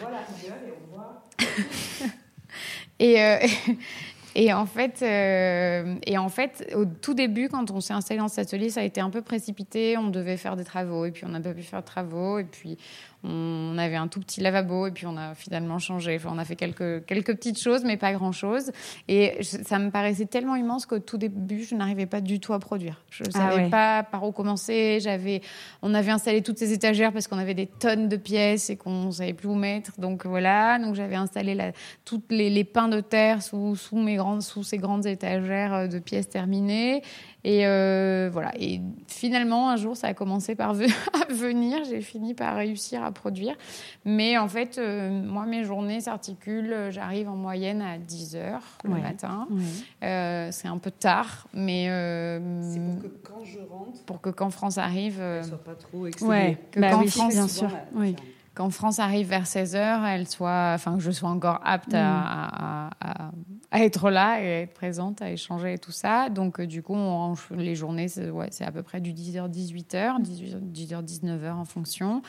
et, 3.00 3.22
euh, 3.22 3.38
et 4.36 4.54
en 4.54 4.66
fait, 4.66 5.02
euh, 5.02 5.96
et 6.06 6.18
en 6.18 6.30
fait, 6.30 6.72
au 6.76 6.86
tout 6.86 7.14
début, 7.14 7.50
quand 7.50 7.72
on 7.72 7.82
s'est 7.82 7.94
installé 7.94 8.20
dans 8.20 8.28
cet 8.28 8.48
atelier, 8.48 8.70
ça 8.70 8.82
a 8.82 8.84
été 8.84 9.02
un 9.02 9.10
peu 9.10 9.22
précipité. 9.22 9.98
On 9.98 10.10
devait 10.10 10.38
faire 10.38 10.56
des 10.56 10.64
travaux, 10.64 11.06
et 11.06 11.12
puis 11.12 11.26
on 11.26 11.30
n'a 11.30 11.40
pas 11.40 11.54
pu 11.54 11.64
faire 11.64 11.82
de 11.82 11.88
travaux, 11.88 12.40
et 12.40 12.44
puis 12.44 12.78
on 13.24 13.76
avait 13.78 13.98
un 13.98 14.08
tout 14.08 14.20
petit 14.22 14.40
lavabo, 14.40 14.88
et 14.88 14.92
puis 14.92 15.06
on 15.06 15.18
a 15.18 15.36
finalement 15.36 15.78
changé. 15.80 16.16
Enfin, 16.16 16.30
on 16.34 16.38
a 16.38 16.46
fait 16.46 16.56
quelques 16.56 17.06
quelques 17.06 17.36
petites 17.36 17.60
choses, 17.62 17.84
mais 17.84 17.98
pas 17.98 18.14
grand 18.14 18.32
chose. 18.32 18.72
Et 19.08 19.36
je- 19.40 19.64
ça 19.64 19.78
me 19.78 19.90
paraissait 19.92 20.26
tellement 20.26 20.56
immense 20.56 20.86
qu'au 20.86 21.00
tout 21.00 21.18
début, 21.18 21.64
je 21.64 21.76
n'arrivais 21.76 22.06
pas 22.06 22.22
du 22.22 22.40
tout 22.40 22.54
à 22.54 22.60
produire. 22.60 23.02
Je 23.10 23.24
ne 23.24 23.30
Ah 23.34 23.38
savais 23.50 23.64
ouais. 23.64 23.70
pas 23.70 24.04
par 24.04 24.24
où 24.24 24.32
commencer. 24.32 25.00
J'avais, 25.02 25.42
on 25.82 25.94
avait 25.94 26.12
installé 26.12 26.42
toutes 26.42 26.58
ces 26.58 26.72
étagères 26.72 27.12
parce 27.12 27.28
qu'on 27.28 27.38
avait 27.40 27.54
des 27.54 27.68
tonnes 27.68 28.08
de 28.08 28.16
pièces 28.16 28.70
et 28.70 28.78
qu'on 28.78 29.06
ne 29.08 29.12
savait 29.12 29.34
plus 29.34 29.50
où 29.50 29.56
mettre. 29.56 30.00
Donc 30.00 30.26
voilà, 30.26 30.80
donc 30.80 30.96
j'avais 30.96 31.16
installé 31.16 31.56
la, 31.56 31.72
toutes 32.06 32.32
les, 32.32 32.50
les 32.50 32.64
pains 32.64 32.88
de 32.88 33.02
terre 33.02 33.42
sous, 33.42 33.76
sous, 33.76 33.98
mes 33.98 34.16
grandes, 34.16 34.42
sous 34.44 34.64
ces 34.64 34.78
grandes 34.78 35.06
étagères 35.06 35.90
de 35.90 36.00
pièces 36.00 36.30
terminées. 36.30 37.02
Et 37.46 37.66
euh, 37.66 38.30
voilà. 38.32 38.52
Et 38.60 38.82
finalement, 39.08 39.70
un 39.70 39.78
jour, 39.78 39.96
ça 39.96 40.08
a 40.08 40.14
commencé 40.14 40.56
par 40.56 40.74
venir. 41.30 41.84
J'ai 41.90 42.02
fini 42.02 42.34
par 42.34 42.56
réussir 42.56 43.04
à 43.04 43.12
produire. 43.12 43.56
Mais 44.04 44.38
en 44.38 44.48
fait, 44.50 44.78
euh, 44.78 45.10
moi, 45.24 45.46
mes 45.46 45.64
journées 45.64 46.02
s'articulent. 46.02 46.88
J'arrive 46.90 47.30
en 47.30 47.36
moyenne 47.38 47.82
à 47.82 47.98
10 47.98 48.36
heures 48.36 48.64
le 48.84 48.92
Ouais. 48.92 49.02
matin. 49.02 49.48
Ouais. 49.52 49.62
Euh, 50.04 50.50
c'est 50.52 50.68
un 50.68 50.78
peu 50.78 50.92
tard, 50.92 51.48
mais 51.54 51.88
euh, 51.90 52.40
C'est 52.74 52.80
pour 52.82 53.02
que 53.02 53.08
quand 53.24 53.46
je 53.46 53.60
rentre, 53.60 54.04
pour 54.06 54.20
que 54.22 54.30
quand 54.30 54.50
France 54.50 54.78
arrive, 54.78 55.18
euh, 55.22 55.40
elle 55.42 55.46
soit 55.48 55.64
pas 55.64 55.76
trop 55.76 56.00
Ouais, 56.00 56.10
exténuée. 56.10 56.58
Que 56.72 56.80
bah 56.82 56.90
quand 56.92 57.00
oui, 57.02 57.10
France- 57.10 57.34
bien 57.34 57.48
sûr. 57.48 57.70
Oui. 57.96 58.16
quand 58.54 58.70
France 58.70 59.00
arrive 59.00 59.30
vers 59.30 59.46
16h, 59.46 60.06
elle 60.10 60.28
soit, 60.28 60.74
enfin, 60.76 60.96
que 60.98 61.02
je 61.04 61.12
sois 61.12 61.30
encore 61.30 61.62
apte 61.64 61.94
à, 61.94 62.20
à- 62.20 62.90
à- 63.00 63.32
à 63.72 63.84
être 63.84 64.10
là 64.10 64.42
et 64.42 64.48
à 64.48 64.60
être 64.62 64.74
présente, 64.74 65.22
à 65.22 65.30
échanger 65.32 65.74
et 65.74 65.78
tout 65.78 65.92
ça. 65.92 66.30
Donc, 66.30 66.60
euh, 66.60 66.66
du 66.66 66.82
coup, 66.82 66.96
on 66.96 67.10
range 67.16 67.48
les 67.56 67.76
journées, 67.76 68.08
c'est 68.08 68.30
ouais, 68.32 68.50
à 68.62 68.72
peu 68.72 68.82
près 68.82 69.00
du 69.00 69.14
10h, 69.14 69.48
18h, 69.50 70.20
10h, 70.22 71.04
19h 71.04 71.52
en 71.54 71.66
fonction. 71.66 72.22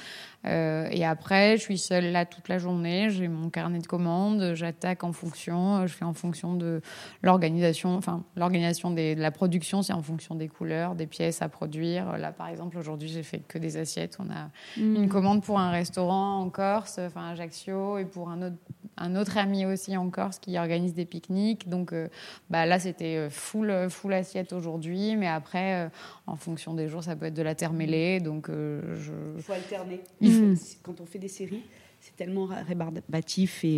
Euh, 0.47 0.87
et 0.91 1.05
après, 1.05 1.57
je 1.57 1.63
suis 1.63 1.79
seule 1.79 2.13
là 2.13 2.27
toute 2.27 2.49
la 2.49 2.59
journée. 2.59 3.09
J'ai 3.11 3.29
mon 3.29 3.49
carnet 3.51 3.79
de 3.79 3.87
commandes, 3.87 4.53
j'attaque 4.55 5.03
en 5.05 5.13
fonction, 5.13 5.77
euh, 5.77 5.87
je 5.87 5.95
fais 5.95 6.05
en 6.05 6.13
fonction 6.15 6.55
de 6.55 6.83
l'organisation, 7.23 7.95
enfin, 7.97 8.23
l'organisation 8.37 8.91
de 8.91 9.15
la 9.19 9.31
production, 9.31 9.83
c'est 9.83 9.93
en 9.93 10.03
fonction 10.03 10.35
des 10.35 10.49
couleurs, 10.49 10.95
des 10.95 11.07
pièces 11.07 11.41
à 11.43 11.49
produire. 11.49 12.19
Là, 12.19 12.33
par 12.33 12.49
exemple, 12.49 12.77
aujourd'hui, 12.79 13.09
j'ai 13.09 13.23
fait 13.23 13.39
que 13.41 13.59
des 13.59 13.77
assiettes. 13.77 14.19
On 14.21 14.31
a 14.31 14.51
une 14.77 15.07
Mm. 15.07 15.09
commande 15.09 15.43
pour 15.43 15.59
un 15.59 15.71
restaurant 15.71 16.41
en 16.41 16.51
Corse, 16.51 16.99
enfin 16.99 17.29
Ajaccio, 17.31 17.99
et 17.99 18.05
pour 18.05 18.29
un 18.31 18.43
autre, 18.43 18.57
un 19.01 19.17
autre 19.17 19.37
ami 19.39 19.67
aussi 19.67 19.97
en 19.97 20.09
Corse 20.11 20.39
qui 20.39 20.57
organise 20.59 20.95
des 20.95 21.05
pique-niques. 21.07 21.69
Donc 21.69 21.93
euh, 21.93 22.09
bah, 22.51 22.67
là, 22.67 22.79
c'était 22.79 23.17
euh, 23.17 23.31
full, 23.31 23.73
full 23.91 24.13
assiette 24.13 24.53
aujourd'hui, 24.53 25.17
mais 25.17 25.27
après, 25.27 25.87
euh, 25.87 25.89
en 26.27 26.37
fonction 26.37 26.75
des 26.75 26.87
jours, 26.89 27.03
ça 27.03 27.17
peut 27.17 27.27
être 27.27 27.35
de 27.35 27.43
la 27.43 27.55
terre 27.55 27.73
mêlée. 27.73 28.21
Donc 28.21 28.49
euh, 28.49 28.81
je... 29.01 29.13
Il 29.37 29.43
faut 29.43 29.53
alterner. 29.53 30.01
Faut- 30.23 30.65
Quand 30.85 31.01
on 31.01 31.07
fait 31.07 31.19
des 31.19 31.29
séries, 31.29 31.63
c'est 32.01 32.17
tellement 32.17 32.47
rébarbatif 32.47 33.65
et, 33.65 33.77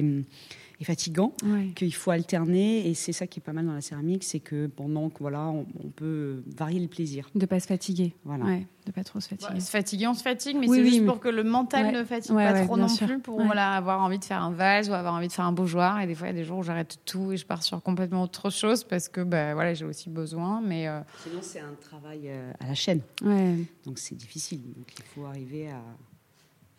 et 0.81 0.85
fatigant 0.85 1.33
Ouais. 1.45 1.73
qu'il 1.75 1.93
faut 1.95 2.11
alterner. 2.13 2.89
Et 2.89 2.95
c'est 2.95 3.13
ça 3.13 3.27
qui 3.27 3.41
est 3.41 3.43
pas 3.43 3.53
mal 3.53 3.67
dans 3.67 3.73
la 3.75 3.81
céramique, 3.81 4.25
c'est 4.25 4.41
que 4.41 4.67
pendant 4.69 5.11
que 5.11 5.19
voilà, 5.21 5.49
on, 5.49 5.67
on 5.85 5.89
peut 5.89 6.43
varier 6.57 6.81
le 6.81 6.89
plaisir. 6.89 7.29
De 7.35 7.47
pas 7.47 7.59
se 7.61 7.67
fatiguer. 7.67 8.15
Voilà. 8.25 8.45
Ouais, 8.45 8.67
de 8.87 8.93
pas 8.93 9.03
trop 9.05 9.21
se 9.21 9.29
fatiguer. 9.29 9.55
Ouais, 9.55 9.61
se 9.61 9.71
fatiguer, 9.71 10.07
on 10.07 10.15
se 10.15 10.23
fatigue, 10.23 10.57
mais 10.59 10.69
Oui, 10.69 10.77
c'est 10.79 10.83
oui, 10.83 10.89
juste 10.91 11.01
mais- 11.03 11.07
pour 11.07 11.21
que 11.21 11.29
le 11.29 11.43
mental 11.45 11.87
Ouais. 11.87 11.93
ne 11.93 12.05
fatigue 12.05 12.33
Ouais, 12.35 12.47
pas 12.47 12.53
ouais, 12.61 12.65
trop 12.65 12.77
non 12.77 12.89
sûr. 12.89 13.07
plus, 13.07 13.19
pour 13.19 13.39
Ouais. 13.39 13.47
voilà, 13.47 13.73
avoir 13.73 14.01
envie 14.03 14.19
de 14.19 14.25
faire 14.25 14.43
un 14.43 14.53
vase 14.53 14.89
ou 14.89 14.93
avoir 14.93 15.15
envie 15.15 15.29
de 15.29 15.33
faire 15.33 15.45
un 15.45 15.53
bougeoir. 15.53 16.01
Et 16.01 16.07
des 16.07 16.15
fois, 16.15 16.29
il 16.29 16.31
y 16.31 16.35
a 16.35 16.39
des 16.39 16.45
jours 16.45 16.59
où 16.59 16.63
j'arrête 16.63 16.99
tout 17.05 17.33
et 17.33 17.37
je 17.37 17.45
pars 17.47 17.63
sur 17.63 17.83
complètement 17.83 18.23
autre 18.23 18.51
chose 18.51 18.85
parce 18.85 19.09
que 19.09 19.21
bah, 19.21 19.55
voilà, 19.55 19.75
j'ai 19.75 19.85
aussi 19.85 20.11
besoin. 20.11 20.61
Mais 20.61 20.87
euh, 20.89 21.01
Sinon, 21.25 21.41
c'est 21.43 21.61
un 21.61 21.75
travail 21.81 22.23
euh, 22.27 22.53
à 22.61 22.69
la 22.69 22.75
chaîne. 22.75 23.01
Ouais. 23.23 23.57
Donc 23.85 23.99
c'est 23.99 24.15
difficile. 24.15 24.61
Donc 24.77 24.87
il 24.97 25.05
faut 25.05 25.25
arriver 25.27 25.69
à 25.71 25.83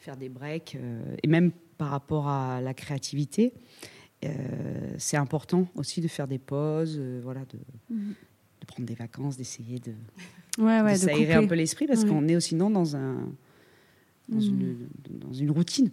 faire 0.03 0.17
des 0.17 0.29
breaks. 0.29 0.75
euh, 0.75 1.15
et 1.23 1.27
même 1.27 1.51
par 1.77 1.89
rapport 1.89 2.27
à 2.27 2.59
la 2.61 2.73
créativité, 2.73 3.53
euh, 4.25 4.29
c'est 4.97 5.17
important 5.17 5.67
aussi 5.75 6.01
de 6.01 6.07
faire 6.07 6.27
des 6.27 6.39
pauses, 6.39 6.97
euh, 6.99 7.21
voilà, 7.23 7.41
de, 7.45 7.57
Mhm. 7.89 8.13
de 8.61 8.65
prendre 8.65 8.85
des 8.87 8.95
vacances, 8.95 9.37
d'essayer 9.37 9.79
de, 9.79 9.93
Ouais, 10.59 10.81
ouais, 10.81 10.93
de 10.93 10.97
s'aérer 10.99 11.33
un 11.33 11.47
peu 11.47 11.55
l'esprit 11.55 11.87
parce 11.87 12.03
Ouais. 12.03 12.09
qu'on 12.09 12.27
est 12.27 12.39
sinon 12.41 12.69
dans, 12.69 12.95
un, 12.95 13.15
dans, 14.29 14.37
Mhm. 14.37 14.43
une, 14.49 14.87
dans 15.19 15.33
une 15.33 15.51
routine. 15.51 15.89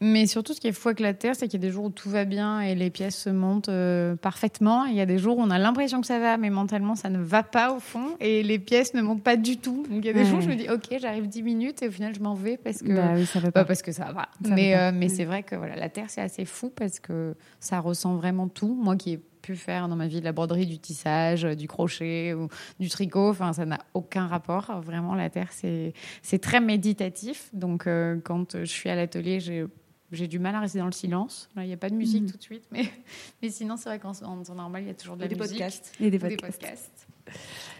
Mais 0.00 0.26
surtout, 0.26 0.54
ce 0.54 0.60
qui 0.60 0.68
est 0.68 0.72
fou 0.72 0.88
avec 0.88 1.00
la 1.00 1.12
Terre, 1.12 1.34
c'est 1.34 1.48
qu'il 1.48 1.60
y 1.60 1.64
a 1.64 1.66
des 1.66 1.72
jours 1.72 1.86
où 1.86 1.90
tout 1.90 2.08
va 2.08 2.24
bien 2.24 2.60
et 2.60 2.74
les 2.76 2.88
pièces 2.90 3.16
se 3.16 3.30
montent 3.30 3.68
euh, 3.68 4.14
parfaitement. 4.14 4.86
Et 4.86 4.90
il 4.90 4.94
y 4.96 5.00
a 5.00 5.06
des 5.06 5.18
jours 5.18 5.38
où 5.38 5.42
on 5.42 5.50
a 5.50 5.58
l'impression 5.58 6.00
que 6.00 6.06
ça 6.06 6.18
va, 6.20 6.36
mais 6.36 6.50
mentalement, 6.50 6.94
ça 6.94 7.10
ne 7.10 7.18
va 7.18 7.42
pas 7.42 7.72
au 7.72 7.80
fond. 7.80 8.16
Et 8.20 8.42
les 8.44 8.58
pièces 8.60 8.94
ne 8.94 9.02
montent 9.02 9.24
pas 9.24 9.36
du 9.36 9.56
tout. 9.56 9.84
Donc 9.90 10.04
il 10.04 10.06
y 10.06 10.08
a 10.08 10.12
des 10.12 10.20
Ouais. 10.20 10.24
jours 10.26 10.38
où 10.38 10.42
je 10.42 10.48
me 10.48 10.54
dis, 10.54 10.68
OK, 10.70 10.96
j'arrive 11.00 11.26
10 11.28 11.42
minutes 11.42 11.82
et 11.82 11.88
au 11.88 11.90
final, 11.90 12.14
je 12.14 12.20
m'en 12.20 12.34
vais 12.34 12.56
parce 12.56 12.78
que. 12.78 12.92
Bah 12.92 13.12
oui, 13.16 13.26
ça 13.26 13.40
va 13.40 13.50
Pas 13.50 13.62
pas. 13.62 13.64
parce 13.66 13.82
que 13.82 13.90
ça 13.92 14.12
va. 14.12 14.28
Ça 14.44 14.54
mais 14.54 14.72
va 14.74 14.88
euh, 14.88 14.92
mais 14.94 15.06
Ouais. 15.06 15.14
c'est 15.14 15.24
vrai 15.24 15.42
que 15.42 15.56
voilà, 15.56 15.74
la 15.74 15.88
Terre, 15.88 16.06
c'est 16.08 16.20
assez 16.20 16.44
fou 16.44 16.70
parce 16.70 17.00
que 17.00 17.34
ça 17.58 17.80
ressent 17.80 18.14
vraiment 18.14 18.46
tout. 18.48 18.72
Moi 18.80 18.94
qui 18.96 19.14
ai 19.14 19.18
pu 19.42 19.56
faire 19.56 19.88
dans 19.88 19.96
ma 19.96 20.06
vie 20.06 20.20
de 20.20 20.24
la 20.24 20.32
broderie, 20.32 20.66
du 20.66 20.78
tissage, 20.78 21.42
du 21.42 21.66
crochet 21.66 22.34
ou 22.34 22.48
du 22.78 22.88
tricot, 22.88 23.30
enfin, 23.30 23.52
ça 23.52 23.64
n'a 23.66 23.78
aucun 23.94 24.26
rapport. 24.28 24.80
Vraiment, 24.84 25.14
la 25.16 25.28
Terre, 25.30 25.48
c'est 25.50 25.92
c'est 26.22 26.38
très 26.38 26.60
méditatif. 26.60 27.48
Donc, 27.52 27.86
euh, 27.86 28.20
quand 28.22 28.58
je 28.58 28.64
suis 28.64 28.90
à 28.90 28.94
l'atelier, 28.94 29.40
j'ai 29.40 29.64
j'ai 30.12 30.26
du 30.28 30.38
mal 30.38 30.54
à 30.54 30.60
rester 30.60 30.78
dans 30.78 30.86
le 30.86 30.92
silence. 30.92 31.48
Il 31.56 31.62
n'y 31.64 31.72
a 31.72 31.76
pas 31.76 31.90
de 31.90 31.94
musique 31.94 32.22
Mhm. 32.24 32.30
tout 32.30 32.36
de 32.38 32.42
suite, 32.42 32.64
mais, 32.70 32.82
mais 33.42 33.50
sinon, 33.50 33.76
c'est 33.76 33.88
vrai 33.88 33.98
qu'en 33.98 34.10
en 34.12 34.42
temps 34.42 34.54
normal, 34.54 34.82
il 34.82 34.88
y 34.88 34.90
a 34.90 34.94
toujours 34.94 35.16
de 35.16 35.22
la 35.22 35.28
des 35.28 35.34
musique. 35.34 35.52
podcasts. 35.58 35.92
Et 36.00 36.10
des 36.10 36.18
des 36.18 36.36
podcasts. 36.36 37.06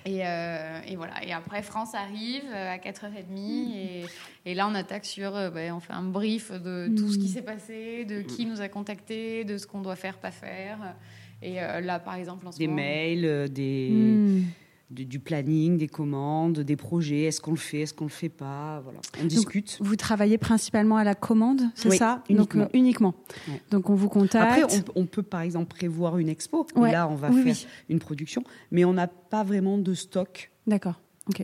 Et, 0.05 0.27
euh, 0.27 0.81
et, 0.87 0.97
voilà. 0.97 1.25
Et 1.25 1.33
après, 1.33 1.63
France 1.63 1.95
arrive 1.95 2.43
euh, 2.53 2.71
à 2.75 2.77
4h30. 2.77 3.73
Et, 3.75 4.05
et 4.45 4.55
là, 4.55 4.69
on 4.69 4.75
attaque 4.75 5.07
sur. 5.07 5.33
Ben, 5.53 5.73
on 5.73 5.81
fait 5.81 5.93
un 5.95 6.03
brief 6.03 6.53
de 6.53 6.91
tout 6.97 7.11
ce 7.11 7.19
qui 7.19 7.29
s'est 7.29 7.43
passé, 7.43 8.05
de 8.05 8.21
qui 8.21 8.45
nous 8.47 8.61
a 8.61 8.69
contactés, 8.69 9.45
de 9.45 9.57
ce 9.57 9.67
qu'on 9.67 9.81
doit 9.81 9.97
faire, 9.97 10.19
pas 10.19 10.31
faire. 10.31 10.95
Et 11.41 11.63
euh, 11.63 11.81
là, 11.81 11.99
par 11.99 12.15
exemple, 12.17 12.47
en 12.47 12.53
ce 12.53 12.59
Des 12.59 12.67
moment- 12.67 12.77
mails, 12.83 13.25
euh, 13.25 13.49
des. 13.49 14.43
Du, 14.91 15.05
du 15.05 15.19
planning, 15.19 15.77
des 15.77 15.87
commandes, 15.89 16.61
des 16.61 16.77
projets. 16.77 17.23
Est-ce 17.25 17.41
qu'on 17.41 17.51
le 17.51 17.57
fait 17.59 17.81
Est-ce 17.81 17.95
qu'on 17.95 18.05
le 18.05 18.11
fait 18.11 18.29
pas? 18.29 18.81
Voilà. 18.81 19.01
On 19.21 19.27
discute. 19.27 19.77
Vous 19.81 19.97
travaillez 19.97 20.39
principalement 20.39 20.97
à 20.97 21.05
la 21.05 21.15
commande, 21.15 21.63
c'est 21.75 21.91
Oui, 21.91 21.97
ça? 21.99 22.23
Uniquement. 22.29 22.63
Donc, 22.63 22.75
euh, 22.75 22.79
uniquement. 22.79 23.15
Ouais. 23.49 23.61
Donc 23.71 23.91
on 23.91 23.95
vous 23.95 24.09
contacte. 24.09 24.63
Après, 24.63 24.83
on, 24.97 25.03
on 25.03 25.07
peut 25.07 25.23
par 25.23 25.43
exemple 25.43 25.75
prévoir 25.77 26.19
une 26.19 26.29
expo. 26.29 26.67
Ouais. 26.77 26.93
là, 26.93 27.09
on 27.09 27.15
va 27.17 27.29
Oui, 27.31 27.43
faire 27.43 27.55
oui. 27.55 27.67
une 27.91 27.99
production, 27.99 28.43
mais 28.71 28.85
on 28.85 28.93
n'a 28.95 29.09
pas 29.09 29.45
vraiment 29.45 29.79
de 29.79 29.95
stock 29.95 30.51
D'accord. 30.67 31.01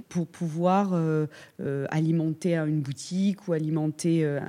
Pour 0.08 0.26
pouvoir 0.26 0.90
euh, 0.92 1.26
euh, 1.60 1.86
alimenter 1.90 2.56
une 2.56 2.80
boutique 2.80 3.46
ou 3.48 3.52
alimenter 3.52 4.24
euh, 4.24 4.40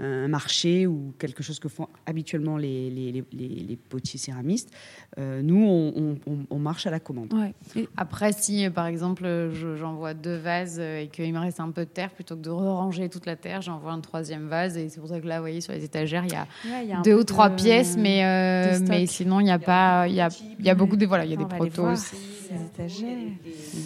un, 0.00 0.04
un 0.04 0.28
marché 0.28 0.86
ou 0.86 1.12
quelque 1.18 1.42
chose 1.42 1.58
que 1.58 1.68
font 1.68 1.88
habituellement 2.06 2.56
les, 2.56 2.90
les, 2.90 3.12
les, 3.12 3.24
les- 3.32 3.48
les 3.48 3.76
potiers 3.76 4.18
céramistes. 4.18 4.70
Euh, 5.18 5.42
nous, 5.42 5.64
on, 5.64 5.92
on- 5.96 6.16
on- 6.32 6.46
on 6.50 6.58
marche 6.58 6.86
à 6.86 6.90
la 6.90 7.00
commande. 7.00 7.32
Ouais. 7.32 7.54
Et- 7.76 7.88
Après, 7.96 8.32
si 8.32 8.68
par 8.70 8.86
exemple 8.86 9.24
je- 9.52 9.76
j'envoie 9.76 10.14
deux 10.14 10.36
vases 10.36 10.78
et 10.80 11.08
qu'il 11.12 11.32
me 11.32 11.38
reste 11.38 11.60
un 11.60 11.70
peu 11.70 11.84
de 11.84 11.90
terre, 11.90 12.10
plutôt 12.10 12.36
que 12.36 12.42
de 12.42 12.50
ranger 12.50 13.08
toute 13.08 13.26
la 13.26 13.36
terre, 13.36 13.62
j'envoie 13.62 13.92
un 13.92 14.00
troisième 14.00 14.48
vase. 14.48 14.76
Et 14.76 14.88
c'est 14.88 15.00
pour 15.00 15.08
ça 15.08 15.20
que 15.20 15.26
là, 15.26 15.36
vous 15.36 15.42
voyez, 15.42 15.60
sur 15.60 15.72
les 15.72 15.84
étagères, 15.84 16.24
il 16.24 16.32
y 16.32 16.36
a 16.36 16.46
Ouais, 16.64 16.84
il 16.84 16.88
y 16.88 16.92
a 16.92 16.98
un 16.98 17.02
deux 17.02 17.14
ou 17.14 17.24
trois 17.24 17.48
de- 17.48 17.54
pièces, 17.56 17.96
mais, 17.96 18.24
euh, 18.24 18.78
mais 18.88 19.06
sinon, 19.06 19.40
il 19.40 19.44
n'y 19.44 19.50
a 19.52 19.58
pas. 19.58 20.06
Il 20.08 20.14
y 20.14 20.20
a, 20.20 20.28
il 20.58 20.64
y 20.64 20.70
a 20.70 20.74
beaucoup 20.74 20.96
de. 20.96 21.06
Voilà, 21.06 21.24
il 21.24 21.30
y 21.30 21.34
a 21.34 21.38
On 21.38 21.42
des 21.46 21.54
protos 21.54 21.86
aussi. 21.92 22.16
ces 22.48 22.54
étagères. 22.66 23.18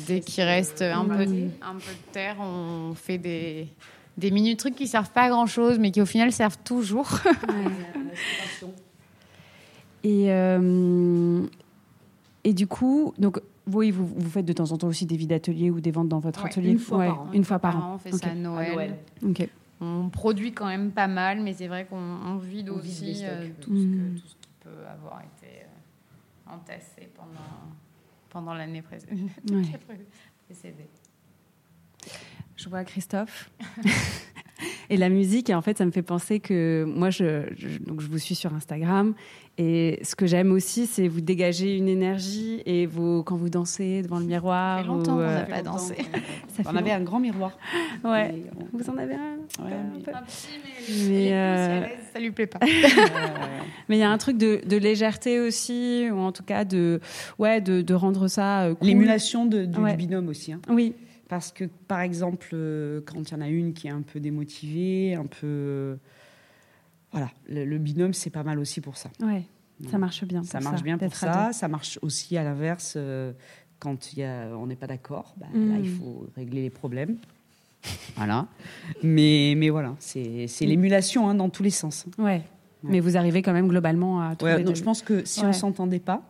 Dès 0.07 0.21
qu'il 0.21 0.45
reste 0.45 0.78
un 0.83 1.05
peu, 1.05 1.27
de, 1.27 1.49
un 1.63 1.75
peu 1.75 1.93
de 1.93 2.13
terre, 2.13 2.37
on 2.41 2.95
fait 2.95 3.19
des, 3.19 3.69
des 4.17 4.31
mini 4.31 4.57
trucs 4.57 4.75
qui 4.75 4.87
servent 4.87 5.11
pas 5.11 5.23
à 5.23 5.29
grand 5.29 5.47
chose, 5.47 5.79
mais 5.79 5.91
qui 5.91 6.01
au 6.01 6.07
final 6.07 6.33
servent 6.33 6.59
toujours. 6.65 7.09
Et, 10.05 10.33
euh, 10.33 11.43
et 12.45 12.53
du 12.55 12.67
coup, 12.67 13.13
donc, 13.19 13.41
oui, 13.67 13.91
vous, 13.91 14.07
vous 14.07 14.31
faites 14.31 14.45
de 14.47 14.53
temps 14.53 14.71
en 14.73 14.79
temps 14.79 14.87
aussi 14.87 15.07
des 15.07 15.17
vides 15.17 15.31
d'atelier 15.31 15.71
ou 15.71 15.81
des 15.81 15.91
ventes 15.91 16.09
dans 16.09 16.21
votre 16.21 16.43
Ouais, 16.45 16.51
atelier 16.51 16.71
une 16.71 16.79
fois 16.79 16.99
par 16.99 17.21
an. 17.21 17.29
Une 17.33 17.45
fois 17.45 17.59
par 17.59 17.77
an. 17.77 17.95
On 17.95 17.99
fait 17.99 18.13
ça 18.13 18.29
à 18.29 18.35
Noël. 18.35 18.97
On 19.81 20.09
produit 20.09 20.53
quand 20.53 20.67
même 20.67 20.91
pas 20.91 21.07
mal, 21.07 21.41
mais 21.41 21.53
c'est 21.53 21.69
vrai 21.69 21.85
qu'on 21.87 21.97
on 21.99 22.37
vide 22.39 22.71
On 22.71 22.79
vide 22.79 22.91
aussi 22.91 23.15
stocks. 23.17 23.29
euh, 23.29 23.49
tout, 23.61 23.77
ce 23.77 23.83
Mm. 23.85 23.93
que- 24.15 24.21
tout 24.21 24.27
ce 24.27 24.35
qui 24.35 24.49
peut 24.61 24.87
avoir 24.93 25.21
été 25.21 25.47
euh, 25.63 26.53
entassé 26.55 27.09
pendant, 27.15 27.31
pendant 28.31 28.55
l'année 28.55 28.83
pré- 28.83 28.99
Ouais. 29.09 29.63
Je 32.57 32.69
vois 32.69 32.85
Christophe. 32.85 33.51
et 34.91 34.97
la 34.97 35.09
musique, 35.09 35.51
et 35.51 35.55
en 35.55 35.63
fait, 35.63 35.79
ça 35.79 35.87
me 35.87 35.91
fait 35.91 36.03
penser 36.03 36.41
que 36.41 36.85
moi, 36.89 37.11
je- 37.11 37.79
donc 37.85 38.01
je 38.01 38.09
vous 38.09 38.19
suis 38.19 38.35
sur 38.35 38.53
Instagram. 38.55 39.15
Et 39.61 39.99
ce 40.05 40.15
que 40.15 40.25
j'aime 40.27 40.53
aussi, 40.53 40.87
c'est 40.87 41.09
vous 41.09 41.21
dégager 41.21 41.77
une 41.77 41.89
énergie. 41.89 42.63
Et 42.65 42.87
vous, 42.87 43.25
quand 43.25 43.37
vous 43.37 43.49
dansez 43.51 44.03
devant 44.03 44.21
le 44.21 44.25
miroir. 44.27 44.79
Ça 44.79 44.83
fait 44.85 44.89
longtemps 44.89 45.15
qu'on 45.17 45.21
euh, 45.21 45.35
n'a 45.41 45.47
pas 45.47 45.63
dansé. 45.63 45.95
ça 46.49 46.63
On 46.65 46.71
fait 46.71 46.79
avait 46.79 46.93
un 46.93 47.01
grand 47.01 47.19
miroir. 47.19 47.59
Ouais. 48.05 48.45
On- 48.57 48.79
Vous 48.79 48.89
en 48.89 48.97
avez 48.97 49.15
un 49.15 49.65
Ouais, 49.65 49.73
un 49.73 49.97
mais- 49.97 50.03
peu 50.05 50.13
Un 50.15 50.23
petit, 50.23 50.49
Mais, 50.89 51.09
mais, 51.11 51.33
euh, 51.33 51.83
ça 52.13 52.21
lui 52.21 52.31
plaît 52.31 52.47
pas. 52.47 52.61
Mais 53.89 53.97
il 53.97 54.01
y 54.01 54.05
a 54.05 54.11
un 54.11 54.19
truc 54.19 54.39
de, 54.39 54.61
de 54.65 54.77
légèreté 54.77 55.41
aussi, 55.41 56.07
ou 56.13 56.19
en 56.19 56.31
tout 56.33 56.45
cas 56.45 56.65
de, 56.65 57.01
ouais, 57.39 57.61
de, 57.61 57.83
de 57.83 57.95
rendre 57.95 58.29
ça 58.29 58.63
euh, 58.67 58.75
cool. 58.77 58.87
L'émulation 58.89 59.45
de- 59.47 59.65
du 59.65 59.79
Ouais. 59.81 59.97
binôme 59.97 60.29
aussi. 60.29 60.53
hein. 60.53 60.61
Oui, 60.69 60.95
Parce 61.29 61.51
que, 61.53 61.65
par 61.89 62.01
exemple, 62.01 62.49
euh, 62.53 63.01
quand 63.05 63.21
il 63.21 63.33
y 63.33 63.35
en 63.37 63.41
a 63.41 63.49
une 63.49 63.73
qui 63.73 63.89
est 63.89 63.91
un 63.91 64.03
peu 64.03 64.21
démotivée, 64.21 65.15
un 65.15 65.27
peu. 65.27 65.97
Voilà, 67.13 67.31
le, 67.49 67.65
le 67.65 67.79
binôme, 67.79 68.13
c'est 68.15 68.31
pas 68.31 68.43
mal 68.43 68.59
aussi 68.59 68.81
pour 68.81 68.97
ça. 68.97 69.11
ouais, 69.23 69.43
ça 69.91 69.97
marche 69.99 70.25
bien. 70.25 70.43
Ça 70.43 70.59
pour 70.59 70.71
marche 70.71 70.83
bien 70.83 70.99
pour 70.99 71.15
ça. 71.15 71.51
Ça 71.53 71.69
marche 71.69 71.99
aussi 72.03 72.37
à 72.37 72.45
l'inverse. 72.45 72.95
euh, 72.97 73.33
quand 73.79 74.13
il 74.13 74.19
y 74.19 74.25
a, 74.25 74.49
on 74.57 74.67
n'est 74.67 74.75
pas 74.77 74.89
d'accord, 74.89 75.35
bah, 75.37 75.47
là, 75.55 75.77
il 75.81 75.89
faut 75.89 76.27
régler 76.37 76.63
les 76.63 76.71
problèmes. 76.71 77.17
Voilà. 78.17 78.49
Mais, 79.05 79.55
mais 79.57 79.71
voilà, 79.71 79.95
c'est 80.01 80.47
c'est 80.49 80.67
Mm. 80.67 80.69
l'émulation 80.69 81.29
hein, 81.29 81.35
dans 81.37 81.49
tous 81.49 81.63
les 81.63 81.71
sens. 81.71 82.07
Ouais. 82.19 82.43
Mais 82.83 82.99
vous 83.01 83.17
arrivez 83.17 83.41
quand 83.43 83.53
même 83.53 83.69
globalement 83.69 84.21
à 84.21 84.35
trouver 84.37 84.55
Ouais, 84.57 84.63
non, 84.65 84.75
je 84.75 84.83
pense 84.83 85.03
que 85.03 85.25
si 85.25 85.41
Ouais. 85.43 85.47
on 85.47 85.53
s'entendait 85.53 86.01
pas, 86.01 86.23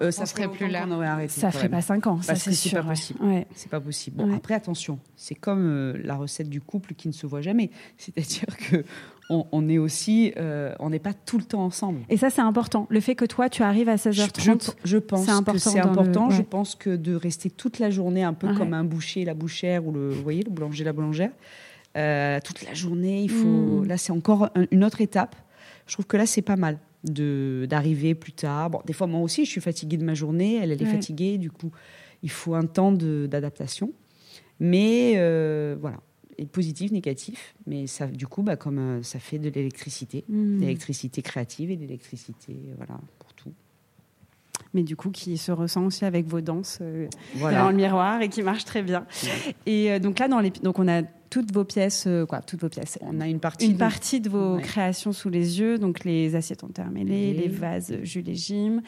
euh, 0.00 0.10
ça 0.10 0.26
serait 0.26 0.48
plus 0.48 0.68
là. 0.68 0.82
Arrêté. 1.12 1.28
ça 1.32 1.50
ferait 1.52 1.64
même. 1.64 1.70
pas 1.72 1.82
cinq 1.82 2.06
ans, 2.08 2.20
ça 2.22 2.34
c'est 2.34 2.50
que 2.50 2.56
c'est 2.56 2.68
sûr. 2.70 2.78
pas 2.80 2.84
ouais. 2.88 2.94
possible. 2.94 3.22
Ouais. 3.24 3.46
C'est 3.54 3.70
pas 3.70 3.80
possible. 3.80 4.16
Bon, 4.16 4.28
Ouais. 4.30 4.36
après, 4.36 4.54
attention, 4.54 4.98
c'est 5.16 5.36
comme 5.36 5.64
euh, 5.66 6.00
la 6.02 6.16
recette 6.16 6.48
du 6.48 6.60
couple 6.60 6.94
qui 6.94 7.06
ne 7.08 7.12
se 7.12 7.26
voit 7.26 7.42
jamais. 7.42 7.70
C'est-à-dire 7.96 8.56
que 8.58 8.84
on, 9.30 9.46
on 9.52 9.68
est 9.68 9.78
aussi, 9.78 10.32
euh, 10.36 10.74
on 10.80 10.90
n'est 10.90 10.98
pas 10.98 11.14
tout 11.14 11.38
le 11.38 11.44
temps 11.44 11.64
ensemble. 11.64 12.00
Et 12.10 12.16
ça 12.18 12.28
c'est 12.28 12.42
important. 12.42 12.86
Le 12.90 13.00
fait 13.00 13.14
que 13.14 13.24
toi 13.24 13.48
tu 13.48 13.62
arrives 13.62 13.88
à 13.88 13.96
Je, 13.96 14.10
16h30. 14.10 14.74
je- 14.84 14.90
je 14.90 14.98
pense 14.98 15.24
c'est 15.24 15.30
important 15.30 15.52
que 15.52 15.58
c'est 15.58 15.78
le- 15.80 15.86
important. 15.86 16.30
Je 16.30 16.42
pense 16.42 16.74
que 16.74 16.94
de 16.96 17.14
rester 17.14 17.48
toute 17.48 17.78
la 17.78 17.88
journée, 17.90 18.22
un 18.22 18.34
peu 18.34 18.52
comme 18.54 18.74
un 18.74 18.84
boucher, 18.84 19.24
la 19.24 19.34
bouchère, 19.34 19.86
ou 19.86 19.92
le, 19.92 20.10
vous 20.10 20.22
voyez, 20.22 20.42
le 20.42 20.50
boulanger, 20.50 20.84
la 20.84 20.92
boulangère, 20.92 21.30
euh, 21.96 22.38
toute 22.44 22.62
la 22.66 22.74
journée, 22.74 23.22
il 23.22 23.30
faut. 23.30 23.46
Mm. 23.82 23.86
Là, 23.86 23.96
c'est 23.96 24.12
encore 24.12 24.50
un- 24.54 24.66
une 24.70 24.84
autre 24.84 25.00
étape. 25.00 25.34
Je 25.86 25.94
trouve 25.94 26.06
que 26.06 26.16
là, 26.16 26.26
c'est 26.26 26.42
pas 26.42 26.56
mal 26.56 26.78
de 27.04 27.66
d'arriver 27.70 28.14
plus 28.14 28.32
tard. 28.32 28.68
Bon, 28.70 28.80
des 28.86 28.92
fois, 28.92 29.06
moi 29.06 29.20
aussi, 29.20 29.44
je 29.44 29.50
suis 29.50 29.60
fatiguée 29.60 29.96
de 29.96 30.04
ma 30.04 30.14
journée. 30.14 30.56
Elle, 30.62 30.70
elle 30.72 30.82
est 30.82 30.84
Ouais. 30.84 30.90
fatiguée. 30.92 31.38
Du 31.38 31.50
coup, 31.50 31.70
il 32.22 32.30
faut 32.30 32.54
un 32.54 32.66
temps 32.66 32.92
de- 32.92 33.26
d'adaptation. 33.30 33.90
Mais 34.60 35.14
euh, 35.16 35.76
voilà, 35.80 35.96
positif, 36.46 36.90
négatif. 36.92 37.54
Mais 37.66 37.86
ça, 37.86 38.06
du 38.06 38.26
coup, 38.26 38.42
bah, 38.42 38.56
comme 38.56 38.78
euh, 38.78 39.02
ça 39.02 39.18
fait 39.18 39.38
de 39.38 39.48
l'électricité, 39.50 40.24
de 40.28 40.60
l'électricité 40.60 41.22
créative 41.22 41.70
et 41.70 41.76
l'électricité, 41.76 42.52
euh, 42.52 42.74
voilà, 42.76 43.00
pour 43.18 43.32
tout. 43.34 43.52
Mais 44.74 44.82
du 44.82 44.94
coup 44.94 45.10
qui 45.10 45.36
se 45.38 45.50
ressent 45.50 45.84
aussi 45.86 46.04
avec 46.04 46.26
vos 46.26 46.40
danses 46.40 46.78
euh, 46.82 47.08
Voilà. 47.36 47.58
devant 47.58 47.70
le 47.70 47.76
miroir 47.76 48.22
et 48.22 48.28
qui 48.28 48.42
marche 48.42 48.64
très 48.64 48.82
bien. 48.82 49.04
Et 49.66 49.90
euh, 49.90 49.98
donc 49.98 50.18
là 50.18 50.28
dans 50.28 50.38
les, 50.38 50.50
donc 50.50 50.78
on 50.78 50.86
a 50.86 51.02
toutes 51.02 51.52
vos 51.52 51.64
pièces, 51.64 52.04
euh, 52.06 52.26
quoi, 52.26 52.40
toutes 52.42 52.60
vos 52.60 52.68
pièces. 52.68 52.98
On 53.00 53.20
a 53.20 53.26
une 53.26 53.40
partie. 53.40 53.66
une 53.66 53.72
de- 53.72 53.78
partie 53.78 54.20
de 54.20 54.28
vos 54.28 54.56
Ouais. 54.56 54.62
créations 54.62 55.12
sous 55.12 55.28
les 55.30 55.58
yeux, 55.58 55.78
donc 55.78 56.04
les 56.04 56.34
assiettes 56.36 56.62
en 56.62 56.68
terre 56.68 56.90
mêlée, 56.90 57.32
Oui. 57.34 57.42
les 57.42 57.48
vases 57.48 57.96
Jules 58.02 58.28
et 58.28 58.34
Jim. 58.36 58.82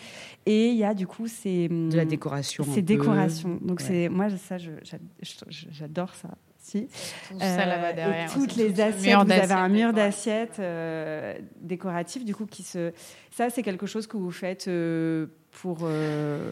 Et 0.46 0.68
il 0.68 0.76
y 0.76 0.84
a 0.84 0.92
du 0.94 1.06
coup 1.06 1.26
ces, 1.26 1.68
de 1.68 1.96
la 1.96 2.04
décoration. 2.04 2.64
un 2.68 2.74
ces 2.74 2.82
décorations. 2.82 3.58
Donc 3.62 3.80
Ouais. 3.80 3.86
c'est 3.86 4.08
moi 4.08 4.28
ça, 4.30 4.58
j'adore 4.58 6.14
ça. 6.14 6.36
Si. 6.62 6.86
Tout 7.28 7.38
ça 7.40 7.66
là-bas 7.66 7.88
Euh, 7.88 7.92
derrière. 7.92 8.30
Et 8.30 8.32
toutes 8.32 8.54
les 8.56 8.80
assiettes, 8.80 9.16
vous 9.16 9.32
avez 9.32 9.52
un 9.52 9.68
mur 9.68 9.92
d'assiettes 9.92 10.58
euh, 10.60 11.36
décoratif, 11.60 12.24
du 12.24 12.34
coup, 12.34 12.46
qui 12.46 12.62
se. 12.62 12.92
Ça, 13.32 13.50
c'est 13.50 13.62
quelque 13.64 13.86
chose 13.86 14.06
que 14.06 14.16
vous 14.16 14.30
faites 14.30 14.68
euh, 14.68 15.26
pour. 15.50 15.78
euh, 15.82 16.50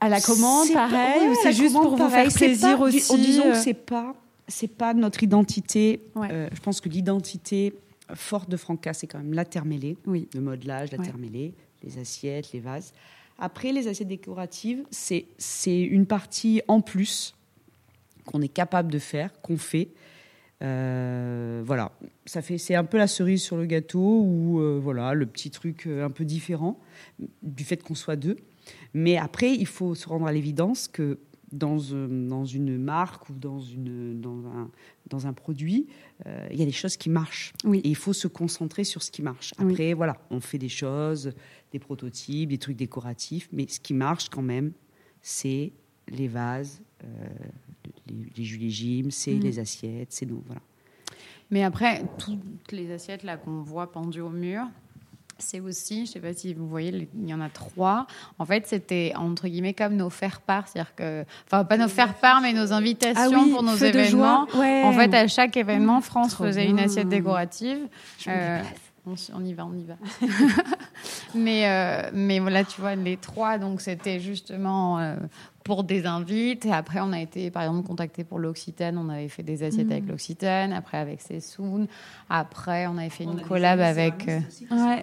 à 0.00 0.08
la 0.08 0.20
commande, 0.20 0.68
pas- 0.68 0.88
pareil, 0.88 1.22
ouais, 1.22 1.28
ou 1.28 1.34
c'est 1.42 1.52
juste 1.52 1.74
pour 1.74 1.90
vous 1.90 1.96
pareil. 1.96 2.30
faire 2.30 2.48
plaisir 2.48 2.78
pas- 2.78 2.84
aussi 2.84 3.16
dis- 3.16 3.26
Disons 3.26 3.50
que 3.50 3.54
c'est 3.56 3.74
pas, 3.74 4.14
c'est 4.48 4.68
pas 4.68 4.94
notre 4.94 5.22
identité. 5.22 6.00
Ouais. 6.14 6.28
Euh, 6.30 6.48
je 6.54 6.60
pense 6.60 6.80
que 6.80 6.88
l'identité 6.88 7.74
forte 8.14 8.48
de 8.48 8.56
Franca, 8.56 8.92
c'est 8.94 9.06
quand 9.06 9.18
même 9.18 9.34
la 9.34 9.44
terre 9.44 9.64
mêlée, 9.64 9.96
Oui. 10.06 10.28
le 10.34 10.40
modelage, 10.40 10.92
la 10.92 10.98
Ouais. 10.98 11.04
terre 11.04 11.18
mêlée, 11.18 11.52
les 11.82 11.98
assiettes, 11.98 12.52
les 12.52 12.60
vases. 12.60 12.92
Après, 13.38 13.72
les 13.72 13.86
assiettes 13.88 14.08
décoratives, 14.08 14.84
c'est 14.90 15.26
c'est 15.36 15.80
une 15.82 16.06
partie 16.06 16.62
en 16.68 16.80
plus 16.80 17.34
qu'on 18.26 18.42
est 18.42 18.48
capable 18.48 18.92
de 18.92 18.98
faire, 18.98 19.40
qu'on 19.40 19.56
fait. 19.56 19.88
Euh, 20.62 21.62
voilà, 21.64 21.92
ça 22.24 22.42
fait, 22.42 22.58
c'est 22.58 22.74
un 22.74 22.84
peu 22.84 22.96
la 22.96 23.06
cerise 23.06 23.42
sur 23.42 23.56
le 23.56 23.66
gâteau 23.66 24.22
ou 24.22 24.60
euh, 24.60 24.78
voilà 24.82 25.12
le 25.12 25.26
petit 25.26 25.50
truc 25.50 25.86
euh, 25.86 26.04
un 26.04 26.10
peu 26.10 26.24
différent 26.24 26.80
du 27.42 27.64
fait 27.64 27.82
qu'on 27.82 27.94
soit 27.94 28.16
deux. 28.16 28.36
Mais 28.94 29.16
après, 29.16 29.52
il 29.52 29.66
faut 29.66 29.94
se 29.94 30.08
rendre 30.08 30.26
à 30.26 30.32
l'évidence 30.32 30.88
que 30.88 31.18
dans, 31.52 31.76
dans 31.76 32.44
une 32.44 32.78
marque 32.78 33.28
ou 33.28 33.34
dans, 33.34 33.60
une, 33.60 34.20
dans, 34.20 34.46
un, 34.46 34.70
dans 35.08 35.26
un 35.26 35.32
produit, 35.32 35.86
euh, 36.26 36.46
il 36.50 36.58
y 36.58 36.62
a 36.62 36.66
des 36.66 36.72
choses 36.72 36.96
qui 36.96 37.10
marchent. 37.10 37.52
Oui. 37.64 37.80
Et 37.84 37.88
il 37.88 37.96
faut 37.96 38.12
se 38.12 38.28
concentrer 38.28 38.84
sur 38.84 39.02
ce 39.02 39.10
qui 39.10 39.22
marche. 39.22 39.54
Oui. 39.58 39.72
Après, 39.72 39.94
voilà, 39.94 40.16
on 40.30 40.40
fait 40.40 40.58
des 40.58 40.68
choses, 40.68 41.32
des 41.72 41.78
prototypes, 41.78 42.48
des 42.50 42.58
trucs 42.58 42.76
décoratifs, 42.76 43.48
mais 43.52 43.66
ce 43.68 43.80
qui 43.80 43.94
marche 43.94 44.28
quand 44.28 44.42
même, 44.42 44.72
c'est 45.22 45.72
les 46.08 46.28
vases, 46.28 46.82
euh, 47.04 47.06
les, 48.08 48.44
les 48.44 48.70
Jim, 48.70 49.08
c'est 49.10 49.32
Mhm. 49.34 49.40
les 49.42 49.58
assiettes, 49.58 50.08
c'est 50.12 50.26
nous. 50.26 50.42
Voilà. 50.46 50.60
Mais 51.50 51.62
après, 51.62 52.02
toutes 52.18 52.72
les 52.72 52.92
assiettes 52.92 53.22
là 53.22 53.36
qu'on 53.36 53.62
voit 53.62 53.90
pendues 53.92 54.20
au 54.20 54.30
mur, 54.30 54.64
c'est 55.38 55.60
aussi, 55.60 55.96
je 55.96 56.00
ne 56.00 56.06
sais 56.06 56.20
pas 56.20 56.32
si 56.32 56.54
vous 56.54 56.66
voyez, 56.66 57.08
il 57.14 57.28
y 57.28 57.34
en 57.34 57.40
a 57.42 57.50
trois. 57.50 58.06
En 58.38 58.46
fait, 58.46 58.66
c'était 58.66 59.12
entre 59.16 59.46
guillemets 59.48 59.74
comme 59.74 59.94
nos 59.94 60.08
faire-part, 60.08 60.66
c'est-à-dire 60.66 60.94
que, 60.94 61.24
enfin 61.46 61.62
pas 61.64 61.76
nos 61.76 61.88
faire-part, 61.88 62.40
mais 62.40 62.52
nos 62.54 62.72
invitations 62.72 63.22
Ah 63.22 63.28
oui, 63.44 63.50
pour 63.52 63.62
nos 63.62 63.76
événements. 63.76 64.46
joie. 64.48 64.58
Ouais. 64.60 64.82
En 64.82 64.92
fait, 64.92 65.12
à 65.14 65.28
chaque 65.28 65.56
événement, 65.58 66.00
France 66.00 66.32
Trop 66.32 66.44
faisait 66.44 66.66
une 66.66 66.78
assiette 66.80 67.08
décorative. 67.10 67.86
Je 68.18 68.30
Euh. 68.30 68.62
On, 69.06 69.44
y 69.44 69.54
va, 69.54 69.66
on 69.66 69.74
y 69.76 69.84
va. 69.84 69.94
Mais, 71.34 71.68
euh, 71.68 72.10
mais 72.14 72.38
voilà, 72.38 72.64
tu 72.64 72.80
vois, 72.80 72.94
les 72.94 73.16
trois, 73.18 73.58
donc 73.58 73.80
c'était 73.82 74.20
justement 74.20 74.98
euh, 74.98 75.16
pour 75.64 75.84
des 75.84 76.06
invites. 76.06 76.64
Et 76.64 76.72
après, 76.72 77.00
on 77.00 77.12
a 77.12 77.20
été, 77.20 77.50
par 77.50 77.62
exemple, 77.64 77.86
contacté 77.86 78.24
pour 78.24 78.38
l'Occitane. 78.38 78.96
On 78.96 79.08
avait 79.10 79.28
fait 79.28 79.42
des 79.42 79.62
assiettes 79.62 79.90
avec 79.90 80.06
l'Occitane. 80.08 80.72
Après, 80.72 80.96
avec 80.96 81.20
Sessoun. 81.20 81.86
Après, 82.30 82.86
on 82.86 82.96
avait 82.96 83.10
fait 83.10 83.24
une 83.24 83.40
collab 83.42 83.80
avec, 83.80 84.26
euh, 84.28 84.40
Ouais. 84.70 85.02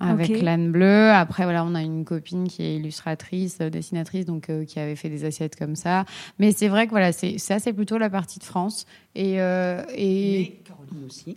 avec 0.00 0.30
Ok. 0.30 0.42
l'âne 0.42 0.72
bleu. 0.72 1.10
Après, 1.10 1.44
voilà, 1.44 1.64
on 1.64 1.74
a 1.74 1.82
une 1.82 2.04
copine 2.04 2.48
qui 2.48 2.62
est 2.62 2.76
illustratrice, 2.76 3.58
dessinatrice, 3.58 4.24
donc 4.24 4.48
euh, 4.48 4.64
qui 4.64 4.80
avait 4.80 4.96
fait 4.96 5.10
des 5.10 5.24
assiettes 5.26 5.56
comme 5.56 5.76
ça. 5.76 6.04
Mais 6.38 6.52
c'est 6.52 6.68
vrai 6.68 6.86
que 6.86 6.90
voilà, 6.92 7.12
c'est 7.12 7.36
ça, 7.38 7.58
c'est 7.58 7.74
plutôt 7.74 7.98
la 7.98 8.08
partie 8.08 8.38
de 8.38 8.44
France. 8.44 8.86
Et, 9.14 9.40
euh, 9.40 9.82
et 9.94 10.40
Et 10.40 10.62
Caroline 10.64 11.04
aussi. 11.06 11.36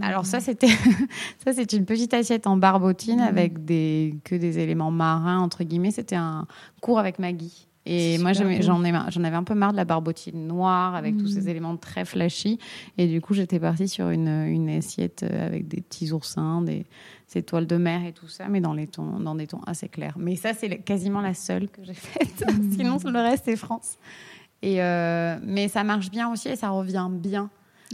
Alors 0.00 0.26
ça, 0.26 0.40
c'était 0.40 0.68
ça, 1.44 1.52
c'est 1.52 1.72
une 1.72 1.84
petite 1.84 2.14
assiette 2.14 2.46
en 2.46 2.56
barbotine 2.56 3.20
avec 3.20 3.64
des 3.64 4.14
que 4.24 4.34
des 4.34 4.58
éléments 4.58 4.90
marins 4.90 5.38
entre 5.38 5.64
guillemets. 5.64 5.90
C'était 5.90 6.16
un 6.16 6.46
cours 6.80 6.98
avec 6.98 7.18
Maggie. 7.18 7.68
Et 7.86 8.16
moi, 8.18 8.32
j'en 8.32 8.48
ai 8.48 8.62
j'en 8.62 9.24
avais 9.24 9.36
un 9.36 9.44
peu 9.44 9.54
marre 9.54 9.72
de 9.72 9.76
la 9.76 9.84
barbotine 9.84 10.46
noire 10.46 10.94
avec 10.94 11.18
tous 11.18 11.26
ces 11.26 11.50
éléments 11.50 11.76
très 11.76 12.06
flashy. 12.06 12.58
Et 12.96 13.06
du 13.06 13.20
coup, 13.20 13.34
j'étais 13.34 13.60
partie 13.60 13.88
sur 13.88 14.08
une, 14.08 14.28
une 14.28 14.70
assiette 14.70 15.22
euh, 15.22 15.46
avec 15.46 15.68
des 15.68 15.82
petits 15.82 16.12
oursins, 16.12 16.62
des 16.62 16.86
ces 17.26 17.42
toiles 17.42 17.66
de 17.66 17.76
mer 17.76 18.04
et 18.06 18.12
tout 18.12 18.28
ça, 18.28 18.48
mais 18.48 18.60
dans 18.60 18.74
les 18.74 18.86
tons, 18.86 19.18
dans 19.18 19.34
des 19.34 19.46
tons 19.46 19.60
assez 19.66 19.88
clairs. 19.88 20.14
Mais 20.18 20.36
ça, 20.36 20.54
c'est 20.54 20.78
quasiment 20.78 21.20
la 21.20 21.34
seule 21.34 21.68
que 21.68 21.82
j'ai 21.82 21.94
faite. 21.94 22.44
Sinon, 22.72 22.96
le 23.04 23.18
reste, 23.18 23.44
c'est 23.46 23.56
France. 23.56 23.98
Et 24.62 24.82
euh, 24.82 25.36
mais 25.42 25.68
ça 25.68 25.84
marche 25.84 26.10
bien 26.10 26.32
aussi 26.32 26.48
et 26.48 26.56
ça 26.56 26.70
revient 26.70 27.08
bien. 27.10 27.50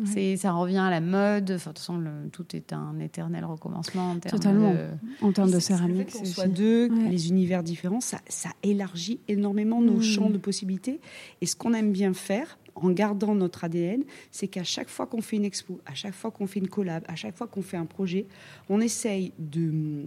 C'est, 0.07 0.37
ça 0.37 0.53
revient 0.53 0.79
à 0.79 0.89
la 0.91 1.01
mode. 1.01 1.51
Enfin, 1.51 1.71
de 1.71 1.75
toute 1.75 1.79
façon, 1.79 1.99
le- 1.99 2.29
tout 2.33 2.45
est 2.57 2.73
un 2.73 2.99
éternel 3.01 3.45
recommencement 3.45 4.13
en 4.13 4.19
termes 4.19 4.39
Totalement. 4.39 4.73
de- 4.73 4.89
En 5.21 5.33
termes 5.33 5.51
de 5.51 5.59
céramique, 5.59 6.11
fait 6.11 6.19
qu'on 6.19 6.25
c'est 6.25 6.31
soit 6.33 6.47
deux, 6.47 6.89
Ouais. 6.91 7.09
les 7.11 7.29
univers 7.29 7.63
différents, 7.63 8.01
ça, 8.01 8.21
ça 8.29 8.51
élargit 8.63 9.21
énormément 9.29 9.83
nos 9.83 9.99
Mm. 9.99 10.03
champs 10.03 10.31
de 10.31 10.39
possibilités. 10.39 11.01
Et 11.41 11.47
ce 11.47 11.57
qu'on 11.57 11.75
aime 11.75 11.93
bien 11.93 12.15
faire, 12.15 12.59
en 12.77 12.91
gardant 12.91 13.35
notre 13.35 13.65
ADN, 13.65 14.05
c'est 14.31 14.49
qu'à 14.49 14.65
chaque 14.65 14.89
fois 14.89 15.07
qu'on 15.07 15.21
fait 15.21 15.37
une 15.37 15.45
expo, 15.45 15.81
à 15.85 15.95
chaque 15.95 16.15
fois 16.15 16.31
qu'on 16.31 16.47
fait 16.47 16.61
une 16.61 16.69
collab, 16.69 17.05
à 17.09 17.17
chaque 17.17 17.37
fois 17.37 17.47
qu'on 17.47 17.63
fait 17.63 17.77
un 17.77 17.85
projet, 17.87 18.27
on 18.69 18.81
essaye 18.81 19.33
de 19.39 20.05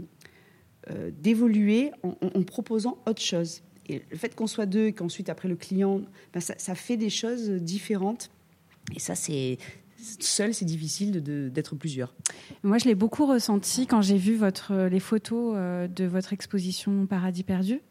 euh, 0.90 1.12
d'évoluer 1.22 1.92
en, 2.04 2.10
en- 2.22 2.40
en 2.40 2.44
proposant 2.44 2.98
autre 3.08 3.22
chose. 3.22 3.62
Et 3.88 4.02
le 4.12 4.18
fait 4.18 4.36
qu'on 4.36 4.48
soit 4.48 4.66
deux 4.66 4.88
et 4.88 4.94
qu'ensuite 4.94 5.30
après 5.30 5.48
le 5.48 5.56
client, 5.56 6.02
ben, 6.34 6.40
ça, 6.42 6.56
ça 6.58 6.76
fait 6.76 6.98
des 6.98 7.10
choses 7.10 7.50
différentes. 7.50 8.30
Et 8.96 9.00
ça, 9.00 9.16
c'est 9.16 9.58
seul, 10.20 10.54
c'est 10.54 10.66
difficile 10.66 11.24
d'être 11.52 11.76
plusieurs. 11.76 12.14
Moi, 12.64 12.78
je 12.78 12.86
l'ai 12.86 12.96
beaucoup 12.96 13.26
ressenti 13.26 13.88
quand 13.88 14.02
j'ai 14.02 14.18
vu 14.18 14.36
votre, 14.36 14.88
les 14.88 15.00
photos 15.00 15.54
euh, 15.56 15.88
de 15.88 16.06
votre 16.06 16.34
exposition 16.34 17.06
Paradis 17.06 17.44
perdu, 17.44 17.82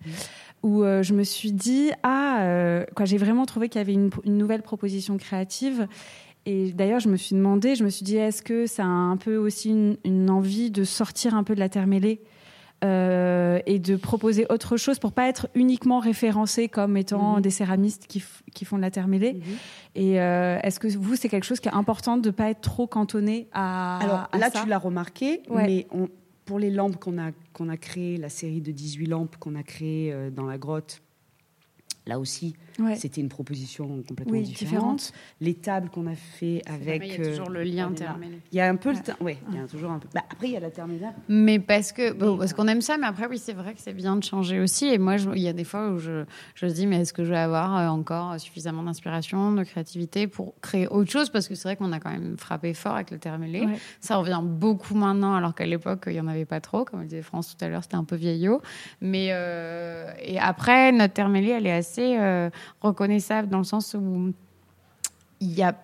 où 0.63 0.83
euh, 0.83 1.03
je 1.03 1.15
me 1.15 1.25
suis 1.25 1.53
dit, 1.53 1.91
ah, 2.03 2.43
euh, 2.43 2.85
quoi, 2.95 3.07
j'ai 3.07 3.17
vraiment 3.17 3.47
trouvé 3.47 3.69
qu'il 3.69 3.79
y 3.79 3.83
avait 3.83 3.95
une, 3.95 4.11
une 4.25 4.37
nouvelle 4.37 4.63
proposition 4.63 5.17
créative. 5.17 5.89
Et 6.45 6.73
d'ailleurs, 6.73 7.01
je 7.01 7.09
me 7.09 7.17
suis 7.17 7.35
demandé, 7.37 7.75
je 7.77 7.85
me 7.85 7.91
suis 7.91 8.05
dit, 8.05 8.17
est-ce 8.17 8.43
que 8.43 8.67
ça 8.67 8.83
a 8.83 8.87
un 8.87 9.17
peu 9.17 9.37
aussi 9.37 9.71
une, 9.71 9.97
une 10.05 10.29
envie 10.29 10.71
de 10.71 10.85
sortir 10.85 11.35
un 11.35 11.45
peu 11.45 11.55
de 11.55 11.61
la 11.61 11.69
terre 11.69 11.87
mêlée? 11.87 12.21
Euh, 12.85 13.59
et 13.67 13.79
de 13.79 13.97
proposer 13.97 14.47
autre 14.51 14.77
chose 14.77 14.99
pour 14.99 15.13
pas 15.13 15.29
être 15.29 15.49
uniquement 15.55 15.99
référencé 16.01 16.69
comme 16.69 16.97
étant 16.97 17.37
Mhm. 17.37 17.41
des 17.43 17.51
céramistes 17.51 18.07
qui, 18.07 18.23
qui 18.55 18.65
font 18.65 18.77
de 18.77 18.83
la 18.83 18.91
terre 18.91 19.09
mêlée. 19.09 19.41
Et 19.95 20.21
euh, 20.21 20.59
est-ce 20.63 20.81
que 20.81 20.89
vous, 20.97 21.15
c'est 21.17 21.29
quelque 21.29 21.45
chose 21.45 21.61
qui 21.61 21.69
est 21.69 21.75
important 21.75 22.17
de 22.17 22.31
pas 22.31 22.51
être 22.51 22.61
trop 22.61 22.87
cantonné 22.87 23.49
à 23.53 23.99
Alors 23.99 24.29
à 24.33 24.39
là, 24.39 24.51
ça 24.51 24.63
tu 24.63 24.69
l'as 24.69 24.79
remarqué, 24.79 25.43
Ouais. 25.49 25.65
mais 25.67 25.87
on- 25.93 26.09
pour 26.45 26.59
les 26.59 26.71
lampes 26.71 26.97
qu'on 26.97 27.19
a, 27.19 27.31
qu'on 27.53 27.69
a 27.69 27.77
créées, 27.77 28.17
la 28.17 28.29
série 28.29 28.61
de 28.61 28.73
18 28.73 29.07
lampes 29.07 29.37
qu'on 29.39 29.55
a 29.55 29.63
créées 29.63 30.13
euh, 30.13 30.29
dans 30.31 30.45
la 30.45 30.59
grotte, 30.59 31.01
là 32.07 32.19
aussi, 32.19 32.55
Ouais. 32.79 32.97
c'était 32.97 33.21
une 33.21 33.29
proposition 33.29 33.87
complètement 34.09 34.33
Oui, 34.33 34.43
différente. 34.43 34.99
différente. 34.99 35.13
Les 35.43 35.55
tables 35.55 35.91
qu'on 35.91 36.07
a 36.07 36.15
fait 36.15 36.63
avec... 36.67 37.03
il 37.05 37.11
y 37.11 37.15
a 37.15 37.29
toujours 37.31 37.51
euh, 37.51 37.53
le 37.53 37.63
lien 37.65 37.89
intermêlé. 37.89 38.41
Il 38.51 38.57
y 38.57 38.61
a 38.61 38.69
un 38.69 38.77
peu 38.77 38.91
Ouais. 38.93 38.97
le... 39.21 39.25
Ouais, 39.25 39.39
il 39.51 39.57
y 39.57 39.59
a 39.59 39.67
toujours 39.67 39.91
un 39.91 39.99
peu... 39.99 40.09
Bah, 40.15 40.23
après, 40.31 40.49
il 40.49 40.53
y 40.53 40.57
a 40.57 40.61
la 40.61 40.71
terminale. 40.71 41.13
Mais 41.29 41.59
parce 41.59 41.93
que 41.93 42.13
bon, 42.13 42.39
parce 42.39 42.55
qu'on 42.55 42.67
aime 42.69 42.81
ça, 42.81 42.97
mais 42.97 43.07
après 43.07 43.27
oui, 43.27 43.37
c'est 43.39 43.53
vrai 43.53 43.75
que 43.75 43.81
c'est 43.81 43.93
bien 43.93 44.17
de 44.17 44.25
changer 44.25 44.59
aussi. 44.59 44.87
Et 44.87 44.97
moi, 44.99 45.19
je- 45.19 45.29
il 45.31 45.43
y 45.43 45.49
a 45.49 45.53
des 45.53 45.65
fois 45.65 45.91
où 45.91 45.99
je, 45.99 46.25
je 46.55 46.65
me 46.67 46.71
dis, 46.71 46.87
mais 46.87 47.03
est-ce 47.03 47.13
que 47.13 47.25
je 47.25 47.31
vais 47.31 47.39
avoir 47.39 47.77
euh, 47.77 47.89
encore 47.89 48.41
suffisamment 48.41 48.83
d'inspiration, 48.83 49.53
de 49.53 49.63
créativité 49.65 50.27
pour 50.27 50.55
créer 50.63 50.89
autre 50.89 51.11
chose? 51.11 51.29
Parce 51.29 51.47
que 51.49 51.55
c'est 51.55 51.69
vrai 51.69 51.77
qu'on 51.77 51.93
a 51.93 52.01
quand 52.01 52.11
même 52.11 52.37
frappé 52.39 52.73
fort 52.73 52.95
avec 52.95 53.11
le 53.11 53.19
terme 53.19 53.43
mêlé. 53.43 53.61
Ouais. 53.67 53.79
Ça 54.01 54.17
revient 54.17 54.41
beaucoup 54.43 54.95
maintenant, 54.95 55.35
alors 55.35 55.55
qu'à 55.55 55.67
l'époque, 55.67 56.05
il 56.07 56.15
y 56.15 56.21
en 56.21 56.27
avait 56.27 56.47
pas 56.47 56.61
trop. 56.61 56.85
Comme 56.87 57.05
disait 57.05 57.21
France 57.23 57.55
tout 57.57 57.63
à 57.65 57.69
l'heure, 57.69 57.83
c'était 57.83 57.97
un 57.97 58.05
peu 58.05 58.17
vieillot. 58.17 58.63
Mais 59.03 59.29
euh, 59.33 60.11
et 60.23 60.39
après, 60.39 60.91
notre 60.93 61.13
terme 61.13 61.33
mêlé, 61.33 61.51
elle 61.51 61.67
est 61.67 61.73
assez 61.73 61.92
euh, 62.01 62.51
reconnaissable 62.81 63.49
dans 63.49 63.59
le 63.59 63.65
sens 63.65 63.95
où 63.95 64.33
il 65.41 65.53
y 65.53 65.63
a 65.63 65.75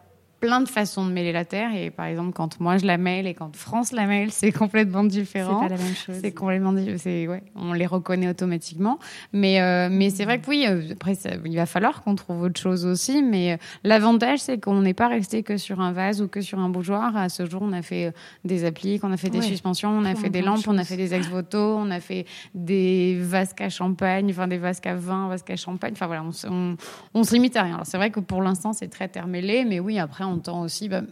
plein 0.40 0.60
de 0.60 0.68
façons 0.68 1.04
de 1.06 1.10
mêler 1.12 1.32
la 1.32 1.44
terre. 1.44 1.74
Et 1.74 1.90
par 1.90 2.06
exemple, 2.06 2.32
quand 2.32 2.60
moi 2.60 2.76
je 2.78 2.86
la 2.86 2.96
mêle 2.98 3.26
et 3.26 3.34
quand 3.34 3.54
France 3.56 3.92
la 3.92 4.06
mêle, 4.06 4.30
c'est 4.30 4.52
complètement 4.52 5.02
C'est 5.02 5.08
différent. 5.08 5.60
pas 5.60 5.68
la 5.68 5.76
même 5.76 5.94
chose. 5.94 6.16
C'est 6.20 6.32
complètement 6.32 6.72
di- 6.72 6.98
c'est 6.98 7.26
ouais, 7.26 7.42
on 7.56 7.72
les 7.72 7.86
reconnaît 7.86 8.28
automatiquement. 8.28 8.98
Mais 9.32 9.60
euh, 9.60 9.88
mais 9.90 10.10
c'est 10.10 10.24
vrai 10.24 10.40
que 10.40 10.48
oui, 10.48 10.64
euh, 10.68 10.82
après 10.92 11.14
ça- 11.14 11.30
il 11.44 11.56
va 11.56 11.66
falloir 11.66 12.02
qu'on 12.02 12.14
trouve 12.14 12.42
autre 12.42 12.60
chose 12.60 12.86
aussi. 12.86 13.22
Mais 13.22 13.52
euh, 13.52 13.56
l'avantage 13.84 14.38
c'est 14.40 14.58
qu'on 14.60 14.80
n'est 14.82 14.94
pas 14.94 15.08
resté 15.08 15.42
que 15.42 15.56
sur 15.56 15.80
un 15.80 15.92
vase 15.92 16.22
ou 16.22 16.28
que 16.28 16.40
sur 16.40 16.58
un 16.58 16.68
bougeoir. 16.68 17.16
À 17.16 17.28
ce 17.28 17.44
jour, 17.46 17.62
on 17.62 17.72
a 17.72 17.82
fait 17.82 18.12
des 18.44 18.64
appliques, 18.64 19.02
on 19.04 19.12
a 19.12 19.16
fait 19.16 19.30
des 19.30 19.38
Ouais. 19.38 19.44
suspensions, 19.44 19.90
on 19.90 20.04
a 20.04 20.14
fait 20.14 20.30
des 20.30 20.42
lampes, 20.42 20.66
on 20.68 20.78
a 20.78 20.84
fait 20.84 20.96
des 20.96 21.14
ex-voto, 21.14 21.58
on 21.78 21.90
a 21.90 22.00
fait 22.00 22.26
des 22.54 23.16
vasques 23.20 23.60
à 23.60 23.68
champagne, 23.70 24.28
enfin 24.30 24.46
des 24.48 24.58
vasques 24.58 24.86
à 24.86 24.94
vin, 24.94 25.28
vasques 25.28 25.50
à 25.50 25.56
champagne. 25.56 25.92
Enfin 25.92 26.06
voilà, 26.06 26.22
on, 26.22 26.32
se- 26.32 26.46
on, 26.46 26.76
on 27.14 27.24
se 27.24 27.32
limite 27.34 27.56
à 27.56 27.62
rien. 27.62 27.74
Alors 27.74 27.86
c'est 27.86 27.96
vrai 27.96 28.10
que 28.10 28.20
pour 28.20 28.42
l'instant 28.42 28.72
c'est 28.72 28.88
très 28.88 29.08
terre-mêlé, 29.08 29.64
mais 29.64 29.80
oui 29.80 29.98
après 29.98 30.24
aussi. 30.36 30.88
bah, 30.88 31.02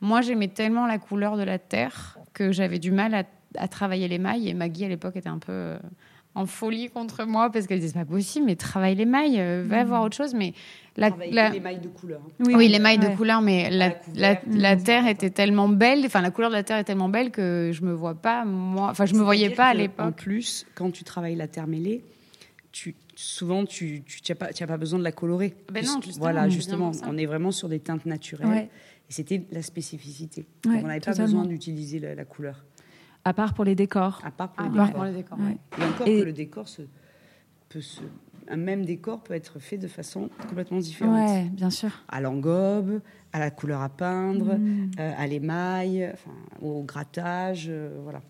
moi 0.00 0.20
j'aimais 0.20 0.48
tellement 0.48 0.86
la 0.86 0.98
couleur 0.98 1.36
de 1.36 1.42
la 1.42 1.58
terre 1.58 2.18
que 2.32 2.52
j'avais 2.52 2.78
du 2.78 2.90
mal 2.90 3.14
à, 3.14 3.24
à 3.56 3.68
travailler 3.68 4.08
les 4.08 4.18
mailles 4.18 4.48
et 4.48 4.54
Maggie 4.54 4.84
à 4.84 4.88
l'époque 4.88 5.16
était 5.16 5.28
un 5.28 5.38
peu 5.38 5.52
euh, 5.52 5.78
en 6.34 6.46
folie 6.46 6.88
contre 6.90 7.24
moi 7.24 7.50
parce 7.50 7.66
qu'elle 7.66 7.80
disait 7.80 7.92
c'est 7.92 7.98
pas 7.98 8.04
possible 8.04 8.46
mais 8.46 8.56
travaille 8.56 8.94
les 8.94 9.06
mailles, 9.06 9.40
euh, 9.40 9.64
va 9.66 9.84
voir 9.84 10.02
autre 10.04 10.16
chose. 10.16 10.34
Mais 10.34 10.54
la, 10.96 11.10
les 11.50 11.60
mailles 11.60 11.80
de 11.80 11.88
couleur. 11.88 12.20
oui, 12.40 12.68
les 12.68 12.78
mailles 12.78 12.98
de 12.98 13.08
couleur, 13.16 13.40
mais 13.40 13.70
la, 13.70 13.88
la 13.88 13.94
la, 14.14 14.36
couverte, 14.36 14.60
la 14.60 14.76
tout 14.76 14.82
terre 14.84 15.06
était 15.06 15.30
tellement 15.30 15.68
belle, 15.68 16.02
enfin 16.04 16.20
la 16.20 16.30
couleur 16.30 16.50
de 16.50 16.56
la 16.56 16.62
terre 16.62 16.76
est 16.78 16.84
tellement 16.84 17.08
belle 17.08 17.30
que 17.30 17.70
je 17.72 17.82
me 17.82 17.92
vois 17.92 18.14
pas 18.14 18.44
moi, 18.44 18.88
enfin 18.90 19.06
je 19.06 19.14
me 19.14 19.22
voyais 19.22 19.50
pas 19.50 19.66
à 19.68 19.72
que, 19.72 19.78
En 19.78 19.80
l'époque. 19.80 20.16
plus, 20.16 20.66
quand 20.74 20.90
tu 20.90 21.04
travailles 21.04 21.36
la 21.36 21.48
terre 21.48 21.66
mêlée, 21.66 22.04
tu, 22.72 22.94
souvent, 23.20 23.64
tu 23.66 24.02
n'as 24.28 24.34
pas, 24.34 24.52
tu 24.52 24.62
as 24.62 24.66
pas 24.66 24.76
besoin 24.76 24.98
de 24.98 25.04
la 25.04 25.12
colorer. 25.12 25.54
Ben 25.72 25.84
non, 25.84 26.00
justement, 26.02 26.22
Voilà, 26.24 26.48
justement, 26.48 26.90
on 27.06 27.16
est 27.18 27.26
vraiment 27.26 27.50
sur 27.50 27.68
des 27.68 27.80
teintes 27.80 28.06
naturelles. 28.06 28.48
Ouais. 28.48 28.70
Et 29.08 29.12
c'était 29.12 29.44
la 29.50 29.62
spécificité. 29.62 30.46
Ouais, 30.66 30.74
Donc, 30.76 30.84
on 30.84 30.88
n'avait 30.88 31.00
pas 31.00 31.14
besoin 31.14 31.44
d'utiliser 31.44 31.98
la, 31.98 32.14
la 32.14 32.24
couleur, 32.24 32.64
À 33.24 33.34
part 33.34 33.54
pour 33.54 33.64
les 33.64 33.74
décors. 33.74 34.20
à 34.24 34.30
part 34.30 34.52
pour 34.52 34.64
À 34.64 34.68
les 34.68 34.74
part 34.76 34.86
décors. 34.86 34.94
pour 35.00 35.04
les 35.04 35.12
décors. 35.12 35.38
Ouais. 35.38 35.58
Et 35.78 35.84
encore 35.84 36.06
Et- 36.08 36.20
que 36.20 36.24
le 36.24 36.32
décor 36.32 36.68
se, 36.68 36.82
peut 37.68 37.80
se, 37.80 38.00
un 38.48 38.56
même 38.56 38.84
décor 38.84 39.22
peut 39.22 39.34
être 39.34 39.58
fait 39.58 39.78
de 39.78 39.86
façon 39.88 40.30
complètement 40.48 40.78
différente. 40.78 41.28
Ouais, 41.28 41.44
bien 41.50 41.70
sûr. 41.70 41.90
À 42.08 42.20
l'engobe, 42.20 43.00
à 43.32 43.38
la 43.38 43.50
couleur 43.50 43.80
à 43.82 43.88
peindre, 43.88 44.54
Mm. 44.56 44.90
euh, 44.98 45.12
à 45.16 45.26
l'émail, 45.26 46.08
enfin, 46.12 46.30
au 46.62 46.82
grattage, 46.82 47.66
euh, 47.68 47.98
voilà. 48.02 48.22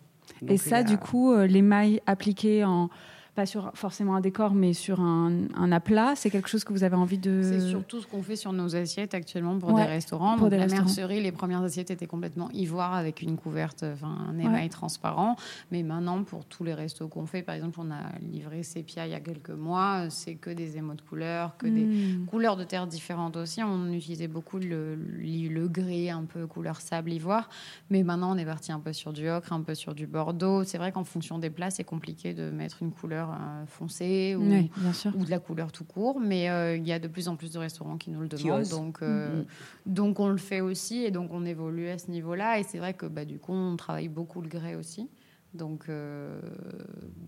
Et 0.48 0.56
ça, 0.56 0.78
a- 0.78 0.82
du 0.82 0.96
coup, 0.98 1.32
euh, 1.32 1.46
l'émail 1.46 2.00
appliqué 2.06 2.64
en 2.64 2.88
pas 3.34 3.46
sur 3.46 3.70
forcément 3.74 4.14
un 4.16 4.20
décor, 4.20 4.54
mais 4.54 4.72
sur 4.72 5.00
un, 5.00 5.32
un 5.54 5.72
aplat, 5.72 6.14
c'est 6.16 6.30
quelque 6.30 6.48
chose 6.48 6.64
que 6.64 6.72
vous 6.72 6.84
avez 6.84 6.96
envie 6.96 7.18
de. 7.18 7.40
C'est 7.42 7.60
surtout 7.60 8.00
ce 8.00 8.06
qu'on 8.06 8.22
fait 8.22 8.36
sur 8.36 8.52
nos 8.52 8.74
assiettes 8.76 9.14
actuellement 9.14 9.58
pour 9.58 9.70
Ouais, 9.72 9.82
des 9.84 9.88
restaurants. 9.88 10.32
pour 10.34 10.42
Donc, 10.46 10.50
des 10.50 10.56
la 10.56 10.62
restaurants. 10.64 10.84
mercerie, 10.84 11.20
les 11.22 11.32
premières 11.32 11.62
assiettes 11.62 11.90
étaient 11.90 12.06
complètement 12.06 12.50
ivoire 12.52 12.94
avec 12.94 13.22
une 13.22 13.36
couverte, 13.36 13.84
enfin 13.94 14.14
un 14.28 14.38
émail 14.38 14.62
Ouais. 14.64 14.68
transparent. 14.68 15.36
Mais 15.70 15.82
maintenant, 15.82 16.22
pour 16.24 16.44
tous 16.44 16.64
les 16.64 16.74
restos 16.74 17.08
qu'on 17.08 17.26
fait, 17.26 17.42
par 17.42 17.54
exemple, 17.54 17.78
on 17.80 17.90
a 17.90 18.02
livré 18.20 18.62
Sepia 18.62 19.06
il 19.06 19.12
y 19.12 19.14
a 19.14 19.20
quelques 19.20 19.50
mois, 19.50 20.10
c'est 20.10 20.34
que 20.34 20.50
des 20.50 20.76
émaux 20.76 20.94
de 20.94 21.02
couleurs, 21.02 21.56
que 21.56 21.66
des 21.66 21.84
Mm. 21.84 22.26
couleurs 22.26 22.56
de 22.56 22.64
terre 22.64 22.86
différentes 22.86 23.36
aussi. 23.36 23.62
On 23.62 23.92
utilisait 23.92 24.28
beaucoup 24.28 24.58
le, 24.58 24.96
le, 24.96 25.48
le 25.48 25.68
gris, 25.68 26.10
un 26.10 26.24
peu 26.24 26.46
couleur 26.46 26.80
sable 26.80 27.12
ivoire. 27.12 27.48
Mais 27.90 28.02
maintenant, 28.02 28.34
on 28.34 28.38
est 28.38 28.44
parti 28.44 28.72
un 28.72 28.80
peu 28.80 28.92
sur 28.92 29.12
du 29.12 29.28
ocre, 29.28 29.52
un 29.52 29.62
peu 29.62 29.74
sur 29.74 29.94
du 29.94 30.06
bordeaux. 30.06 30.64
C'est 30.64 30.78
vrai 30.78 30.90
qu'en 30.92 31.04
fonction 31.04 31.38
des 31.38 31.50
plats, 31.50 31.70
c'est 31.70 31.84
compliqué 31.84 32.34
de 32.34 32.50
mettre 32.50 32.82
une 32.82 32.90
couleur 32.90 33.19
euh, 33.28 33.66
foncée 33.66 34.34
ou, 34.38 34.42
Oui, 34.48 34.70
bien 34.78 34.92
sûr. 34.94 35.12
ou 35.14 35.24
de 35.24 35.30
la 35.30 35.38
couleur 35.38 35.70
tout 35.72 35.84
court. 35.84 36.18
Mais 36.20 36.48
euh, 36.48 36.76
il 36.76 36.86
y 36.86 36.92
a 36.92 36.98
de 36.98 37.08
plus 37.08 37.28
en 37.28 37.36
plus 37.36 37.52
de 37.52 37.58
restaurants 37.58 37.98
qui 37.98 38.10
nous 38.10 38.20
le 38.20 38.28
demandent. 38.28 38.68
Donc, 38.68 39.02
euh, 39.02 39.40
Mhm. 39.40 39.44
donc, 39.86 40.20
on 40.20 40.28
le 40.30 40.38
fait 40.38 40.60
aussi. 40.62 41.02
Et 41.04 41.10
donc, 41.10 41.30
on 41.32 41.44
évolue 41.44 41.88
à 41.88 41.98
ce 41.98 42.10
niveau-là. 42.10 42.58
Et 42.58 42.62
c'est 42.62 42.78
vrai 42.78 42.94
que 42.94 43.04
bah, 43.06 43.24
du 43.26 43.38
coup, 43.38 43.52
on 43.52 43.76
travaille 43.76 44.08
beaucoup 44.08 44.40
le 44.40 44.48
grès 44.48 44.74
aussi. 44.76 45.10
Donc, 45.52 45.88
euh, 45.88 46.40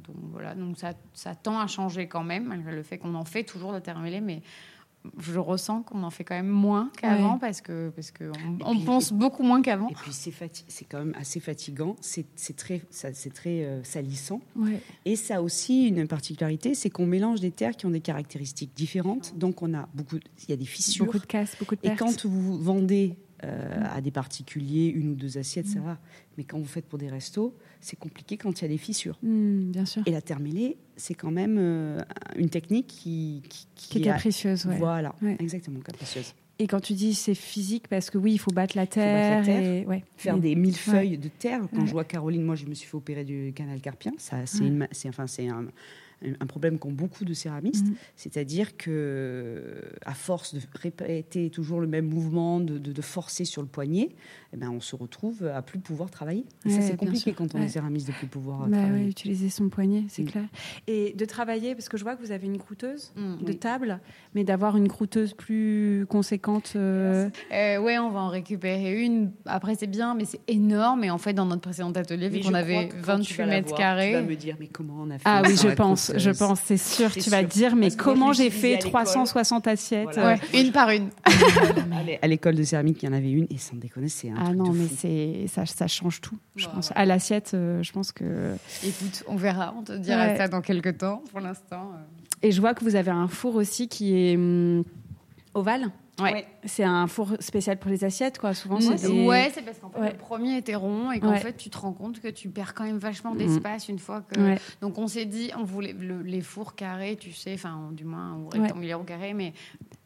donc 0.07 0.17
voilà, 0.31 0.55
donc 0.55 0.79
ça, 0.79 0.93
ça 1.13 1.35
tend 1.35 1.59
à 1.59 1.67
changer 1.67 2.07
quand 2.07 2.23
même, 2.23 2.47
malgré 2.47 2.73
le 2.73 2.85
fait 2.85 2.97
qu'on 2.97 3.17
en 3.17 3.25
fait 3.25 3.43
toujours 3.43 3.73
de 3.73 3.81
terre 3.81 3.99
mêlée, 3.99 4.21
mais 4.21 4.43
je 5.19 5.39
ressens 5.39 5.83
qu'on 5.83 6.03
en 6.05 6.11
fait 6.11 6.23
quand 6.25 6.35
même 6.37 6.47
moins 6.49 6.91
qu'avant 6.97 7.33
Ouais. 7.35 7.39
parce 7.41 7.61
que 7.61 7.91
parce 7.91 8.11
que 8.11 8.25
on, 8.25 8.59
Et 8.59 8.63
on 8.65 8.77
puis- 8.77 8.85
pense 8.85 9.13
beaucoup 9.13 9.43
moins 9.43 9.61
qu'avant. 9.63 9.89
Et 9.89 9.95
puis 9.95 10.13
c'est 10.13 10.33
c'est 10.69 10.85
quand 10.85 10.99
même 10.99 11.15
assez 11.19 11.41
fatigant, 11.41 11.97
c'est 12.01 12.25
très, 12.57 12.83
c'est 12.91 13.33
très 13.35 13.65
euh, 13.65 13.83
salissant. 13.85 14.41
Ouais. 14.57 14.81
Et 15.05 15.17
ça 15.17 15.37
a 15.37 15.41
aussi 15.43 15.89
une 15.89 16.07
particularité, 16.07 16.75
c'est 16.75 16.91
qu'on 16.91 17.07
mélange 17.07 17.41
des 17.41 17.51
terres 17.51 17.77
qui 17.77 17.87
ont 17.87 17.91
des 17.91 18.01
caractéristiques 18.01 18.71
différentes. 18.77 19.37
Donc 19.37 19.63
on 19.63 19.75
a 19.75 19.89
beaucoup, 19.95 20.17
il 20.45 20.51
y 20.51 20.53
a 20.53 20.57
des 20.57 20.65
fissures. 20.65 21.05
Beaucoup 21.07 21.19
de 21.19 21.27
casse, 21.27 21.57
beaucoup 21.59 21.75
de 21.75 21.81
Et 21.83 21.89
pertes. 21.89 21.99
quand 21.99 22.27
vous 22.27 22.59
vendez 22.59 23.17
euh, 23.45 23.83
à 23.93 24.01
des 24.01 24.11
particuliers 24.11 24.87
une 24.89 25.09
ou 25.11 25.15
deux 25.15 25.39
assiettes, 25.39 25.67
ça 25.67 25.81
va. 25.81 25.99
Mais 26.39 26.45
quand 26.45 26.59
vous 26.59 26.65
faites 26.65 26.87
pour 26.87 26.99
des 26.99 27.09
restos, 27.09 27.55
c'est 27.81 27.99
compliqué 27.99 28.37
quand 28.37 28.61
il 28.61 28.63
y 28.63 28.65
a 28.67 28.69
des 28.69 28.79
fissures. 28.79 29.19
Hmm, 29.23 29.71
bien 29.71 29.85
sûr. 29.85 30.03
Et 30.07 30.11
la 30.11 30.21
terre 30.23 30.41
mêlée, 30.41 30.77
c'est 30.97 31.15
quand 31.15 31.31
même 31.31 31.57
euh, 31.59 31.99
une 32.37 32.49
technique 32.51 32.87
qui, 32.87 33.43
qui, 33.49 33.67
Qui 33.75 33.99
est 33.99 34.09
a- 34.09 34.13
capricieuse, 34.15 34.67
ouais. 34.67 34.77
Voilà, 34.79 35.15
Ouais. 35.23 35.37
exactement, 35.41 35.81
capricieuse. 35.81 36.35
Et 36.59 36.67
quand 36.69 36.81
tu 36.81 36.93
dis 36.93 37.15
c'est 37.15 37.35
physique, 37.35 37.89
parce 37.89 38.09
que 38.11 38.19
oui, 38.19 38.35
il 38.35 38.39
faut 38.39 38.53
battre 38.53 38.77
la 38.77 38.85
battre 38.85 38.99
la 38.99 39.05
terre. 39.05 39.45
terre, 39.45 39.63
et, 39.83 39.87
ouais. 39.87 40.05
Faire 40.17 40.39
des 40.39 40.55
millefeuilles 40.55 41.19
de 41.19 41.29
terre. 41.29 41.63
Quand 41.75 41.85
je 41.87 41.91
vois 41.93 42.05
Caroline, 42.05 42.43
moi, 42.43 42.55
je 42.55 42.67
me 42.67 42.75
suis 42.75 42.87
fait 42.89 42.97
opérer 42.97 43.25
du 43.25 43.53
canal 43.55 43.81
carpien. 43.81 44.13
Ça, 44.19 44.37
c'est 44.47 45.09
enfin, 45.09 45.27
c'est 45.27 45.49
un, 45.49 45.67
un 46.41 46.47
problème 46.47 46.79
qu'ont 46.79 46.93
beaucoup 46.93 47.25
de 47.25 47.35
céramistes. 47.35 47.87
Mhm. 47.87 47.95
C'est-à-dire 48.17 48.77
que, 48.77 49.83
à 50.05 50.15
force 50.15 50.55
de 50.55 50.61
répéter 50.75 51.51
toujours 51.51 51.81
le 51.81 51.87
même 51.87 52.07
mouvement, 52.09 52.61
de, 52.61 52.79
de- 52.79 52.93
de 52.93 53.03
forcer 53.03 53.45
sur 53.45 53.63
le 53.63 53.69
poignet, 53.69 54.11
eh 54.53 54.57
ben, 54.57 54.71
on 54.71 54.81
se 54.81 54.95
retrouve 54.97 55.45
à 55.47 55.63
plus 55.63 55.79
pouvoir 55.79 56.11
travailler. 56.11 56.45
Et 56.65 56.71
ça, 56.71 56.77
Ouais, 56.77 56.83
c'est 56.83 56.87
bien 56.89 56.97
compliqué 56.97 57.31
sûr. 57.31 57.35
quand 57.37 57.55
on 57.55 57.59
Ouais. 57.59 57.65
est 57.65 57.69
céramiste 57.69 58.07
de 58.09 58.13
plus 58.13 58.27
pouvoir 58.27 58.67
Bah 58.69 58.77
travailler. 58.79 59.05
ouais, 59.05 59.09
utiliser 59.11 59.49
son 59.49 59.69
poignet, 59.69 60.05
c'est 60.09 60.23
Mm. 60.23 60.27
clair. 60.27 60.45
Et 60.87 61.15
de 61.17 61.25
travailler, 61.25 61.75
parce 61.75 61.89
que 61.89 61.97
je 61.97 62.03
vois 62.05 62.17
que 62.17 62.23
vous 62.25 62.33
avez 62.33 62.47
une 62.47 62.59
croûteuse 62.59 63.13
Mm. 63.17 63.37
de 63.45 63.53
Oui. 63.53 63.59
table, 63.59 64.01
mais 64.35 64.45
d'avoir 64.45 64.77
une 64.77 64.89
croûteuse 64.89 65.35
plus 65.35 66.07
conséquente. 66.09 66.73
euh, 66.77 67.29
Euh, 67.53 67.79
ouais, 67.79 67.99
on 67.99 68.11
va 68.11 68.21
en 68.21 68.29
récupérer 68.29 69.03
une. 69.05 69.31
Après, 69.47 69.75
c'est 69.75 69.87
bien, 69.87 70.15
mais 70.15 70.25
c'est 70.25 70.41
énorme. 70.49 71.05
Et 71.05 71.11
en 71.11 71.19
fait, 71.19 71.33
dans 71.33 71.47
notre 71.47 71.63
précédent 71.63 71.91
atelier, 71.93 72.29
vu 72.29 72.41
qu'on 72.41 72.55
avait 72.55 72.89
crois 72.89 73.01
que 73.01 73.07
quand 73.07 73.19
tu 73.21 73.35
28 73.35 73.37
vas 73.37 73.47
la 73.47 73.53
mètres 73.53 73.69
voir, 73.69 73.79
carrés. 73.79 74.09
Tu 74.11 74.15
vas 74.15 74.23
me 74.23 74.37
dire, 74.37 74.57
mais 74.61 74.67
comment 74.69 74.95
on 75.01 75.11
a 75.11 75.19
fait 75.19 75.23
Ah 75.25 75.43
oui, 75.47 75.57
je 75.57 75.69
la 75.69 75.75
pense, 76.15 76.23
je 76.23 76.31
pense, 76.31 76.61
c'est 76.65 76.77
sûr. 76.77 77.11
C'est 77.13 77.21
Tu 77.21 77.31
vas 77.31 77.41
sûr. 77.41 77.49
te 77.49 77.53
dire, 77.55 77.77
mais 77.77 77.91
comment 77.91 78.33
j'ai 78.33 78.51
fait 78.51 78.73
l'école. 78.77 78.91
360 78.91 79.67
assiettes 79.69 80.09
Voilà. 80.15 80.35
Ouais, 80.53 80.61
une 80.61 80.73
par 80.73 80.91
une. 80.91 81.09
À 81.93 82.03
l'é- 82.05 82.19
À 82.23 82.27
l'école 82.27 82.55
de 82.57 82.63
céramique, 82.63 83.03
il 83.03 83.07
y 83.07 83.09
en 83.09 83.13
avait 83.13 83.31
une, 83.31 83.47
et 83.51 83.59
sans 83.59 83.77
déconner, 83.77 84.09
c'est 84.09 84.31
un 84.31 84.35
Ah 84.39 84.45
truc 84.47 84.57
non, 84.57 84.71
de 84.73 84.79
mais 84.79 84.87
c'est 84.97 85.47
ça, 85.49 85.67
ça 85.67 85.87
change 85.87 86.21
tout. 86.21 86.37
Je 86.57 86.67
pense 86.69 86.91
ouais. 86.91 86.97
à 86.97 87.05
l'assiette, 87.05 87.53
euh, 87.55 87.83
je 87.83 87.93
pense 87.93 88.13
que. 88.13 88.55
Écoute, 88.85 89.25
on 89.27 89.37
verra. 89.37 89.75
On 89.79 89.83
te 89.83 89.93
dira 89.93 90.27
Ouais. 90.27 90.37
ça 90.37 90.49
dans 90.49 90.61
quelques 90.61 90.99
temps. 90.99 91.23
Pour 91.31 91.41
l'instant. 91.41 91.91
euh. 91.95 92.45
Et 92.45 92.51
je 92.51 92.61
vois 92.61 92.75
que 92.75 92.83
vous 92.85 92.97
avez 92.97 93.11
un 93.11 93.29
four 93.29 93.55
aussi 93.55 93.87
qui 93.89 94.17
est 94.17 94.37
hum, 94.37 94.83
ovale. 95.55 95.91
Ouais. 96.21 96.47
C'est 96.67 96.85
un 96.85 97.07
four 97.07 97.33
spécial 97.41 97.79
pour 97.79 97.91
les 97.91 98.05
assiettes, 98.05 98.39
quoi. 98.39 98.53
Souvent, 98.55 98.81
c'est 98.81 99.01
des- 99.11 99.27
Ouais, 99.27 99.51
c'est 99.55 99.63
parce 99.63 99.79
qu'en 99.79 99.89
fait, 99.91 99.99
Ouais. 99.99 100.11
le 100.13 100.19
premier 100.19 100.59
était 100.59 100.75
rond 100.75 101.11
et 101.11 101.21
qu'en 101.21 101.31
Ouais. 101.31 101.39
fait, 101.41 101.57
tu 101.57 101.71
te 101.71 101.79
rends 101.79 101.95
compte 101.95 102.21
que 102.21 102.29
tu 102.29 102.51
perds 102.51 102.75
quand 102.75 102.85
même 102.85 102.99
vachement 102.99 103.33
Mhm. 103.33 103.39
d'espace 103.39 103.89
une 103.89 103.99
fois 103.99 104.21
que. 104.21 104.39
Donc, 104.83 104.99
on 104.99 105.07
s'est 105.07 105.25
dit, 105.25 105.51
on 105.59 105.65
voulait 105.65 105.95
le- 105.95 106.23
les 106.23 106.43
fours 106.43 106.75
carrés, 106.75 107.17
tu 107.17 107.33
sais, 107.33 107.55
enfin, 107.55 107.89
du 107.93 108.05
moins, 108.05 108.35
ou 108.37 108.49
rectangulaires 108.51 109.01
ou 109.01 109.05
carrés, 109.05 109.33
mais 109.33 109.55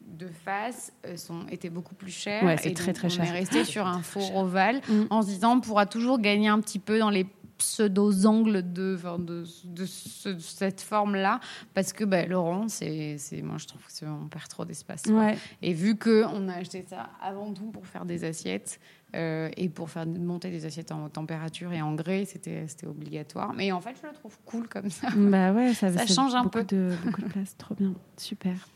de 0.01 0.27
face 0.45 0.93
euh, 1.05 1.15
sont, 1.17 1.45
étaient 1.51 1.69
beaucoup 1.69 1.93
plus 1.93 2.09
chers. 2.09 2.41
Ouais, 2.43 2.55
c'est 2.57 2.73
très, 2.73 2.87
donc, 2.87 2.95
très 2.95 3.07
on 3.07 3.09
cher. 3.09 3.25
est 3.25 3.31
resté 3.39 3.63
sur 3.65 3.85
un 3.85 4.01
four 4.01 4.35
ovale 4.37 4.81
Mm. 4.89 5.03
en 5.11 5.21
se 5.21 5.27
disant, 5.27 5.57
on 5.57 5.59
pourra 5.59 5.85
toujours 5.85 6.17
gagner 6.19 6.47
un 6.47 6.59
petit 6.61 6.79
peu 6.79 6.97
dans 6.97 7.09
les 7.11 7.25
pseudo-angles 7.57 8.73
de, 8.73 8.95
enfin, 8.97 9.19
de, 9.19 9.43
de 9.65 9.85
ce- 9.85 10.29
de 10.29 10.39
cette 10.39 10.81
forme-là, 10.81 11.39
parce 11.73 11.93
que 11.93 12.03
bah, 12.03 12.25
le 12.25 12.37
rond, 12.37 12.67
c'est, 12.67 13.17
moi 13.43 13.57
je 13.57 13.67
trouve 13.67 13.81
qu'on 13.99 14.27
perd 14.27 14.47
trop 14.47 14.65
d'espace. 14.65 15.03
Ouais. 15.07 15.37
Et 15.61 15.73
vu 15.73 15.97
qu'on 15.97 16.47
a 16.49 16.53
acheté 16.55 16.85
ça 16.89 17.09
avant 17.21 17.53
tout 17.53 17.71
pour 17.71 17.85
faire 17.87 18.05
des 18.05 18.23
assiettes 18.23 18.79
euh, 19.15 19.49
et 19.55 19.69
pour 19.69 19.89
faire 19.89 20.05
monter 20.05 20.49
des 20.49 20.65
assiettes 20.65 20.91
en 20.91 21.09
température 21.09 21.71
et 21.71 21.81
en 21.81 21.93
grès, 21.95 22.25
c'était, 22.25 22.65
obligatoire. 22.85 23.53
Mais 23.53 23.71
en 23.71 23.79
fait, 23.81 23.95
je 24.01 24.07
le 24.07 24.13
trouve 24.13 24.37
cool 24.45 24.67
comme 24.67 24.89
ça. 24.89 25.07
Bah 25.15 25.53
ouais, 25.53 25.73
ça, 25.73 26.05
change 26.05 26.35
un 26.35 26.45
peu. 26.45 26.63
De, 26.63 26.93
beaucoup 27.05 27.21
de 27.21 27.27
place, 27.27 27.55
trop 27.57 27.75
bien, 27.75 27.93
super. 28.17 28.67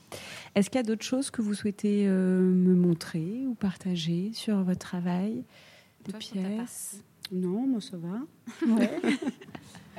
Est-ce 0.55 0.69
qu'il 0.69 0.79
y 0.79 0.84
a 0.84 0.84
d'autres 0.84 1.05
choses 1.05 1.32
que 1.32 1.41
vous 1.41 1.53
souhaitez 1.53 2.05
euh, 2.07 2.41
me 2.41 2.75
montrer 2.75 3.45
ou 3.47 3.55
partager 3.55 4.32
sur 4.34 4.63
votre 4.63 4.79
travail 4.79 5.43
de 6.05 6.11
Toi, 6.11 6.19
sur 6.19 6.41
ta 6.41 6.47
pièces? 6.47 7.03
Non, 7.32 7.65
moi 7.67 7.82
ça 7.82 7.97
va. 7.97 8.19
Ouais. 8.67 8.89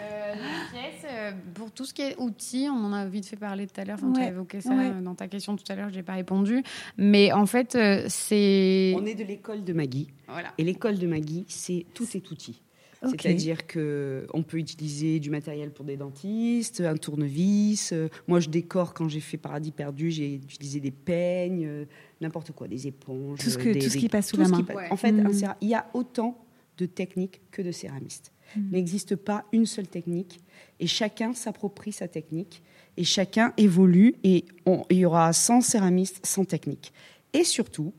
Euh, 0.00 0.34
les 0.34 0.70
pièces, 0.72 1.04
euh, 1.08 1.32
pour 1.54 1.70
tout 1.70 1.84
ce 1.84 1.92
qui 1.94 2.02
est 2.02 2.16
outils, 2.18 2.66
on 2.68 2.76
en 2.86 2.92
a 2.92 3.06
vite 3.06 3.26
fait 3.26 3.36
parler 3.36 3.66
tout 3.66 3.78
à 3.80 3.84
l'heure. 3.84 3.98
Enfin, 4.02 4.12
Tu 4.14 4.20
as 4.20 4.28
évoqué 4.30 4.60
ça 4.60 4.74
ouais. 4.74 4.90
dans 5.00 5.14
ta 5.14 5.28
question 5.28 5.54
tout 5.54 5.64
à 5.70 5.76
l'heure, 5.76 5.90
je 5.90 5.96
n'ai 5.96 6.02
pas 6.02 6.14
répondu. 6.14 6.64
Mais 6.96 7.30
en 7.30 7.44
fait, 7.46 7.76
euh, 7.76 8.04
c'est. 8.08 8.94
On 8.96 9.04
est 9.04 9.14
de 9.14 9.22
l'école 9.22 9.62
de 9.62 9.72
Maggie. 9.74 10.08
Voilà. 10.26 10.48
Et 10.58 10.64
l'école 10.64 10.98
de 10.98 11.06
Maggie, 11.06 11.44
c'est 11.46 11.84
tout 11.94 12.06
est 12.14 12.30
outil. 12.32 12.62
C'est-à-dire 13.04 13.66
que 13.66 14.26
on 14.32 14.42
peut 14.42 14.56
utiliser 14.56 15.20
du 15.20 15.28
matériel 15.30 15.70
pour 15.70 15.84
des 15.84 15.96
dentistes, 15.98 16.80
un 16.80 16.96
tournevis. 16.96 17.92
Moi, 18.26 18.40
je 18.40 18.48
décore 18.48 18.94
quand 18.94 19.08
j'ai 19.08 19.20
fait 19.20 19.36
Paradis 19.36 19.72
perdu, 19.72 20.10
j'ai 20.10 20.34
utilisé 20.36 20.80
des 20.80 20.90
peignes, 20.92 21.86
n'importe 22.20 22.52
quoi, 22.52 22.66
des 22.66 22.86
éponges. 22.86 23.38
Tout 23.40 23.50
ce 23.50 23.58
que- 23.58 23.70
des- 23.72 23.78
tout 23.78 23.88
ce 23.88 23.94
des- 23.94 23.98
qui 24.00 24.08
passe 24.08 24.28
sous 24.28 24.36
tout 24.36 24.42
la 24.42 24.48
qui 24.56 24.62
main. 24.64 24.74
Ouais. 24.74 24.88
En 24.90 24.96
fait, 24.96 25.12
Mm. 25.12 25.32
céra- 25.32 25.56
il 25.60 25.68
y 25.68 25.74
a 25.74 25.86
autant 25.94 26.38
de 26.78 26.86
techniques 26.86 27.40
que 27.50 27.62
de 27.62 27.72
céramistes. 27.72 28.32
Mm. 28.56 28.60
Il 28.60 28.70
n'existe 28.72 29.16
pas 29.16 29.44
une 29.52 29.66
seule 29.66 29.88
technique 29.88 30.40
et 30.80 30.86
chacun 30.86 31.34
s'approprie 31.34 31.92
sa 31.92 32.08
technique 32.08 32.62
et 32.96 33.04
chacun 33.04 33.52
évolue 33.56 34.14
et 34.24 34.44
on- 34.66 34.84
il 34.90 34.98
y 34.98 35.04
aura 35.04 35.32
100 35.32 35.60
céramistes, 35.60 36.24
100 36.24 36.44
techniques. 36.44 36.92
Et 37.32 37.44
surtout, 37.44 37.92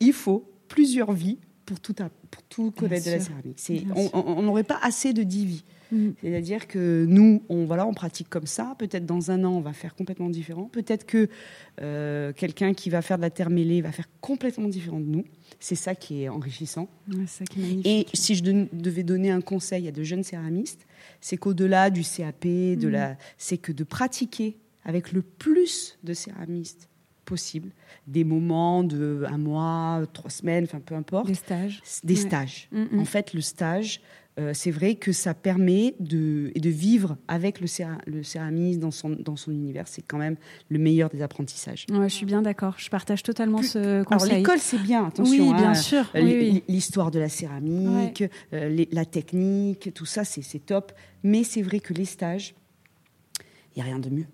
il 0.00 0.12
faut 0.12 0.48
plusieurs 0.68 1.12
vies 1.12 1.38
pour 1.66 1.80
tout, 1.80 1.94
pour 1.94 2.42
tout 2.44 2.70
connaître 2.70 3.06
de 3.06 3.10
la 3.10 3.20
céramique. 3.20 3.58
On 4.14 4.42
n'aurait 4.42 4.62
pas 4.64 4.78
assez 4.82 5.12
de 5.12 5.22
10 5.22 5.46
vies. 5.46 5.64
Mm. 5.90 6.10
C'est-à-dire 6.20 6.66
que 6.68 7.04
nous, 7.08 7.42
on, 7.48 7.64
voilà, 7.64 7.86
on 7.86 7.94
pratique 7.94 8.28
comme 8.28 8.46
ça. 8.46 8.74
Peut-être 8.78 9.06
dans 9.06 9.30
un 9.30 9.44
an, 9.44 9.52
on 9.52 9.60
va 9.60 9.72
faire 9.72 9.94
complètement 9.94 10.28
différent. 10.28 10.64
Peut-être 10.72 11.06
que 11.06 11.28
euh, 11.80 12.32
quelqu'un 12.32 12.74
qui 12.74 12.90
va 12.90 13.02
faire 13.02 13.16
de 13.16 13.22
la 13.22 13.30
terre 13.30 13.50
mêlée 13.50 13.80
va 13.80 13.92
faire 13.92 14.08
complètement 14.20 14.68
différent 14.68 15.00
de 15.00 15.06
nous. 15.06 15.24
C'est 15.60 15.74
ça 15.74 15.94
qui 15.94 16.22
est 16.22 16.28
enrichissant. 16.28 16.88
Ouais, 17.08 17.24
c'est 17.26 17.38
ça 17.38 17.44
qui 17.46 17.60
est 17.60 17.62
magnifique. 17.62 17.86
Et 17.86 18.06
si 18.16 18.34
je 18.34 18.42
devais 18.44 19.02
donner 19.02 19.30
un 19.30 19.40
conseil 19.40 19.88
à 19.88 19.92
de 19.92 20.02
jeunes 20.02 20.22
céramistes, 20.24 20.86
c'est 21.20 21.36
qu'au-delà 21.36 21.90
du 21.90 22.02
CAP, 22.02 22.44
de 22.44 22.88
la, 22.88 23.16
c'est 23.38 23.58
que 23.58 23.72
de 23.72 23.84
pratiquer 23.84 24.56
avec 24.84 25.12
le 25.12 25.22
plus 25.22 25.98
de 26.04 26.14
céramistes 26.14 26.88
possible, 27.24 27.70
des 28.06 28.24
moments 28.24 28.82
de 28.84 29.24
un 29.28 29.36
mois, 29.36 30.02
trois 30.14 30.30
semaines, 30.30 30.64
enfin 30.64 30.80
peu 30.80 30.94
importe, 30.94 31.26
Des 31.26 31.34
stages. 31.34 31.82
des 32.02 32.14
Ouais. 32.14 32.20
stages. 32.28 32.68
Mm, 32.72 32.84
mm. 32.92 32.98
En 33.00 33.04
fait, 33.04 33.34
le 33.34 33.42
stage, 33.42 34.00
euh, 34.38 34.52
c'est 34.54 34.70
vrai 34.70 34.94
que 34.94 35.12
ça 35.12 35.34
permet 35.34 35.94
de, 36.00 36.52
vivre 36.56 37.16
avec 37.28 37.60
le, 37.60 37.66
céra- 37.66 37.98
le 38.06 38.22
céramiste 38.22 38.78
dans 38.78 38.90
son, 38.90 39.10
dans 39.10 39.36
son 39.36 39.50
univers. 39.50 39.88
C'est 39.88 40.02
quand 40.02 40.18
même 40.18 40.36
le 40.68 40.78
meilleur 40.78 41.10
des 41.10 41.22
apprentissages. 41.22 41.86
Ouais, 41.90 42.08
je 42.08 42.14
suis 42.14 42.26
bien 42.26 42.42
d'accord. 42.42 42.74
Je 42.78 42.88
partage 42.88 43.22
totalement 43.22 43.62
ce 43.62 43.78
Alors 43.78 44.04
conseil. 44.06 44.36
l'école, 44.36 44.58
c'est 44.58 44.80
bien, 44.82 45.06
attention. 45.06 45.32
oui, 45.48 45.54
bien 45.54 45.70
hein. 45.70 45.74
sûr. 45.74 46.04
Euh, 46.14 46.22
oui. 46.22 46.62
L'histoire 46.68 47.10
de 47.10 47.18
la 47.18 47.28
céramique, 47.28 48.22
euh, 48.52 48.68
les- 48.68 48.88
la 48.92 49.04
technique, 49.04 49.92
tout 49.94 50.06
ça, 50.06 50.24
c'est 50.24 50.64
top. 50.64 50.92
Mais 51.24 51.42
c'est 51.42 51.62
vrai 51.62 51.80
que 51.80 51.92
les 51.94 52.04
stages, 52.04 52.54
n'y 53.82 53.88
a 53.90 53.92
rien 53.92 53.98
de 53.98 54.10
mieux. 54.10 54.26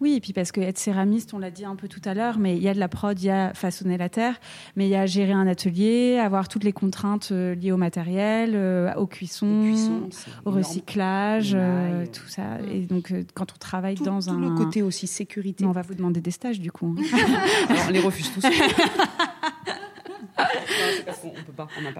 Oui, 0.00 0.14
et 0.14 0.20
puis 0.20 0.32
parce 0.32 0.52
que 0.52 0.60
être 0.60 0.78
céramiste, 0.78 1.34
on 1.34 1.38
l'a 1.38 1.50
dit 1.50 1.64
un 1.64 1.74
peu 1.74 1.88
tout 1.88 2.00
à 2.04 2.14
l'heure, 2.14 2.38
mais 2.38 2.56
il 2.56 2.62
y 2.62 2.68
a 2.68 2.74
de 2.74 2.78
la 2.78 2.88
prod, 2.88 3.20
il 3.20 3.26
y 3.26 3.30
a 3.30 3.52
façonner 3.54 3.98
la 3.98 4.08
terre, 4.08 4.38
mais 4.76 4.86
il 4.86 4.90
y 4.90 4.94
a 4.94 5.06
gérer 5.06 5.32
un 5.32 5.46
atelier, 5.46 6.18
avoir 6.18 6.48
toutes 6.48 6.62
les 6.64 6.72
contraintes 6.72 7.30
euh, 7.32 7.54
liées 7.54 7.72
au 7.72 7.76
matériel, 7.76 8.52
euh, 8.54 8.94
aux 8.94 9.06
cuissons, 9.06 10.08
au 10.44 10.50
recyclage, 10.50 11.52
euh, 11.54 12.06
tout 12.06 12.28
ça. 12.28 12.42
Mm. 12.42 12.70
Et 12.72 12.80
donc, 12.82 13.10
euh, 13.10 13.24
quand 13.34 13.52
on 13.52 13.58
travaille 13.58 13.96
Tout, 13.96 14.04
dans 14.04 14.20
tout 14.20 14.30
un... 14.30 14.38
le 14.38 14.50
côté 14.50 14.82
aussi 14.82 15.06
sécurité. 15.06 15.64
On 15.64 15.72
va 15.72 15.82
vous 15.82 15.94
demander 15.94 16.20
des 16.20 16.30
stages, 16.30 16.60
du 16.60 16.70
coup. 16.70 16.94
hein. 16.96 17.18
Alors, 17.68 17.84
on 17.88 17.90
les 17.90 18.00
refuse 18.00 18.30
tous. 18.32 18.44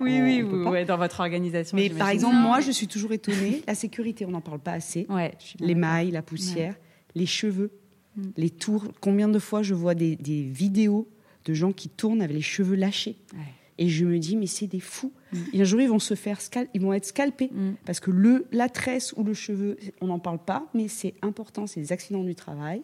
On 0.00 0.04
on- 0.42 0.46
on 0.46 0.50
peut 0.50 0.64
pas. 0.64 0.84
dans 0.84 0.96
votre 0.98 1.20
organisation. 1.20 1.76
Mais 1.76 1.88
par 1.90 2.08
exemple, 2.10 2.34
Non, 2.36 2.42
moi, 2.42 2.56
mais- 2.58 2.62
je 2.64 2.70
suis 2.70 2.86
toujours 2.86 3.12
étonnée. 3.12 3.62
La 3.66 3.74
sécurité, 3.74 4.24
on 4.26 4.30
n'en 4.30 4.40
parle 4.40 4.60
pas 4.60 4.72
assez. 4.72 5.06
ouais, 5.08 5.32
les 5.60 5.74
mailles, 5.74 6.10
la 6.10 6.22
poussière, 6.22 6.74
les 7.14 7.26
cheveux, 7.26 7.70
Mm. 8.16 8.22
les 8.36 8.50
tours. 8.50 8.84
Combien 9.00 9.28
de 9.28 9.38
fois 9.38 9.62
je 9.62 9.74
vois 9.74 9.94
des, 9.94 10.16
des 10.16 10.42
vidéos 10.42 11.08
de 11.44 11.54
gens 11.54 11.72
qui 11.72 11.88
tournent 11.88 12.20
avec 12.22 12.34
les 12.36 12.42
cheveux 12.42 12.76
lâchés 12.76 13.16
Ouais. 13.32 13.38
et 13.78 13.88
je 13.88 14.04
me 14.04 14.18
dis 14.18 14.36
mais 14.36 14.46
c'est 14.46 14.66
des 14.66 14.80
fous. 14.80 15.12
Mm. 15.32 15.36
Et 15.54 15.60
un 15.60 15.64
jour 15.64 15.80
ils 15.80 15.88
vont 15.88 15.98
se 15.98 16.14
faire 16.14 16.38
scal- 16.40 16.68
ils 16.74 16.80
vont 16.80 16.92
être 16.92 17.04
scalpés 17.06 17.50
Mm. 17.52 17.70
parce 17.86 18.00
que 18.00 18.10
le 18.10 18.46
la 18.52 18.68
tresse 18.68 19.12
ou 19.16 19.24
le 19.24 19.34
cheveu, 19.34 19.76
on 20.00 20.06
n'en 20.08 20.18
parle 20.18 20.38
pas, 20.44 20.66
mais 20.74 20.88
c'est 20.88 21.14
important. 21.22 21.66
C'est 21.66 21.80
les 21.80 21.92
accidents 21.92 22.24
du 22.24 22.34
travail. 22.34 22.82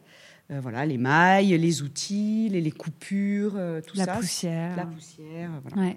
Euh, 0.50 0.60
voilà, 0.60 0.84
les 0.84 0.98
mailles, 0.98 1.56
les 1.56 1.80
outils, 1.82 2.48
les, 2.50 2.60
les 2.60 2.70
coupures, 2.70 3.54
euh, 3.56 3.80
tout 3.80 3.96
La 3.96 4.04
ça. 4.04 4.16
poussière. 4.16 4.76
La 4.76 4.84
poussière, 4.86 5.50
euh, 5.50 5.60
voilà. 5.64 5.88
Ouais. 5.88 5.96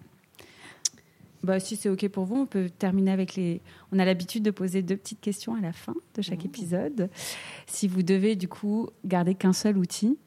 Bah, 1.44 1.60
si 1.60 1.76
c'est 1.76 1.90
OK 1.90 2.08
pour 2.10 2.26
vous, 2.26 2.36
on 2.36 2.46
peut 2.46 2.70
terminer 2.70 3.12
avec 3.12 3.36
les. 3.36 3.62
On 3.92 4.00
a 4.00 4.06
l'habitude 4.06 4.44
de 4.44 4.52
poser 4.52 4.82
deux 4.82 4.98
petites 4.98 5.22
questions 5.22 5.56
à 5.56 5.62
la 5.62 5.72
fin 5.72 5.94
de 6.16 6.22
chaque 6.22 6.42
Oh. 6.44 6.48
épisode. 6.48 7.10
Si 7.68 7.88
vous 7.88 8.02
devez, 8.04 8.36
du 8.36 8.48
coup, 8.48 8.90
garder 9.06 9.36
qu'un 9.36 9.54
seul 9.54 9.78
outil, 9.78 10.18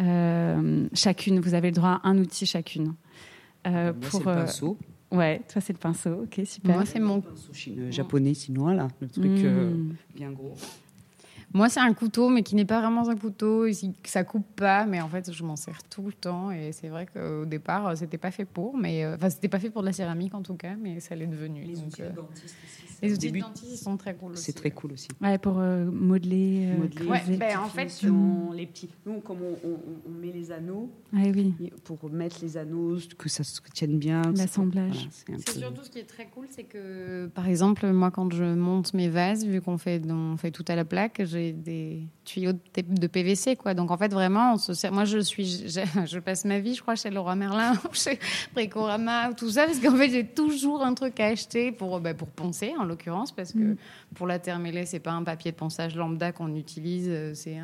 Euh, 0.00 0.86
chacune, 0.92 1.40
vous 1.40 1.54
avez 1.54 1.68
le 1.70 1.74
droit 1.74 2.00
à 2.04 2.08
un 2.08 2.18
outil 2.18 2.44
chacune. 2.46 2.94
Euh, 3.66 3.92
Moi, 3.92 3.94
pour, 4.10 4.10
c'est 4.10 4.18
le 4.18 4.24
pinceau. 4.24 4.78
Ouais, 5.10 5.40
toi 5.50 5.62
c'est 5.62 5.72
le 5.72 5.78
pinceau, 5.78 6.24
ok 6.24 6.42
super. 6.44 6.74
Moi 6.76 6.84
c'est 6.84 7.00
mon 7.00 7.22
pinceau 7.22 7.52
japonais 7.90 8.34
chinois 8.34 8.74
là, 8.74 8.88
le 9.00 9.08
truc 9.08 9.24
mmh. 9.24 9.94
bien 10.14 10.30
gros. 10.30 10.54
Moi, 11.54 11.68
c'est 11.68 11.80
un 11.80 11.94
couteau, 11.94 12.28
mais 12.28 12.42
qui 12.42 12.54
n'est 12.54 12.66
pas 12.66 12.80
vraiment 12.80 13.08
un 13.08 13.16
couteau, 13.16 13.66
ça 14.04 14.22
coupe 14.22 14.46
pas, 14.54 14.84
mais 14.84 15.00
en 15.00 15.08
fait, 15.08 15.32
je 15.32 15.42
m'en 15.44 15.56
sers 15.56 15.82
tout 15.84 16.02
le 16.06 16.12
temps. 16.12 16.50
Et 16.50 16.72
c'est 16.72 16.88
vrai 16.88 17.06
qu'au 17.06 17.44
départ, 17.46 17.96
c'était 17.96 18.18
pas 18.18 18.30
fait 18.30 18.44
pour, 18.44 18.76
mais 18.76 19.06
enfin, 19.06 19.30
c'était 19.30 19.48
pas 19.48 19.58
fait 19.58 19.70
pour 19.70 19.80
de 19.82 19.86
la 19.86 19.92
céramite 19.92 20.34
en 20.34 20.42
tout 20.42 20.54
cas, 20.54 20.74
mais 20.78 21.00
ça 21.00 21.14
l'est 21.14 21.26
devenu. 21.26 21.62
Les 21.62 21.80
outils 21.80 22.02
de 22.02 22.08
dentiste 22.08 22.56
aussi. 22.64 22.87
Les 23.02 23.12
outils 23.12 23.32
de 23.32 23.38
dentiste, 23.40 23.84
sont 23.84 23.96
très 23.96 24.14
cool 24.14 24.32
aussi. 24.32 24.42
C'est 24.44 24.52
très 24.52 24.70
cool 24.70 24.92
aussi. 24.92 25.08
Ouais, 25.20 25.38
pour 25.38 25.58
euh, 25.58 25.84
modeler. 25.84 26.66
Euh, 26.66 26.78
modeler 26.78 27.06
ouais, 27.06 27.36
ben, 27.36 27.58
en 27.58 27.68
fait, 27.68 28.02
les 28.54 28.66
petits. 28.66 28.88
Nous, 29.06 29.20
comme 29.20 29.38
on, 29.42 29.56
on, 30.06 30.10
met 30.10 30.32
les 30.32 30.50
anneaux, 30.50 30.90
ah, 31.14 31.18
oui. 31.34 31.54
pour 31.84 32.10
mettre 32.10 32.38
les 32.42 32.56
anneaux, 32.56 32.96
que 33.16 33.28
ça 33.28 33.44
se 33.44 33.60
tienne 33.72 33.98
bien. 33.98 34.22
L'assemblage. 34.34 35.08
c'est 35.10 35.58
surtout 35.58 35.84
ce 35.84 35.90
qui 35.90 36.00
est 36.00 36.04
très 36.04 36.26
cool, 36.26 36.46
c'est 36.50 36.64
que, 36.64 37.26
par 37.34 37.46
exemple, 37.46 37.86
moi, 37.88 38.10
quand 38.10 38.32
je 38.32 38.44
monte 38.44 38.94
mes 38.94 39.08
vases, 39.08 39.44
vu 39.44 39.60
qu'on 39.60 39.78
fait, 39.78 40.02
on 40.10 40.36
fait 40.36 40.50
tout 40.50 40.64
à 40.68 40.74
la 40.74 40.84
plaque, 40.84 41.22
j'ai 41.24 41.52
des 41.52 42.02
tuyaux 42.24 42.52
de 42.52 43.06
PVC, 43.06 43.56
quoi. 43.56 43.74
Donc, 43.74 43.90
en 43.90 43.96
fait, 43.96 44.12
vraiment, 44.12 44.54
on 44.54 44.58
se 44.58 44.72
moi, 44.90 45.04
je 45.04 45.18
suis, 45.18 45.66
je, 46.06 46.18
passe 46.18 46.44
ma 46.44 46.58
vie, 46.58 46.74
je 46.74 46.82
crois, 46.82 46.94
chez 46.94 47.10
Leroy 47.10 47.36
Merlin, 47.36 47.74
chez 47.92 48.18
Bricorama, 48.54 49.32
tout 49.34 49.50
ça, 49.50 49.66
parce 49.66 49.78
qu'en 49.78 49.96
fait, 49.96 50.10
j'ai 50.10 50.26
toujours 50.26 50.82
un 50.82 50.94
truc 50.94 51.20
à 51.20 51.26
acheter 51.26 51.72
pour, 51.72 52.00
bah, 52.00 52.14
pour 52.14 52.28
poncer, 52.28 52.72
en 52.78 52.87
l'occurrence, 52.88 53.32
parce 53.32 53.52
que 53.52 53.58
mm. 53.58 53.76
pour 54.14 54.26
la 54.26 54.38
terre 54.38 54.58
mêlée, 54.58 54.86
c'est 54.86 54.98
pas 54.98 55.12
un 55.12 55.22
papier 55.22 55.52
de 55.52 55.56
ponçage 55.56 55.94
lambda 55.94 56.32
qu'on 56.32 56.54
utilise, 56.54 57.06
euh, 57.08 57.32
c'est 57.34 57.58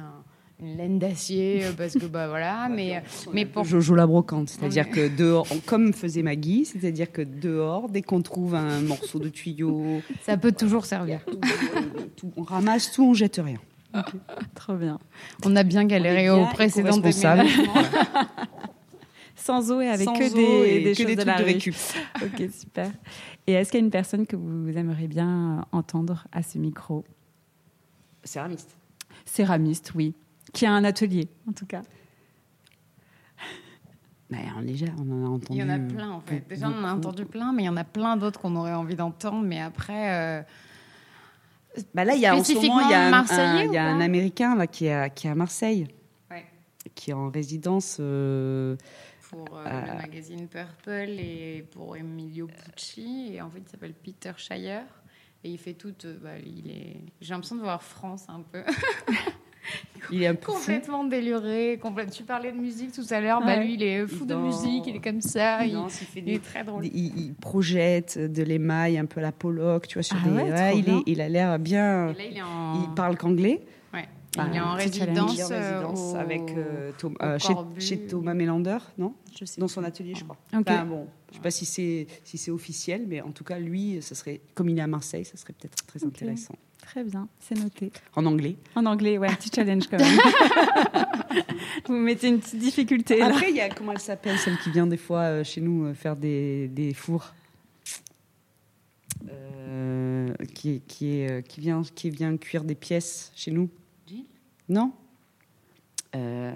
une 0.60 0.76
laine 0.76 0.98
d'acier 0.98 1.64
euh, 1.64 1.72
parce 1.76 1.94
que 1.94 2.06
bah 2.06 2.28
voilà 2.28 2.68
mais 2.68 3.02
mais 3.32 3.44
pour 3.44 3.64
Jojo 3.64 3.96
la 3.96 4.06
brocante 4.06 4.50
c'est-à-dire 4.50 4.88
que 4.88 5.08
dehors 5.08 5.48
comme 5.66 5.92
faisait 5.92 6.22
Maggie 6.22 6.64
c'est-à-dire 6.64 7.10
que 7.10 7.22
dehors 7.22 7.88
dès 7.88 8.02
qu'on 8.02 8.22
trouve 8.22 8.54
un 8.54 8.80
morceau 8.80 9.18
de 9.18 9.28
tuyau 9.28 10.00
ça 10.22 10.36
peut 10.36 10.52
toujours 10.52 10.84
servir. 10.84 11.20
on 12.36 12.42
ramasse 12.44 12.92
tout 12.92 13.04
on 13.04 13.14
jette 13.14 13.40
rien. 13.44 13.58
Trop 14.54 14.74
bien. 14.74 14.98
On 15.44 15.54
a 15.56 15.62
bien 15.62 15.84
galéré 15.84 16.30
au 16.30 16.46
précédent 16.46 17.00
sans 19.44 19.70
eau 19.70 19.80
et 19.82 19.88
avec 19.88 20.06
que 20.06 20.34
des, 20.34 20.80
des, 20.82 20.94
choses 20.94 21.16
de 21.16 21.22
la 21.22 21.36
récup. 21.36 21.74
ok, 22.22 22.50
super. 22.50 22.90
Et 23.46 23.52
est-ce 23.52 23.70
qu'il 23.70 23.80
y 23.80 23.82
a 23.82 23.84
une 23.84 23.90
personne 23.90 24.26
que 24.26 24.36
vous 24.36 24.70
aimeriez 24.70 25.06
bien 25.06 25.66
entendre 25.70 26.26
à 26.32 26.42
ce 26.42 26.56
micro? 26.56 27.04
Céramiste. 28.22 28.74
Céramiste, 29.26 29.92
oui. 29.94 30.14
Qui 30.54 30.64
a 30.64 30.72
un 30.72 30.82
atelier, 30.82 31.28
en 31.46 31.52
tout 31.52 31.66
cas. 31.66 31.82
Mais 34.30 34.46
en 34.56 34.60
léger, 34.60 34.88
on 34.98 35.12
en 35.12 35.26
a 35.26 35.28
entendu. 35.28 35.58
Il 35.58 35.60
y 35.60 35.62
en 35.62 35.68
a 35.68 35.78
plein, 35.78 36.10
en 36.10 36.20
fait. 36.20 36.48
Déjà, 36.48 36.70
on 36.70 36.82
en 36.82 36.84
a 36.84 36.94
entendu 36.94 37.26
plein, 37.26 37.52
mais 37.52 37.64
il 37.64 37.66
y 37.66 37.68
en 37.68 37.76
a 37.76 37.84
plein 37.84 38.16
d'autres 38.16 38.40
qu'on 38.40 38.56
aurait 38.56 38.72
envie 38.72 38.96
d'entendre. 38.96 39.44
Mais 39.46 39.60
après. 39.60 40.14
Euh, 40.14 40.42
bah 41.92 42.04
là, 42.04 42.14
il 42.14 42.22
y 42.22 42.26
a 42.26 42.34
en 42.34 42.42
ce 42.42 42.54
moment, 42.54 42.80
il 42.80 42.90
y 42.90 42.94
a, 42.94 43.14
un, 43.14 43.64
il 43.64 43.72
y 43.72 43.76
a 43.76 43.84
un, 43.84 44.00
Américain 44.00 44.54
là, 44.54 44.66
qui, 44.66 44.86
est 44.86 44.94
à, 44.94 45.10
qui 45.10 45.26
est 45.26 45.30
à 45.30 45.34
Marseille, 45.34 45.88
ouais. 46.30 46.46
qui 46.94 47.10
est 47.10 47.14
en 47.14 47.28
résidence. 47.28 47.98
Euh, 48.00 48.76
pour 49.34 49.58
euh, 49.58 49.64
le 49.64 49.94
magazine 49.94 50.48
Purple 50.48 51.18
et 51.18 51.66
pour 51.72 51.96
Emilio 51.96 52.46
Pucci. 52.46 53.32
Et 53.34 53.42
en 53.42 53.50
fait, 53.50 53.60
il 53.64 53.68
s'appelle 53.68 53.94
Peter 53.94 54.32
Shire. 54.36 54.84
Et 55.42 55.50
il 55.50 55.58
fait 55.58 55.74
tout. 55.74 55.94
Euh, 56.04 56.16
bah, 56.22 56.38
il 56.44 56.70
est... 56.70 56.96
J'ai 57.20 57.34
l'impression 57.34 57.56
de 57.56 57.60
voir 57.60 57.82
France 57.82 58.24
un 58.28 58.40
peu. 58.40 58.62
il 60.10 60.22
est 60.22 60.26
un 60.26 60.34
peu 60.34 60.52
complètement 60.52 61.04
déluré. 61.04 61.80
Tu 62.12 62.22
parlais 62.22 62.52
de 62.52 62.58
musique 62.58 62.92
tout 62.92 63.06
à 63.10 63.20
l'heure. 63.20 63.40
Bah, 63.40 63.56
lui, 63.56 63.74
il 63.74 63.82
est 63.82 64.06
fou 64.06 64.24
de 64.24 64.34
musique. 64.34 64.86
Il 64.86 64.96
est 64.96 65.00
comme 65.00 65.20
ça. 65.20 65.64
il, 65.66 65.76
est 66.28 66.42
très 66.42 66.64
drôle. 66.64 66.86
Il, 66.86 67.34
projette 67.34 68.18
de 68.18 68.42
l'émail 68.42 68.98
un 68.98 69.06
peu 69.06 69.20
à 69.20 69.24
la 69.24 69.32
Pollock. 69.32 69.86
Tu 69.86 69.94
vois, 69.94 70.02
sur 70.02 70.16
ah 70.16 70.72
il, 70.72 70.88
est, 70.88 71.02
il 71.06 71.20
a 71.20 71.28
l'air 71.28 71.58
bien. 71.58 72.06
Là, 72.06 72.46
en... 72.46 72.82
il 72.82 72.94
parle 72.94 73.16
qu'anglais. 73.16 73.60
Ouais 74.36 74.44
il 74.50 74.56
est 74.56 74.60
en 74.60 74.74
résidence, 74.74 75.50
euh, 75.50 76.14
avec 76.14 76.42
euh, 76.56 76.90
euh, 77.22 77.38
chez, 77.78 77.98
Thomas 78.06 78.34
Melander, 78.34 78.78
non 78.98 79.14
je 79.38 79.44
sais 79.44 79.60
Dans 79.60 79.68
son 79.68 79.84
atelier, 79.84 80.14
je 80.16 80.24
crois. 80.24 80.36
Enfin, 80.52 80.84
bon, 80.84 81.06
je 81.28 81.32
ne 81.32 81.36
sais 81.36 81.42
pas 81.42 81.50
si 81.50 81.64
c'est 81.64 82.06
si 82.24 82.38
c'est 82.38 82.50
officiel, 82.50 83.04
mais 83.06 83.20
en 83.20 83.30
tout 83.30 83.44
cas, 83.44 83.58
lui, 83.58 84.00
ça 84.02 84.14
serait 84.14 84.40
comme 84.54 84.68
il 84.68 84.78
est 84.78 84.82
à 84.82 84.86
Marseille, 84.86 85.24
ça 85.24 85.36
serait 85.36 85.52
peut-être 85.52 85.86
très 85.86 86.04
intéressant. 86.04 86.54
Très 86.82 87.04
bien, 87.04 87.28
c'est 87.40 87.58
noté. 87.58 87.92
En 88.14 88.26
anglais 88.26 88.56
En 88.74 88.84
anglais, 88.84 89.16
ouais, 89.16 89.28
petit 89.36 89.50
challenge 89.54 89.86
quand 89.88 89.98
même. 89.98 90.18
Vous 91.86 91.94
mettez 91.94 92.28
une 92.28 92.40
petite 92.40 92.58
difficulté. 92.58 93.22
Après, 93.22 93.50
il 93.50 93.56
y 93.56 93.60
a 93.60 93.70
comment 93.70 93.92
elle 93.92 94.00
s'appelle, 94.00 94.38
celle 94.38 94.58
qui 94.58 94.70
vient 94.70 94.86
des 94.86 94.98
fois 94.98 95.42
chez 95.44 95.60
nous 95.60 95.94
faire 95.94 96.16
des, 96.16 96.68
des 96.68 96.92
fours. 96.92 97.32
qui, 100.54 100.82
qui, 100.86 101.20
est, 101.20 101.46
qui, 101.48 101.60
vient, 101.60 101.82
qui 101.94 102.10
vient 102.10 102.36
cuire 102.36 102.64
des 102.64 102.74
pièces 102.74 103.32
chez 103.34 103.50
nous. 103.50 103.70
Non 104.68 104.92
euh, 106.14 106.52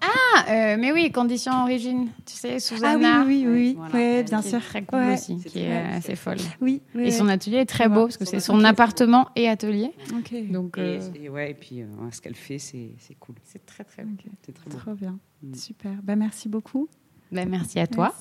Ah, 0.00 0.44
euh, 0.48 0.76
mais 0.78 0.90
oui, 0.92 1.12
condition 1.12 1.52
origine. 1.62 2.08
Tu 2.24 2.34
sais, 2.34 2.58
Susanna. 2.58 3.20
Ah 3.20 3.24
oui, 3.26 3.44
oui, 3.46 3.76
oui, 3.92 4.22
bien 4.22 4.42
sûr. 4.42 4.60
Très 4.60 4.82
cool 4.82 5.12
aussi, 5.12 5.36
qui 5.36 5.60
est 5.60 5.76
assez 5.76 6.16
folle. 6.16 6.38
Oui, 6.60 6.80
Et 6.98 7.10
son 7.10 7.28
atelier 7.28 7.58
est 7.58 7.66
très 7.66 7.88
beau 7.88 8.04
parce 8.04 8.16
que 8.16 8.24
c'est 8.24 8.40
son 8.40 8.64
appartement 8.64 9.28
et 9.36 9.48
atelier. 9.48 9.92
Ok. 10.16 10.50
Donc, 10.50 10.78
et, 10.78 10.98
euh, 11.00 11.28
ouais, 11.28 11.50
et 11.50 11.54
puis 11.54 11.82
ce 12.10 12.20
qu'elle 12.20 12.34
fait, 12.34 12.58
c'est 12.58 12.96
cool. 13.20 13.36
C'est 13.44 13.64
très 13.66 13.84
très, 13.84 14.02
okay. 14.02 14.30
c'est 14.44 14.52
très 14.52 14.70
beau. 14.70 14.76
Trop 14.76 14.94
bien, 14.94 15.18
mm. 15.42 15.54
super. 15.54 15.92
Bah, 16.02 16.16
merci 16.16 16.48
beaucoup. 16.48 16.88
Bah, 17.30 17.44
merci 17.44 17.78
à 17.78 17.86
toi. 17.86 18.14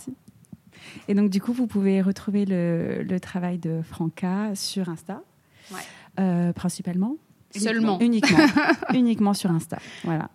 Et 1.07 1.13
donc 1.13 1.29
du 1.29 1.39
coup, 1.39 1.53
vous 1.53 1.67
pouvez 1.67 2.01
retrouver 2.01 2.45
le, 2.45 3.03
le 3.03 3.19
travail 3.19 3.57
de 3.57 3.81
Franca 3.83 4.53
sur 4.55 4.89
Insta, 4.89 5.23
ouais. 5.71 6.53
principalement. 6.53 7.15
Seulement. 7.55 7.99
Uniquement. 7.99 8.45
uniquement 8.93 9.33
sur 9.33 9.51
Insta. 9.51 9.77
Voilà. 10.03 10.29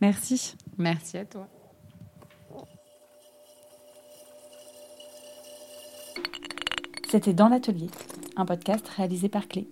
Merci. 0.00 0.56
Merci 0.76 1.18
à 1.18 1.24
toi. 1.24 1.48
C'était 7.08 7.32
Dans 7.32 7.48
l'atelier, 7.48 7.86
un 8.36 8.44
podcast 8.44 8.86
réalisé 8.88 9.28
par 9.30 9.48
Clé. 9.48 9.66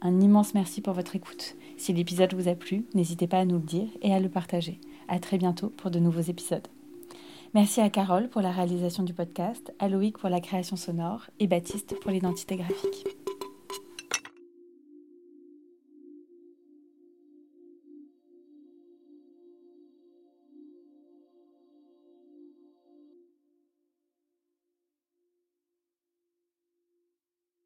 Un 0.00 0.20
immense 0.20 0.54
merci 0.54 0.80
pour 0.80 0.94
votre 0.94 1.16
écoute. 1.16 1.56
Si 1.76 1.92
l'épisode 1.92 2.34
vous 2.34 2.48
a 2.48 2.54
plu, 2.54 2.84
n'hésitez 2.94 3.26
pas 3.26 3.38
à 3.38 3.44
nous 3.44 3.56
le 3.56 3.62
dire 3.62 3.88
et 4.00 4.14
à 4.14 4.20
le 4.20 4.28
partager. 4.28 4.80
À 5.08 5.18
très 5.18 5.38
bientôt 5.38 5.70
pour 5.70 5.90
de 5.90 5.98
nouveaux 5.98 6.20
épisodes. 6.20 6.66
Merci 7.54 7.80
à 7.80 7.90
Carole 7.90 8.28
pour 8.28 8.40
la 8.40 8.50
réalisation 8.50 9.02
du 9.02 9.12
podcast, 9.12 9.74
à 9.78 9.88
Loïc 9.88 10.18
pour 10.18 10.28
la 10.28 10.40
création 10.40 10.76
sonore 10.76 11.26
et 11.38 11.46
Baptiste 11.46 11.98
pour 12.00 12.10
l'identité 12.10 12.56
graphique. 12.56 13.06